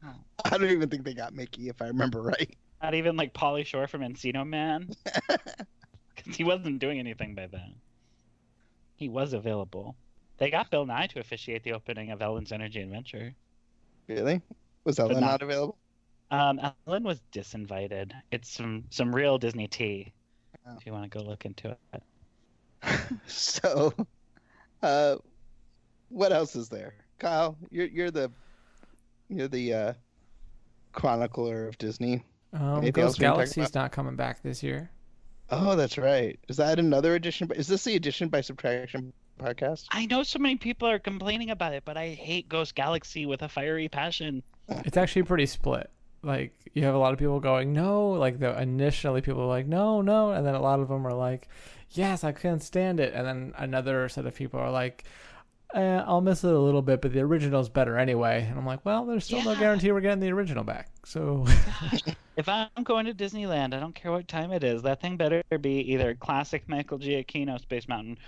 Oh. 0.05 0.15
I 0.45 0.51
don't 0.51 0.71
even 0.71 0.89
think 0.89 1.03
they 1.03 1.13
got 1.13 1.35
Mickey, 1.35 1.69
if 1.69 1.83
I 1.83 1.89
remember 1.89 2.23
right. 2.23 2.57
Not 2.81 2.95
even 2.95 3.17
like 3.17 3.35
Pauly 3.35 3.67
Shore 3.67 3.89
from 3.89 4.03
Encino 4.03 4.47
Man, 4.47 4.91
because 6.15 6.37
he 6.37 6.45
wasn't 6.45 6.79
doing 6.79 7.01
anything 7.01 7.35
by 7.35 7.49
then. 7.49 7.75
He 8.95 9.09
was 9.09 9.33
available. 9.33 9.97
They 10.37 10.51
got 10.51 10.71
Bill 10.71 10.87
Nye 10.87 11.09
to 11.09 11.19
officiate 11.19 11.65
the 11.65 11.73
opening 11.73 12.13
of 12.13 12.23
Ellen's 12.23 12.53
Energy 12.53 12.81
Adventure. 12.81 13.35
Really? 14.07 14.41
Was 14.85 15.01
Ellen 15.01 15.15
not- 15.15 15.21
not 15.21 15.43
available? 15.43 15.77
Um, 16.31 16.61
Ellen 16.87 17.03
was 17.03 17.21
disinvited. 17.33 18.13
It's 18.31 18.49
some 18.51 18.85
some 18.91 19.13
real 19.13 19.37
Disney 19.39 19.67
tea. 19.67 20.13
Oh. 20.69 20.77
If 20.77 20.87
you 20.87 20.93
want 20.93 21.11
to 21.11 21.19
go 21.19 21.25
look 21.25 21.45
into 21.45 21.77
it. 21.93 22.03
so, 23.27 23.93
uh, 24.83 25.17
what 26.09 26.33
else 26.33 26.55
is 26.57 26.69
there? 26.69 26.95
Kyle, 27.19 27.57
you're 27.71 27.87
you're 27.87 28.11
the 28.11 28.31
you're 29.29 29.49
the 29.49 29.75
uh, 29.75 29.93
chronicler 30.93 31.69
of 31.69 31.79
Disney. 31.79 32.25
Um, 32.53 32.79
Anything 32.79 32.93
Ghost 32.93 33.19
we 33.19 33.25
can 33.25 33.31
talk 33.31 33.37
Galaxy's 33.37 33.75
not 33.75 33.93
coming 33.93 34.17
back 34.17 34.43
this 34.43 34.63
year. 34.63 34.91
Oh, 35.51 35.77
that's 35.77 35.99
right. 35.99 36.39
Is 36.49 36.57
that 36.59 36.79
another 36.79 37.15
edition? 37.15 37.51
Is 37.57 37.67
this 37.67 37.85
the 37.85 37.97
edition 37.97 38.29
by 38.29 38.41
subtraction 38.43 39.13
podcast? 39.39 39.87
I 39.91 40.07
know 40.07 40.23
so 40.23 40.39
many 40.39 40.57
people 40.57 40.89
are 40.89 40.99
complaining 40.99 41.51
about 41.51 41.73
it, 41.73 41.85
but 41.85 41.97
I 41.97 42.09
hate 42.09 42.49
Ghost 42.49 42.75
Galaxy 42.75 43.27
with 43.27 43.43
a 43.43 43.49
fiery 43.49 43.89
passion. 43.89 44.43
It's 44.69 44.97
actually 44.97 45.23
pretty 45.23 45.47
split. 45.47 45.91
Like 46.23 46.53
you 46.75 46.85
have 46.85 46.95
a 46.95 46.99
lot 46.99 47.13
of 47.13 47.19
people 47.19 47.41
going 47.41 47.73
no, 47.73 48.11
like 48.11 48.39
the 48.39 48.61
initially 48.61 49.21
people 49.21 49.41
were 49.43 49.47
like 49.47 49.67
no, 49.67 50.01
no, 50.01 50.33
and 50.33 50.47
then 50.47 50.55
a 50.55 50.61
lot 50.61 50.81
of 50.81 50.89
them 50.89 51.07
are 51.07 51.15
like, 51.15 51.49
yes, 51.91 52.25
I 52.25 52.33
can't 52.33 52.63
stand 52.63 53.01
it, 53.01 53.15
and 53.15 53.27
then 53.27 53.55
another 53.57 54.09
set 54.09 54.27
of 54.27 54.35
people 54.35 54.59
are 54.61 54.71
like, 54.71 55.05
eh, 55.75 56.03
I'll 56.07 56.21
miss 56.21 56.43
it 56.45 56.53
a 56.53 56.59
little 56.59 56.83
bit, 56.83 57.01
but 57.01 57.13
the 57.13 57.21
original's 57.21 57.69
better 57.69 57.97
anyway. 57.97 58.47
And 58.49 58.59
I'm 58.59 58.67
like, 58.67 58.85
well, 58.85 59.07
there's 59.07 59.25
still 59.25 59.43
no 59.45 59.55
guarantee 59.55 59.93
we're 59.93 60.01
getting 60.01 60.21
the 60.21 60.33
original 60.33 60.65
back. 60.65 60.89
So 61.05 61.47
If 62.39 62.49
I'm 62.49 62.69
going 62.85 63.07
to 63.07 63.15
Disneyland, 63.15 63.75
I 63.75 63.81
don't 63.81 63.95
care 63.95 64.13
what 64.13 64.29
time 64.29 64.53
it 64.53 64.63
is. 64.63 64.83
That 64.83 65.01
thing 65.01 65.17
better 65.17 65.43
be 65.61 65.81
either 65.93 66.15
classic 66.15 66.69
Michael 66.69 66.99
Giacchino 66.99 67.61
Space 67.61 67.89
Mountain 67.89 68.19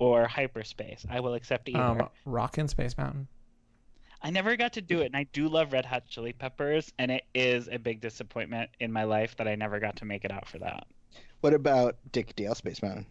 or 0.00 0.26
hyperspace. 0.26 1.06
I 1.08 1.20
will 1.20 1.34
accept 1.34 1.68
either. 1.68 1.78
um, 1.80 2.08
Rockin' 2.24 2.66
Space 2.66 2.98
Mountain. 2.98 3.28
I 4.22 4.30
never 4.30 4.56
got 4.56 4.74
to 4.74 4.82
do 4.82 5.00
it, 5.00 5.06
and 5.06 5.16
I 5.16 5.24
do 5.32 5.48
love 5.48 5.72
Red 5.72 5.86
Hot 5.86 6.06
Chili 6.06 6.32
Peppers, 6.32 6.92
and 6.98 7.10
it 7.10 7.24
is 7.34 7.68
a 7.72 7.78
big 7.78 8.00
disappointment 8.00 8.70
in 8.78 8.92
my 8.92 9.04
life 9.04 9.36
that 9.36 9.48
I 9.48 9.54
never 9.54 9.80
got 9.80 9.96
to 9.96 10.04
make 10.04 10.24
it 10.24 10.30
out 10.30 10.46
for 10.46 10.58
that. 10.58 10.86
What 11.40 11.54
about 11.54 11.96
Dick 12.12 12.36
Dale 12.36 12.54
Space 12.54 12.82
Mountain? 12.82 13.06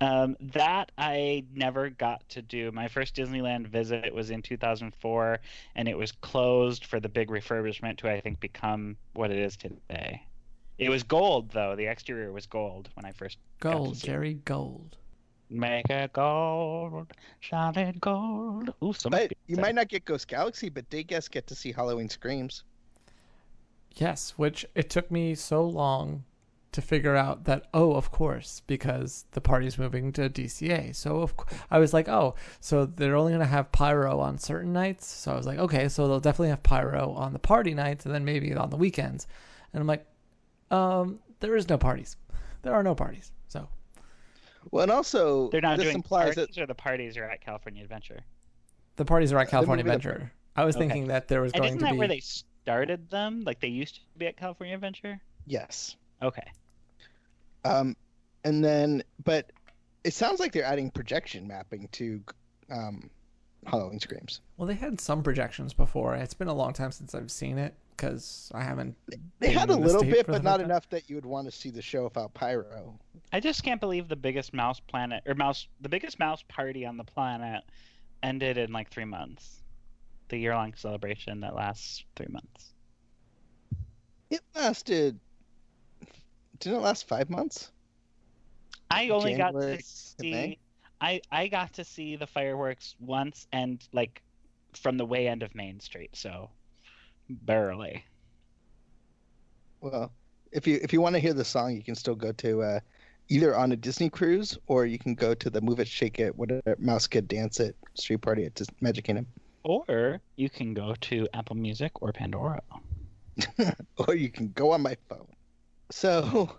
Um, 0.00 0.36
that 0.40 0.92
I 0.96 1.44
never 1.52 1.90
got 1.90 2.26
to 2.30 2.40
do. 2.40 2.70
My 2.72 2.88
first 2.88 3.14
Disneyland 3.16 3.66
visit 3.66 4.14
was 4.14 4.30
in 4.30 4.40
2004, 4.40 5.40
and 5.74 5.88
it 5.88 5.98
was 5.98 6.12
closed 6.12 6.86
for 6.86 7.00
the 7.00 7.08
big 7.08 7.28
refurbishment 7.28 7.98
to 7.98 8.10
I 8.10 8.20
think 8.20 8.40
become 8.40 8.96
what 9.12 9.30
it 9.30 9.38
is 9.38 9.56
today. 9.56 10.22
It 10.78 10.88
was 10.88 11.02
gold 11.02 11.50
though. 11.50 11.76
The 11.76 11.86
exterior 11.86 12.32
was 12.32 12.46
gold 12.46 12.88
when 12.94 13.04
I 13.04 13.12
first 13.12 13.36
got 13.60 13.72
to 13.72 13.76
Gold, 13.76 13.96
see 13.98 14.06
it. 14.06 14.10
Jerry 14.10 14.34
Gold. 14.46 14.96
Make 15.50 15.90
it 15.90 16.12
gold, 16.12 17.12
solid 17.42 18.00
gold. 18.00 18.72
Ooh, 18.84 18.92
so 18.92 19.10
But 19.10 19.32
you 19.48 19.56
might 19.56 19.74
not 19.74 19.88
get 19.88 20.04
Ghost 20.04 20.28
Galaxy, 20.28 20.68
but 20.68 20.88
they 20.90 21.02
guess 21.02 21.26
get 21.26 21.48
to 21.48 21.56
see 21.56 21.72
Halloween 21.72 22.08
Screams. 22.08 22.62
Yes, 23.96 24.34
which 24.36 24.64
it 24.76 24.88
took 24.88 25.10
me 25.10 25.34
so 25.34 25.64
long 25.66 26.22
to 26.70 26.80
figure 26.80 27.16
out 27.16 27.44
that 27.44 27.66
oh, 27.74 27.94
of 27.94 28.12
course, 28.12 28.62
because 28.68 29.24
the 29.32 29.40
party's 29.40 29.76
moving 29.76 30.12
to 30.12 30.30
DCA. 30.30 30.94
So 30.94 31.20
of 31.22 31.36
cou- 31.36 31.56
I 31.68 31.80
was 31.80 31.92
like, 31.92 32.08
oh, 32.08 32.36
so 32.60 32.86
they're 32.86 33.16
only 33.16 33.32
gonna 33.32 33.44
have 33.44 33.72
pyro 33.72 34.20
on 34.20 34.38
certain 34.38 34.72
nights. 34.72 35.06
So 35.06 35.32
I 35.32 35.36
was 35.36 35.46
like, 35.46 35.58
okay, 35.58 35.88
so 35.88 36.06
they'll 36.06 36.20
definitely 36.20 36.50
have 36.50 36.62
pyro 36.62 37.12
on 37.14 37.32
the 37.32 37.40
party 37.40 37.74
nights 37.74 38.06
and 38.06 38.14
then 38.14 38.24
maybe 38.24 38.54
on 38.54 38.70
the 38.70 38.76
weekends. 38.76 39.26
And 39.72 39.80
I'm 39.80 39.88
like, 39.88 40.06
um, 40.70 41.18
there 41.40 41.56
is 41.56 41.68
no 41.68 41.76
parties. 41.76 42.16
There 42.62 42.72
are 42.74 42.84
no 42.84 42.94
parties. 42.94 43.32
So 44.62 44.68
Well, 44.70 44.82
and 44.84 44.92
also 44.92 45.48
They're 45.50 45.60
not 45.60 45.76
this 45.76 45.84
doing 45.86 45.96
implies 45.96 46.34
parties, 46.34 46.54
that 46.56 46.62
or 46.62 46.66
the 46.66 46.74
parties 46.74 47.16
are 47.16 47.24
at 47.24 47.40
California 47.40 47.82
Adventure. 47.82 48.20
the 48.96 49.04
parties 49.04 49.32
are 49.32 49.38
at 49.38 49.46
the 49.46 49.50
California 49.50 49.84
movie 49.84 49.96
The 49.96 49.96
Adventure. 50.08 50.32
I 50.56 50.64
was 50.64 50.76
Okay. 50.76 50.86
thinking 50.88 51.08
that 51.08 51.28
there 51.28 51.40
was 51.40 51.52
And 51.52 51.60
going 51.62 51.68
isn't 51.68 51.78
to 51.80 51.84
that 51.86 51.92
be 51.92 51.98
where 51.98 52.08
they 52.08 52.20
started 52.20 53.08
them? 53.10 53.42
Like 53.44 53.60
they 53.60 53.68
used 53.68 53.94
to 53.96 54.00
be 54.18 54.26
at 54.26 54.36
California 54.36 54.74
Adventure. 54.74 55.20
yes. 55.46 55.96
Okay. 56.22 56.46
Um, 57.64 57.96
and 58.44 58.62
then, 58.64 59.02
but 59.24 59.52
it 60.04 60.12
sounds 60.14 60.38
like 60.40 60.52
they're 60.52 60.64
adding 60.64 60.90
projection 60.90 61.46
mapping 61.46 61.88
to 61.92 62.22
um, 62.70 63.08
Halloween 63.66 64.00
Screams. 64.00 64.40
well, 64.56 64.66
they 64.66 64.74
had 64.74 65.00
some 65.00 65.22
projections 65.22 65.72
before. 65.74 66.14
It's 66.14 66.34
been 66.34 66.48
a 66.48 66.54
long 66.54 66.72
time 66.74 66.92
since 66.92 67.14
I've 67.14 67.30
seen 67.30 67.56
it 67.58 67.74
because 68.00 68.50
I 68.54 68.62
haven't. 68.62 68.96
They 69.40 69.50
had 69.50 69.68
a 69.68 69.76
little 69.76 70.02
bit, 70.02 70.26
but 70.26 70.42
not 70.42 70.52
first 70.52 70.60
time. 70.60 70.64
enough 70.70 70.88
that 70.90 71.10
you 71.10 71.16
would 71.16 71.26
want 71.26 71.50
to 71.50 71.52
see 71.52 71.70
the 71.70 71.82
show 71.82 72.04
without 72.04 72.32
pyro. 72.32 72.98
I 73.32 73.40
just 73.40 73.62
can't 73.62 73.80
believe 73.80 74.08
the 74.08 74.16
biggest 74.16 74.54
mouse 74.54 74.80
planet 74.80 75.22
or 75.26 75.34
mouse 75.34 75.68
the 75.80 75.88
biggest 75.88 76.18
mouse 76.18 76.42
party 76.48 76.86
on 76.86 76.96
the 76.96 77.04
planet 77.04 77.62
ended 78.22 78.56
in 78.56 78.72
like 78.72 78.90
three 78.90 79.04
months. 79.04 79.62
The 80.28 80.38
year 80.38 80.54
long 80.54 80.72
celebration 80.76 81.40
that 81.40 81.54
lasts 81.54 82.04
three 82.16 82.28
months. 82.30 82.72
It 84.30 84.40
lasted. 84.54 85.18
Didn't 86.58 86.78
it 86.78 86.82
last 86.82 87.06
five 87.06 87.28
months? 87.28 87.70
I 88.90 89.10
only 89.10 89.34
got 89.34 89.52
January 89.52 89.76
to 89.76 89.82
to 89.82 89.88
see 89.88 90.58
I 91.00 91.20
I 91.30 91.48
got 91.48 91.74
to 91.74 91.84
see 91.84 92.16
the 92.16 92.26
fireworks 92.26 92.94
once 92.98 93.46
and 93.52 93.82
like 93.92 94.22
from 94.74 94.96
the 94.96 95.04
way 95.04 95.28
end 95.28 95.42
of 95.42 95.54
Main 95.54 95.80
Street, 95.80 96.10
so 96.14 96.48
barely. 97.30 98.04
Well, 99.80 100.12
if 100.52 100.66
you 100.66 100.78
if 100.82 100.92
you 100.92 101.00
want 101.00 101.14
to 101.14 101.20
hear 101.20 101.34
the 101.34 101.44
song, 101.44 101.74
you 101.74 101.82
can 101.82 101.94
still 101.94 102.14
go 102.14 102.32
to 102.32 102.62
uh, 102.62 102.80
either 103.28 103.56
on 103.56 103.72
a 103.72 103.76
Disney 103.76 104.10
cruise 104.10 104.58
or 104.66 104.84
you 104.84 104.98
can 104.98 105.14
go 105.14 105.34
to 105.34 105.48
the 105.48 105.60
Move 105.60 105.80
It, 105.80 105.88
Shake 105.88 106.18
It, 106.18 106.36
whatever 106.36 106.76
MouseKeDance 106.76 107.60
It 107.60 107.76
street 107.94 108.20
party 108.20 108.44
at 108.44 108.54
Dis- 108.54 108.68
Magic 108.80 109.04
Kingdom, 109.04 109.26
Or 109.64 110.20
you 110.36 110.50
can 110.50 110.74
go 110.74 110.94
to 111.02 111.28
Apple 111.34 111.56
Music 111.56 111.92
or 112.02 112.12
Pandora. 112.12 112.60
or 114.08 114.14
you 114.14 114.30
can 114.30 114.50
go 114.52 114.72
on 114.72 114.82
my 114.82 114.96
phone. 115.08 115.26
So, 115.90 116.56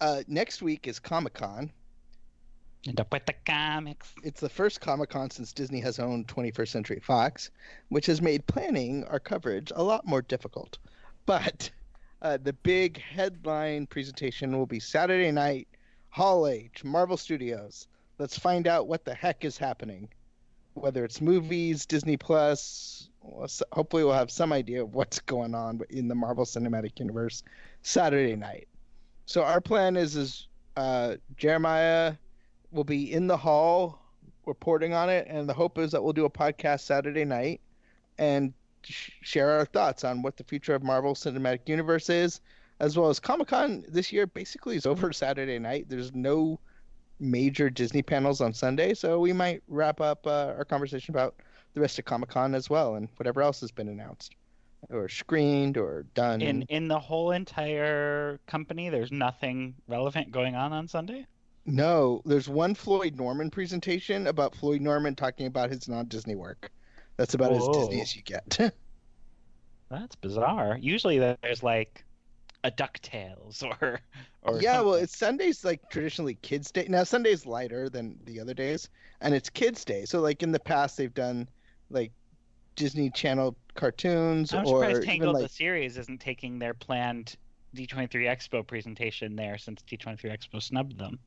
uh, 0.00 0.22
next 0.26 0.62
week 0.62 0.86
is 0.88 0.98
Comic 0.98 1.34
Con. 1.34 1.72
And 2.86 2.98
up 2.98 3.12
with 3.12 3.26
the 3.26 3.34
comics. 3.44 4.14
It's 4.22 4.40
the 4.40 4.48
first 4.48 4.80
Comic 4.80 5.10
Con 5.10 5.30
since 5.30 5.52
Disney 5.52 5.80
has 5.80 5.98
owned 5.98 6.28
21st 6.28 6.68
Century 6.68 7.00
Fox, 7.00 7.50
which 7.90 8.06
has 8.06 8.22
made 8.22 8.46
planning 8.46 9.04
our 9.04 9.20
coverage 9.20 9.70
a 9.76 9.82
lot 9.82 10.06
more 10.06 10.22
difficult. 10.22 10.78
But 11.26 11.70
uh, 12.22 12.38
the 12.42 12.54
big 12.54 12.98
headline 12.98 13.86
presentation 13.86 14.56
will 14.56 14.64
be 14.64 14.80
Saturday 14.80 15.30
night, 15.30 15.68
Hall 16.08 16.46
H, 16.46 16.82
Marvel 16.82 17.18
Studios. 17.18 17.86
Let's 18.18 18.38
find 18.38 18.66
out 18.66 18.88
what 18.88 19.04
the 19.04 19.14
heck 19.14 19.44
is 19.44 19.58
happening. 19.58 20.08
Whether 20.72 21.04
it's 21.04 21.20
movies, 21.20 21.84
Disney 21.84 22.16
Plus, 22.16 23.10
hopefully 23.72 24.04
we'll 24.04 24.14
have 24.14 24.30
some 24.30 24.54
idea 24.54 24.82
of 24.82 24.94
what's 24.94 25.18
going 25.20 25.54
on 25.54 25.82
in 25.90 26.08
the 26.08 26.14
Marvel 26.14 26.46
Cinematic 26.46 26.98
Universe 26.98 27.42
Saturday 27.82 28.36
night. 28.36 28.68
So 29.26 29.42
our 29.42 29.60
plan 29.60 29.96
is 29.96 30.16
is 30.16 30.48
uh, 30.76 31.16
Jeremiah 31.36 32.14
will 32.72 32.84
be 32.84 33.12
in 33.12 33.26
the 33.26 33.36
hall 33.36 34.00
reporting 34.46 34.92
on 34.94 35.08
it, 35.08 35.26
and 35.28 35.48
the 35.48 35.54
hope 35.54 35.78
is 35.78 35.92
that 35.92 36.02
we'll 36.02 36.12
do 36.12 36.24
a 36.24 36.30
podcast 36.30 36.80
Saturday 36.80 37.24
night 37.24 37.60
and 38.18 38.52
sh- 38.82 39.10
share 39.22 39.50
our 39.50 39.64
thoughts 39.64 40.04
on 40.04 40.22
what 40.22 40.36
the 40.36 40.44
future 40.44 40.74
of 40.74 40.82
Marvel 40.82 41.14
Cinematic 41.14 41.68
Universe 41.68 42.08
is, 42.10 42.40
as 42.80 42.96
well 42.96 43.08
as 43.08 43.20
Comic 43.20 43.48
Con 43.48 43.84
this 43.88 44.12
year. 44.12 44.26
Basically, 44.26 44.76
is 44.76 44.86
over 44.92 45.12
Saturday 45.12 45.58
night. 45.58 45.86
There's 45.88 46.14
no 46.14 46.58
major 47.18 47.68
Disney 47.68 48.02
panels 48.02 48.40
on 48.40 48.54
Sunday, 48.54 48.94
so 48.94 49.20
we 49.20 49.32
might 49.32 49.62
wrap 49.68 50.00
up 50.00 50.26
uh, 50.26 50.54
our 50.56 50.64
conversation 50.64 51.14
about 51.14 51.34
the 51.74 51.80
rest 51.80 51.98
of 51.98 52.04
Comic 52.04 52.30
Con 52.30 52.54
as 52.54 52.70
well, 52.70 52.94
and 52.94 53.08
whatever 53.16 53.42
else 53.42 53.60
has 53.60 53.70
been 53.70 53.88
announced 53.88 54.34
or 54.88 55.08
screened 55.08 55.76
or 55.76 56.06
done. 56.14 56.40
In 56.40 56.62
in 56.62 56.88
the 56.88 56.98
whole 56.98 57.32
entire 57.32 58.40
company, 58.46 58.88
there's 58.88 59.12
nothing 59.12 59.74
relevant 59.86 60.32
going 60.32 60.54
on 60.54 60.72
on 60.72 60.88
Sunday. 60.88 61.26
No, 61.66 62.22
there's 62.24 62.48
one 62.48 62.74
Floyd 62.74 63.16
Norman 63.16 63.50
presentation 63.50 64.26
about 64.26 64.54
Floyd 64.54 64.80
Norman 64.80 65.14
talking 65.14 65.46
about 65.46 65.70
his 65.70 65.88
non-Disney 65.88 66.34
work. 66.34 66.70
That's 67.16 67.34
about 67.34 67.52
as 67.52 67.66
Disney 67.68 68.00
as 68.00 68.16
you 68.16 68.22
get. 68.22 68.58
That's 69.90 70.16
bizarre. 70.16 70.78
Usually 70.80 71.18
there's 71.18 71.62
like 71.62 72.04
a 72.64 72.70
Ducktales 72.70 73.62
or 73.80 74.00
or 74.42 74.62
yeah, 74.62 74.80
well, 74.80 74.94
it's 74.94 75.16
Sunday's 75.16 75.64
like 75.64 75.90
traditionally 75.90 76.34
Kids 76.42 76.70
Day. 76.70 76.86
Now 76.88 77.04
Sunday's 77.04 77.44
lighter 77.44 77.88
than 77.88 78.18
the 78.24 78.40
other 78.40 78.54
days, 78.54 78.88
and 79.20 79.34
it's 79.34 79.50
Kids 79.50 79.84
Day. 79.84 80.04
So 80.06 80.20
like 80.20 80.42
in 80.42 80.52
the 80.52 80.60
past, 80.60 80.96
they've 80.96 81.12
done 81.12 81.48
like 81.90 82.12
Disney 82.76 83.10
Channel 83.10 83.56
cartoons 83.74 84.54
I'm 84.54 84.66
or 84.66 84.82
surprised 84.84 85.02
Tangled 85.02 85.34
like 85.34 85.42
the 85.42 85.48
series 85.48 85.98
isn't 85.98 86.20
taking 86.20 86.58
their 86.58 86.72
planned 86.72 87.36
D23 87.76 88.08
Expo 88.08 88.66
presentation 88.66 89.36
there 89.36 89.58
since 89.58 89.82
D23 89.82 90.24
Expo 90.24 90.62
snubbed 90.62 90.98
them. 90.98 91.18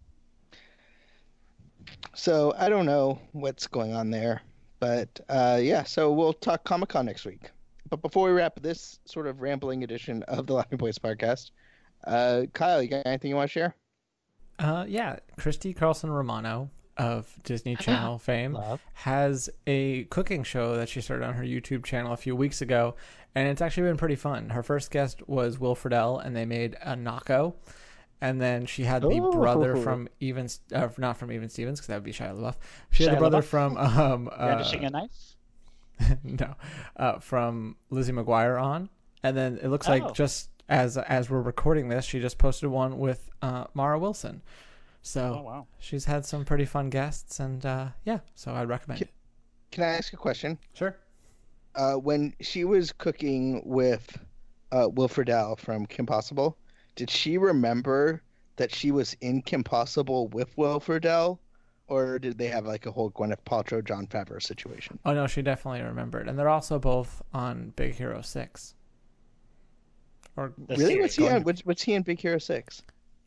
So 2.16 2.54
I 2.58 2.70
don't 2.70 2.86
know 2.86 3.20
what's 3.32 3.68
going 3.68 3.94
on 3.94 4.10
there, 4.12 4.42
but 4.80 5.20
uh, 5.30 5.60
yeah. 5.62 5.84
So 5.84 6.12
we'll 6.12 6.34
talk 6.34 6.64
Comic 6.64 6.90
Con 6.90 7.06
next 7.06 7.26
week. 7.26 7.52
But 7.90 8.02
before 8.02 8.28
we 8.28 8.34
wrap 8.34 8.60
this 8.62 9.00
sort 9.06 9.28
of 9.28 9.42
rambling 9.42 9.84
edition 9.84 10.24
of 10.24 10.48
the 10.48 10.54
Laughing 10.54 10.78
Boys 10.78 10.98
podcast, 10.98 11.52
uh, 12.06 12.44
Kyle, 12.54 12.82
you 12.82 12.90
got 12.90 13.06
anything 13.06 13.30
you 13.30 13.36
want 13.36 13.50
to 13.50 13.52
share? 13.52 13.76
Uh, 14.60 14.86
yeah, 14.88 15.18
Christy 15.38 15.74
Carlson 15.74 16.12
Romano 16.12 16.70
of 16.98 17.34
Disney 17.44 17.76
Channel 17.80 18.20
fame 18.20 18.54
Love. 18.54 18.82
has 18.94 19.50
a 19.68 20.04
cooking 20.06 20.44
show 20.44 20.76
that 20.76 20.90
she 20.90 21.02
started 21.02 21.26
on 21.26 21.34
her 21.34 21.44
YouTube 21.44 21.84
channel 21.84 22.14
a 22.14 22.18
few 22.18 22.36
weeks 22.36 22.62
ago, 22.62 22.96
and 23.36 23.48
it's 23.48 23.62
actually 23.62 23.88
been 23.90 23.98
pretty 23.98 24.16
fun. 24.16 24.50
Her 24.50 24.64
first 24.64 24.92
guest 24.92 25.28
was 25.28 25.60
Will 25.60 25.76
Friedle, 25.76 26.24
and 26.24 26.36
they 26.36 26.46
made 26.46 26.78
a 26.82 26.96
naco. 26.96 27.56
And 28.24 28.40
then 28.40 28.66
she 28.66 28.86
had 28.86 29.02
the 29.02 29.20
brother 29.34 29.76
from 29.76 30.08
Even, 30.22 30.48
uh, 30.74 30.88
not 30.98 31.18
from 31.18 31.30
Even 31.30 31.50
Stevens, 31.50 31.80
because 31.80 31.88
that 31.88 31.96
would 31.96 32.06
be 32.06 32.14
Shia 32.14 32.34
LaBeouf. 32.34 32.56
She 32.90 33.04
had 33.04 33.16
the 33.16 33.18
brother 33.18 33.40
LaBeouf? 33.42 33.44
from 33.44 33.78
um, 33.78 34.30
uh, 34.32 34.38
Brandishing 34.46 34.86
a 34.86 34.90
knife. 34.90 35.36
no, 36.24 36.56
uh, 36.96 37.20
from 37.20 37.76
Lizzie 37.90 38.14
McGuire 38.14 38.62
on, 38.62 38.90
and 39.24 39.36
then 39.36 39.60
it 39.62 39.68
looks 39.68 39.88
Oh. 39.90 39.92
like 39.92 40.14
just 40.14 40.50
as 40.70 40.98
as 40.98 41.30
we're 41.30 41.42
recording 41.42 41.90
this, 41.90 42.06
she 42.06 42.22
just 42.22 42.38
posted 42.38 42.70
one 42.70 42.98
with 42.98 43.30
uh, 43.42 43.66
Mara 43.74 44.00
Wilson. 44.00 44.42
So 45.02 45.40
Oh 45.40 45.44
wow. 45.44 45.68
she's 45.80 46.06
had 46.06 46.26
some 46.26 46.46
pretty 46.46 46.66
fun 46.66 46.90
guests, 46.90 47.42
and 47.42 47.66
uh, 47.66 47.88
yeah, 48.06 48.20
so 48.36 48.54
I'd 48.54 48.70
recommend 48.70 49.00
Ki- 49.00 49.04
it. 49.06 49.12
Can 49.72 49.84
I 49.84 49.88
ask 49.98 50.14
a 50.14 50.18
question? 50.18 50.58
Sure. 50.74 50.96
Uh, 51.76 51.96
when 51.96 52.34
she 52.40 52.64
was 52.64 52.94
cooking 52.94 53.62
with 53.66 54.18
uh, 54.72 54.88
Will 54.94 55.10
Friedle 55.10 55.58
from 55.60 55.86
Kim 55.86 56.06
Possible, 56.06 56.58
did 56.96 57.10
she 57.10 57.38
remember 57.38 58.22
that 58.58 58.74
she 58.74 58.92
was 58.92 59.16
in 59.22 59.42
Kim 59.42 59.64
Possible 59.64 60.28
with 60.30 60.56
Will 60.58 60.80
Friedle, 60.80 61.40
or 61.88 62.20
did 62.20 62.38
they 62.38 62.48
have 62.48 62.66
like 62.66 62.86
a 62.86 62.92
whole 62.92 63.12
Gwyneth 63.12 63.44
Paltrow, 63.46 63.84
Jon 63.84 64.08
Favreau 64.08 64.42
situation? 64.42 65.00
Oh 65.06 65.14
no, 65.14 65.28
she 65.28 65.42
definitely 65.42 65.82
remembered, 65.82 66.28
and 66.28 66.38
they're 66.38 66.50
also 66.50 66.80
both 66.80 67.22
on 67.34 67.74
Big 67.76 67.96
Hero 67.96 68.22
Six. 68.22 68.76
Or 70.36 70.54
really? 70.70 71.00
What's 71.00 71.16
he 71.16 71.24
going- 71.24 71.36
on? 71.38 71.44
What's, 71.44 71.62
what's 71.66 71.82
he 71.82 71.94
in 71.94 72.02
Big 72.04 72.20
Hero 72.20 72.38
Six? 72.40 72.82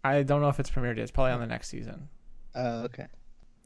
I 0.04 0.22
don't 0.22 0.40
know 0.40 0.48
if 0.48 0.60
it's 0.60 0.70
premiered 0.70 0.96
yet. 0.96 1.02
It's 1.04 1.10
probably 1.10 1.32
on 1.32 1.40
the 1.40 1.46
next 1.46 1.68
season. 1.68 2.08
Oh, 2.54 2.82
okay. 2.84 3.06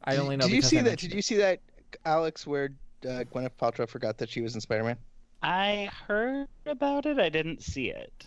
I 0.04 0.12
Did- 0.12 0.20
only 0.20 0.36
know 0.36 0.46
Did 0.46 0.54
you 0.56 0.62
see 0.62 0.78
I 0.78 0.82
that? 0.82 0.98
Did 0.98 1.12
it. 1.12 1.16
you 1.16 1.22
see 1.22 1.36
that, 1.36 1.60
Alex? 2.04 2.46
Where 2.46 2.70
uh, 3.04 3.24
Gwyneth 3.32 3.52
Paltrow 3.60 3.88
forgot 3.88 4.18
that 4.18 4.28
she 4.30 4.40
was 4.40 4.54
in 4.54 4.60
Spider 4.60 4.84
Man? 4.84 4.96
I 5.42 5.90
heard 6.06 6.48
about 6.66 7.06
it. 7.06 7.18
I 7.18 7.28
didn't 7.30 7.62
see 7.62 7.90
it. 7.90 8.26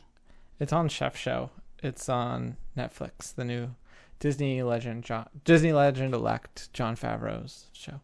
It's 0.60 0.74
on 0.74 0.88
Chef 0.90 1.16
Show. 1.18 1.50
It's 1.84 2.08
on 2.10 2.58
Netflix. 2.78 3.36
The 3.36 3.44
new 3.46 3.76
Disney 4.20 4.64
legend, 4.64 5.04
Jon 5.04 5.28
Disney 5.44 5.74
legend 5.74 6.14
elect 6.14 6.72
Jon 6.74 6.96
Favreau's 6.96 7.68
show. 7.74 8.00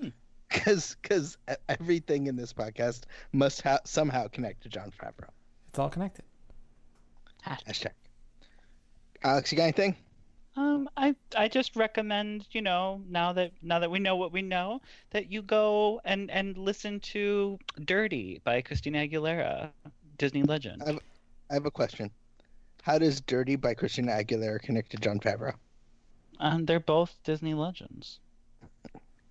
Because 0.50 0.96
because 1.02 1.36
e, 1.50 1.54
everything 1.68 2.28
in 2.28 2.36
this 2.36 2.52
podcast 2.52 3.04
must 3.32 3.62
ha- 3.62 3.80
somehow 3.84 4.28
connect 4.28 4.62
to 4.62 4.68
Jon 4.68 4.92
Favreau. 4.96 5.28
It's 5.68 5.78
all 5.80 5.88
connected. 5.90 6.24
Hashtag. 7.44 7.88
Alex, 9.24 9.50
you 9.50 9.56
got 9.58 9.64
anything? 9.64 9.96
Um, 10.54 10.88
I 10.96 11.16
I 11.36 11.48
just 11.48 11.74
recommend 11.74 12.46
you 12.52 12.62
know 12.62 13.02
now 13.08 13.32
that 13.32 13.50
now 13.62 13.80
that 13.80 13.90
we 13.90 13.98
know 13.98 14.14
what 14.14 14.30
we 14.30 14.42
know 14.42 14.80
that 15.10 15.32
you 15.32 15.42
go 15.42 16.00
and 16.04 16.30
and 16.30 16.56
listen 16.56 17.00
to 17.00 17.58
"Dirty" 17.84 18.40
by 18.44 18.62
Christina 18.62 18.98
Aguilera, 19.08 19.70
Disney 20.18 20.44
legend. 20.44 20.82
I've- 20.86 21.00
I 21.50 21.54
have 21.54 21.66
a 21.66 21.70
question. 21.70 22.10
How 22.84 22.98
does 22.98 23.20
"Dirty" 23.22 23.56
by 23.56 23.72
Christina 23.72 24.12
Aguilera 24.12 24.60
connect 24.60 24.90
to 24.90 24.98
Jon 24.98 25.18
Favreau? 25.18 25.54
And 26.38 26.66
they're 26.66 26.80
both 26.80 27.16
Disney 27.24 27.54
legends. 27.54 28.18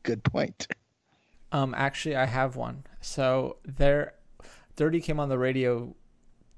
Good 0.01 0.23
point. 0.23 0.67
Um, 1.51 1.75
actually, 1.77 2.15
I 2.15 2.25
have 2.25 2.55
one. 2.55 2.83
So 3.01 3.57
there, 3.63 4.15
Dirty 4.75 4.99
came 5.01 5.19
on 5.19 5.29
the 5.29 5.37
radio 5.37 5.95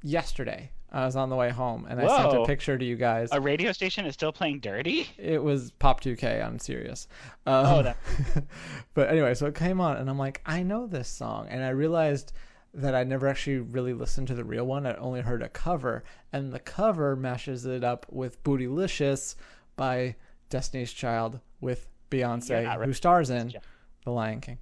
yesterday. 0.03 0.71
I 0.89 1.03
was 1.05 1.17
on 1.17 1.29
the 1.29 1.35
way 1.35 1.49
home, 1.49 1.85
and 1.89 1.99
I 1.99 2.07
sent 2.07 2.33
a 2.41 2.45
picture 2.45 2.77
to 2.77 2.85
you 2.85 2.95
guys. 2.95 3.27
A 3.33 3.41
radio 3.41 3.73
station 3.73 4.05
is 4.05 4.13
still 4.13 4.31
playing 4.31 4.61
"Dirty." 4.61 5.09
It 5.17 5.43
was 5.43 5.71
Pop 5.71 5.99
2K. 5.99 6.41
I'm 6.45 6.59
serious. 6.59 7.09
Um, 7.45 7.65
Oh, 7.65 7.81
that- 7.83 7.97
but 8.93 9.09
anyway, 9.09 9.33
so 9.33 9.47
it 9.47 9.55
came 9.55 9.81
on, 9.81 9.97
and 9.97 10.09
I'm 10.09 10.17
like, 10.17 10.41
I 10.45 10.63
know 10.63 10.87
this 10.87 11.09
song, 11.09 11.47
and 11.49 11.61
I 11.61 11.69
realized 11.69 12.31
that 12.75 12.93
I 12.93 13.03
never 13.03 13.27
actually 13.27 13.57
really 13.57 13.93
listened 13.93 14.27
to 14.27 14.35
the 14.35 14.43
real 14.43 14.65
one. 14.65 14.85
I 14.85 14.95
only 14.95 15.21
heard 15.21 15.41
a 15.41 15.49
cover, 15.49 16.03
and 16.33 16.51
the 16.51 16.59
cover 16.59 17.15
mashes 17.15 17.65
it 17.65 17.83
up 17.83 18.05
with 18.09 18.43
"Bootylicious" 18.43 19.35
by 19.75 20.15
Destiny's 20.49 20.91
Child 20.93 21.39
with 21.61 21.87
You're 22.11 22.21
Beyonce, 22.27 22.63
not 22.63 22.83
who 22.85 22.93
stars 22.93 23.29
in 23.29 23.49
Jeff. 23.49 23.63
The 24.03 24.11
Lion 24.11 24.41
King, 24.41 24.59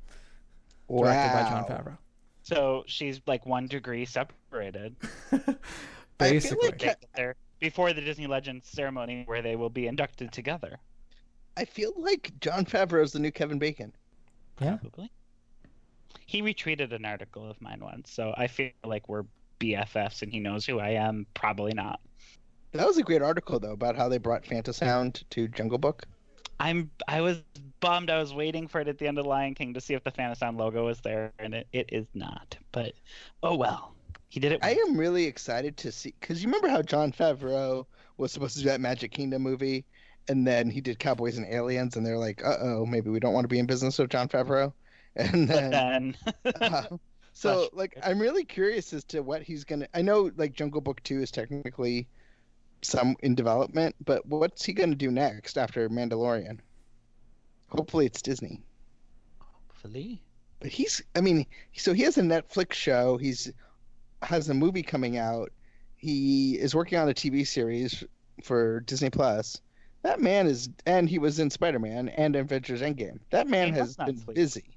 directed 0.87 1.33
by 1.33 1.49
Jon 1.49 1.63
Wow. 1.63 1.67
Favreau. 1.69 1.97
So 2.43 2.83
she's 2.87 3.21
like 3.25 3.45
one 3.45 3.67
degree 3.67 4.05
separated. 4.05 4.95
Basically, 6.17 6.69
like- 6.69 6.99
there 7.15 7.35
before 7.59 7.93
the 7.93 8.01
Disney 8.01 8.27
Legends 8.27 8.67
ceremony 8.67 9.23
where 9.25 9.41
they 9.41 9.55
will 9.55 9.69
be 9.69 9.87
inducted 9.87 10.31
together. 10.31 10.77
I 11.55 11.65
feel 11.65 11.93
like 11.97 12.31
Jon 12.41 12.65
Favreau 12.65 13.03
is 13.03 13.11
the 13.13 13.19
new 13.19 13.31
Kevin 13.31 13.59
Bacon. 13.59 13.93
Yeah. 14.59 14.77
Probably. 14.77 15.11
He 16.25 16.41
retweeted 16.41 16.93
an 16.93 17.05
article 17.05 17.49
of 17.49 17.61
mine 17.61 17.79
once, 17.81 18.11
so 18.11 18.33
I 18.37 18.47
feel 18.47 18.71
like 18.85 19.07
we're 19.09 19.25
BFFs 19.59 20.21
and 20.21 20.31
he 20.31 20.39
knows 20.39 20.65
who 20.65 20.79
I 20.79 20.89
am. 20.89 21.25
Probably 21.33 21.73
not. 21.73 21.99
That 22.73 22.87
was 22.87 22.97
a 22.97 23.03
great 23.03 23.21
article 23.21 23.59
though 23.59 23.71
about 23.71 23.95
how 23.95 24.09
they 24.09 24.17
brought 24.17 24.43
Fantasound 24.43 25.23
to 25.29 25.47
Jungle 25.47 25.77
Book. 25.77 26.05
I'm 26.59 26.89
I 27.07 27.21
was 27.21 27.43
bummed. 27.79 28.09
I 28.09 28.19
was 28.19 28.33
waiting 28.33 28.67
for 28.67 28.81
it 28.81 28.87
at 28.87 28.97
the 28.97 29.07
end 29.07 29.19
of 29.19 29.25
Lion 29.25 29.53
King 29.53 29.73
to 29.73 29.81
see 29.81 29.93
if 29.93 30.03
the 30.03 30.11
Fantasound 30.11 30.57
logo 30.57 30.85
was 30.85 31.01
there, 31.01 31.31
and 31.39 31.53
it, 31.53 31.67
it 31.71 31.89
is 31.91 32.07
not. 32.13 32.55
But 32.71 32.93
oh 33.41 33.55
well, 33.55 33.93
he 34.29 34.39
did 34.39 34.51
it. 34.53 34.59
I 34.63 34.71
am 34.71 34.97
really 34.97 35.25
excited 35.25 35.77
to 35.77 35.91
see 35.91 36.13
because 36.19 36.41
you 36.41 36.47
remember 36.47 36.69
how 36.69 36.81
Jon 36.81 37.11
Favreau 37.11 37.85
was 38.17 38.31
supposed 38.31 38.55
to 38.55 38.63
do 38.63 38.69
that 38.69 38.81
Magic 38.81 39.11
Kingdom 39.11 39.41
movie, 39.41 39.85
and 40.27 40.47
then 40.47 40.69
he 40.69 40.81
did 40.81 40.99
Cowboys 40.99 41.37
and 41.37 41.47
Aliens, 41.47 41.95
and 41.95 42.05
they're 42.05 42.17
like, 42.17 42.43
"Uh 42.43 42.57
oh, 42.59 42.85
maybe 42.85 43.09
we 43.09 43.19
don't 43.19 43.33
want 43.33 43.45
to 43.45 43.49
be 43.49 43.59
in 43.59 43.65
business 43.65 43.99
with 43.99 44.09
Jon 44.09 44.27
Favreau." 44.27 44.73
And 45.15 45.47
then, 45.47 46.15
then 46.43 46.55
uh, 46.59 46.97
so 47.33 47.69
like. 47.71 47.97
I'm 48.01 48.19
really 48.19 48.43
curious 48.43 48.93
as 48.93 49.03
to 49.05 49.21
what 49.21 49.43
he's 49.43 49.63
gonna. 49.63 49.87
I 49.93 50.01
know 50.01 50.31
like 50.35 50.53
Jungle 50.53 50.81
Book 50.81 51.03
Two 51.03 51.21
is 51.21 51.29
technically 51.29 52.07
some 52.81 53.15
in 53.21 53.35
development, 53.35 53.95
but 54.03 54.25
what's 54.25 54.65
he 54.65 54.73
gonna 54.73 54.95
do 54.95 55.11
next 55.11 55.57
after 55.57 55.87
Mandalorian? 55.89 56.59
Hopefully, 57.69 58.05
it's 58.05 58.21
Disney. 58.21 58.61
hopefully. 59.39 60.21
But 60.59 60.71
he's, 60.71 61.01
I 61.15 61.21
mean, 61.21 61.45
so 61.75 61.93
he 61.93 62.03
has 62.03 62.17
a 62.17 62.21
Netflix 62.21 62.73
show. 62.73 63.17
He's 63.17 63.51
has 64.21 64.49
a 64.49 64.53
movie 64.53 64.83
coming 64.83 65.17
out. 65.17 65.51
He 65.97 66.57
is 66.57 66.73
working 66.73 66.97
on 66.97 67.09
a 67.09 67.13
TV 67.13 67.45
series 67.45 68.03
for 68.41 68.79
Disney 68.81 69.09
Plus. 69.09 69.61
That 70.03 70.21
man 70.21 70.47
is, 70.47 70.69
and 70.85 71.09
he 71.09 71.19
was 71.19 71.39
in 71.39 71.49
Spider 71.49 71.79
Man 71.79 72.09
and 72.09 72.35
Avengers 72.35 72.81
Endgame. 72.81 73.19
That 73.29 73.47
man 73.47 73.73
has 73.73 73.95
been 73.95 74.17
sleep. 74.17 74.35
busy. 74.35 74.72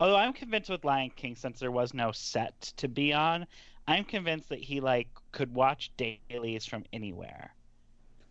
Although 0.00 0.16
I'm 0.16 0.32
convinced 0.32 0.70
with 0.70 0.84
Lion 0.84 1.10
King, 1.16 1.34
since 1.36 1.58
there 1.58 1.72
was 1.72 1.92
no 1.94 2.12
set 2.12 2.60
to 2.76 2.88
be 2.88 3.12
on, 3.12 3.46
I'm 3.86 4.04
convinced 4.04 4.48
that 4.50 4.60
he 4.60 4.80
like 4.80 5.08
could 5.32 5.52
watch 5.54 5.90
dailies 5.96 6.64
from 6.66 6.84
anywhere. 6.92 7.54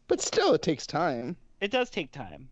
But 0.07 0.21
still, 0.21 0.53
it 0.53 0.61
takes 0.61 0.87
time. 0.87 1.35
It 1.59 1.71
does 1.71 1.89
take 1.89 2.11
time. 2.11 2.47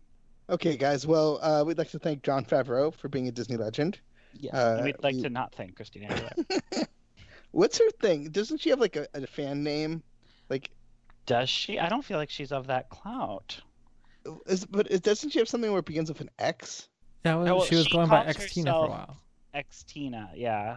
Okay, 0.50 0.76
guys. 0.76 1.06
Well, 1.06 1.38
uh, 1.42 1.64
we'd 1.66 1.78
like 1.78 1.90
to 1.90 1.98
thank 1.98 2.22
Jon 2.22 2.44
Favreau 2.44 2.94
for 2.94 3.08
being 3.08 3.26
a 3.28 3.32
Disney 3.32 3.56
legend. 3.56 3.98
Yeah, 4.34 4.54
Uh, 4.56 4.82
we'd 4.84 5.02
like 5.02 5.14
we- 5.16 5.22
to 5.22 5.30
not 5.30 5.54
thank 5.54 5.76
Christina 5.76 6.08
Aguilera. 6.08 6.86
What's 7.52 7.78
her 7.78 7.90
thing? 8.02 8.24
Doesn't 8.30 8.58
she 8.60 8.68
have 8.70 8.80
like 8.80 8.96
a, 8.96 9.06
a 9.14 9.26
fan 9.26 9.62
name? 9.62 10.02
Like, 10.50 10.70
Does 11.24 11.48
she? 11.48 11.78
I 11.78 11.88
don't 11.88 12.04
feel 12.04 12.18
like 12.18 12.28
she's 12.30 12.52
of 12.52 12.66
that 12.66 12.90
clout. 12.90 13.58
is 14.46 14.66
but 14.66 14.88
doesn't 15.02 15.30
she 15.30 15.38
have 15.38 15.48
something 15.48 15.70
where 15.70 15.80
it 15.80 15.86
begins 15.86 16.10
with 16.10 16.20
an 16.20 16.30
X? 16.38 16.88
That 17.26 17.38
was 17.38 17.46
well, 17.46 17.64
she 17.64 17.74
was 17.74 17.86
she 17.86 17.92
going 17.92 18.08
by 18.08 18.22
calls 18.22 18.36
X 18.36 18.54
Tina 18.54 18.70
for 18.70 18.76
a 18.76 18.80
herself- 18.82 18.90
while. 19.08 19.16
Ex 19.52 19.82
Tina, 19.82 20.30
yeah. 20.36 20.76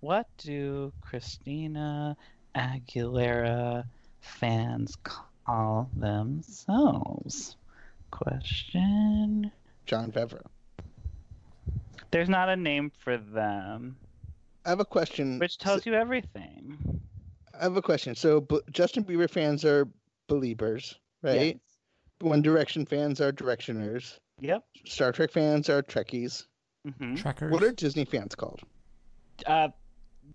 What 0.00 0.26
do 0.38 0.92
Christina 1.00 2.16
Aguilera 2.56 3.84
fans 4.20 4.96
call 5.04 5.88
themselves? 5.94 7.56
Question. 8.10 9.52
Jon 9.86 10.10
Favreau. 10.10 10.42
There's 12.10 12.28
not 12.28 12.48
a 12.48 12.56
name 12.56 12.90
for 12.98 13.16
them, 13.16 13.96
I 14.64 14.70
have 14.70 14.80
a 14.80 14.84
question. 14.84 15.38
which 15.38 15.58
tells 15.58 15.86
you 15.86 15.94
everything. 15.94 17.00
I 17.54 17.62
have 17.62 17.76
a 17.76 17.82
question. 17.82 18.14
So, 18.16 18.40
B- 18.40 18.60
Justin 18.72 19.04
Bieber 19.04 19.28
fans 19.30 19.64
are 19.64 19.86
believers, 20.26 20.98
right? 21.22 21.60
One 22.20 22.42
Direction 22.42 22.84
fans 22.86 23.20
are 23.20 23.30
Directioners. 23.32 24.18
Yep. 24.40 24.64
Star 24.86 25.12
Trek 25.12 25.30
fans 25.30 25.68
are 25.68 25.82
Trekkies. 25.82 26.46
hmm 26.98 27.14
Trekkers. 27.14 27.52
What 27.52 27.62
are 27.62 27.72
Disney 27.72 28.04
fans 28.04 28.34
called? 28.34 28.60
Uh, 29.46 29.68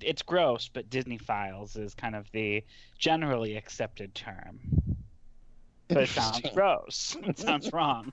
it's 0.01 0.21
gross, 0.21 0.69
but 0.73 0.89
Disneyphiles 0.89 1.77
is 1.77 1.93
kind 1.93 2.15
of 2.15 2.29
the 2.31 2.63
generally 2.97 3.55
accepted 3.55 4.13
term. 4.15 4.59
But 5.87 6.03
it 6.03 6.09
sounds 6.09 6.41
gross. 6.53 7.15
It 7.23 7.37
sounds 7.37 7.69
wrong. 7.73 8.11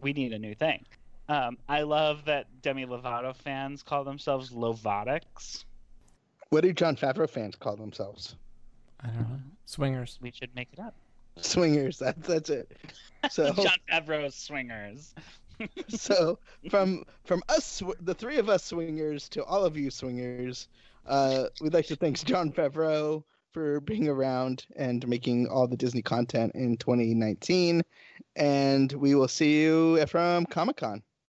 we 0.00 0.12
need 0.12 0.32
a 0.32 0.38
new 0.38 0.54
thing. 0.54 0.84
Um, 1.28 1.58
I 1.68 1.82
love 1.82 2.24
that 2.24 2.46
Demi 2.62 2.86
Lovato 2.86 3.36
fans 3.36 3.82
call 3.82 4.04
themselves 4.04 4.50
Lovatics. 4.50 5.64
What 6.50 6.62
do 6.62 6.72
Jon 6.72 6.96
Favreau 6.96 7.28
fans 7.28 7.54
call 7.56 7.76
themselves? 7.76 8.36
I 9.00 9.08
don't 9.08 9.18
know. 9.18 9.38
Swingers. 9.66 10.18
We 10.22 10.30
should 10.30 10.54
make 10.54 10.68
it 10.72 10.78
up. 10.80 10.94
Swingers. 11.42 11.98
That's 11.98 12.26
that's 12.26 12.50
it. 12.50 12.72
So 13.30 13.52
Jon 13.54 13.72
Favreau's 13.90 14.34
Swingers. 14.34 15.14
so 15.88 16.38
from 16.70 17.04
from 17.24 17.42
us, 17.48 17.82
the 18.00 18.14
three 18.14 18.38
of 18.38 18.48
us 18.48 18.64
swingers, 18.64 19.28
to 19.30 19.44
all 19.44 19.64
of 19.64 19.76
you 19.76 19.90
swingers, 19.90 20.68
uh, 21.06 21.46
we'd 21.60 21.74
like 21.74 21.86
to 21.86 21.96
thank 21.96 22.22
Jon 22.24 22.52
Favreau 22.52 23.24
for 23.52 23.80
being 23.80 24.08
around 24.08 24.66
and 24.76 25.06
making 25.08 25.48
all 25.48 25.66
the 25.66 25.76
Disney 25.76 26.02
content 26.02 26.52
in 26.54 26.76
2019, 26.76 27.82
and 28.36 28.92
we 28.92 29.14
will 29.14 29.28
see 29.28 29.62
you 29.62 30.04
from 30.06 30.46
Comic 30.46 30.76
Con. 30.76 31.02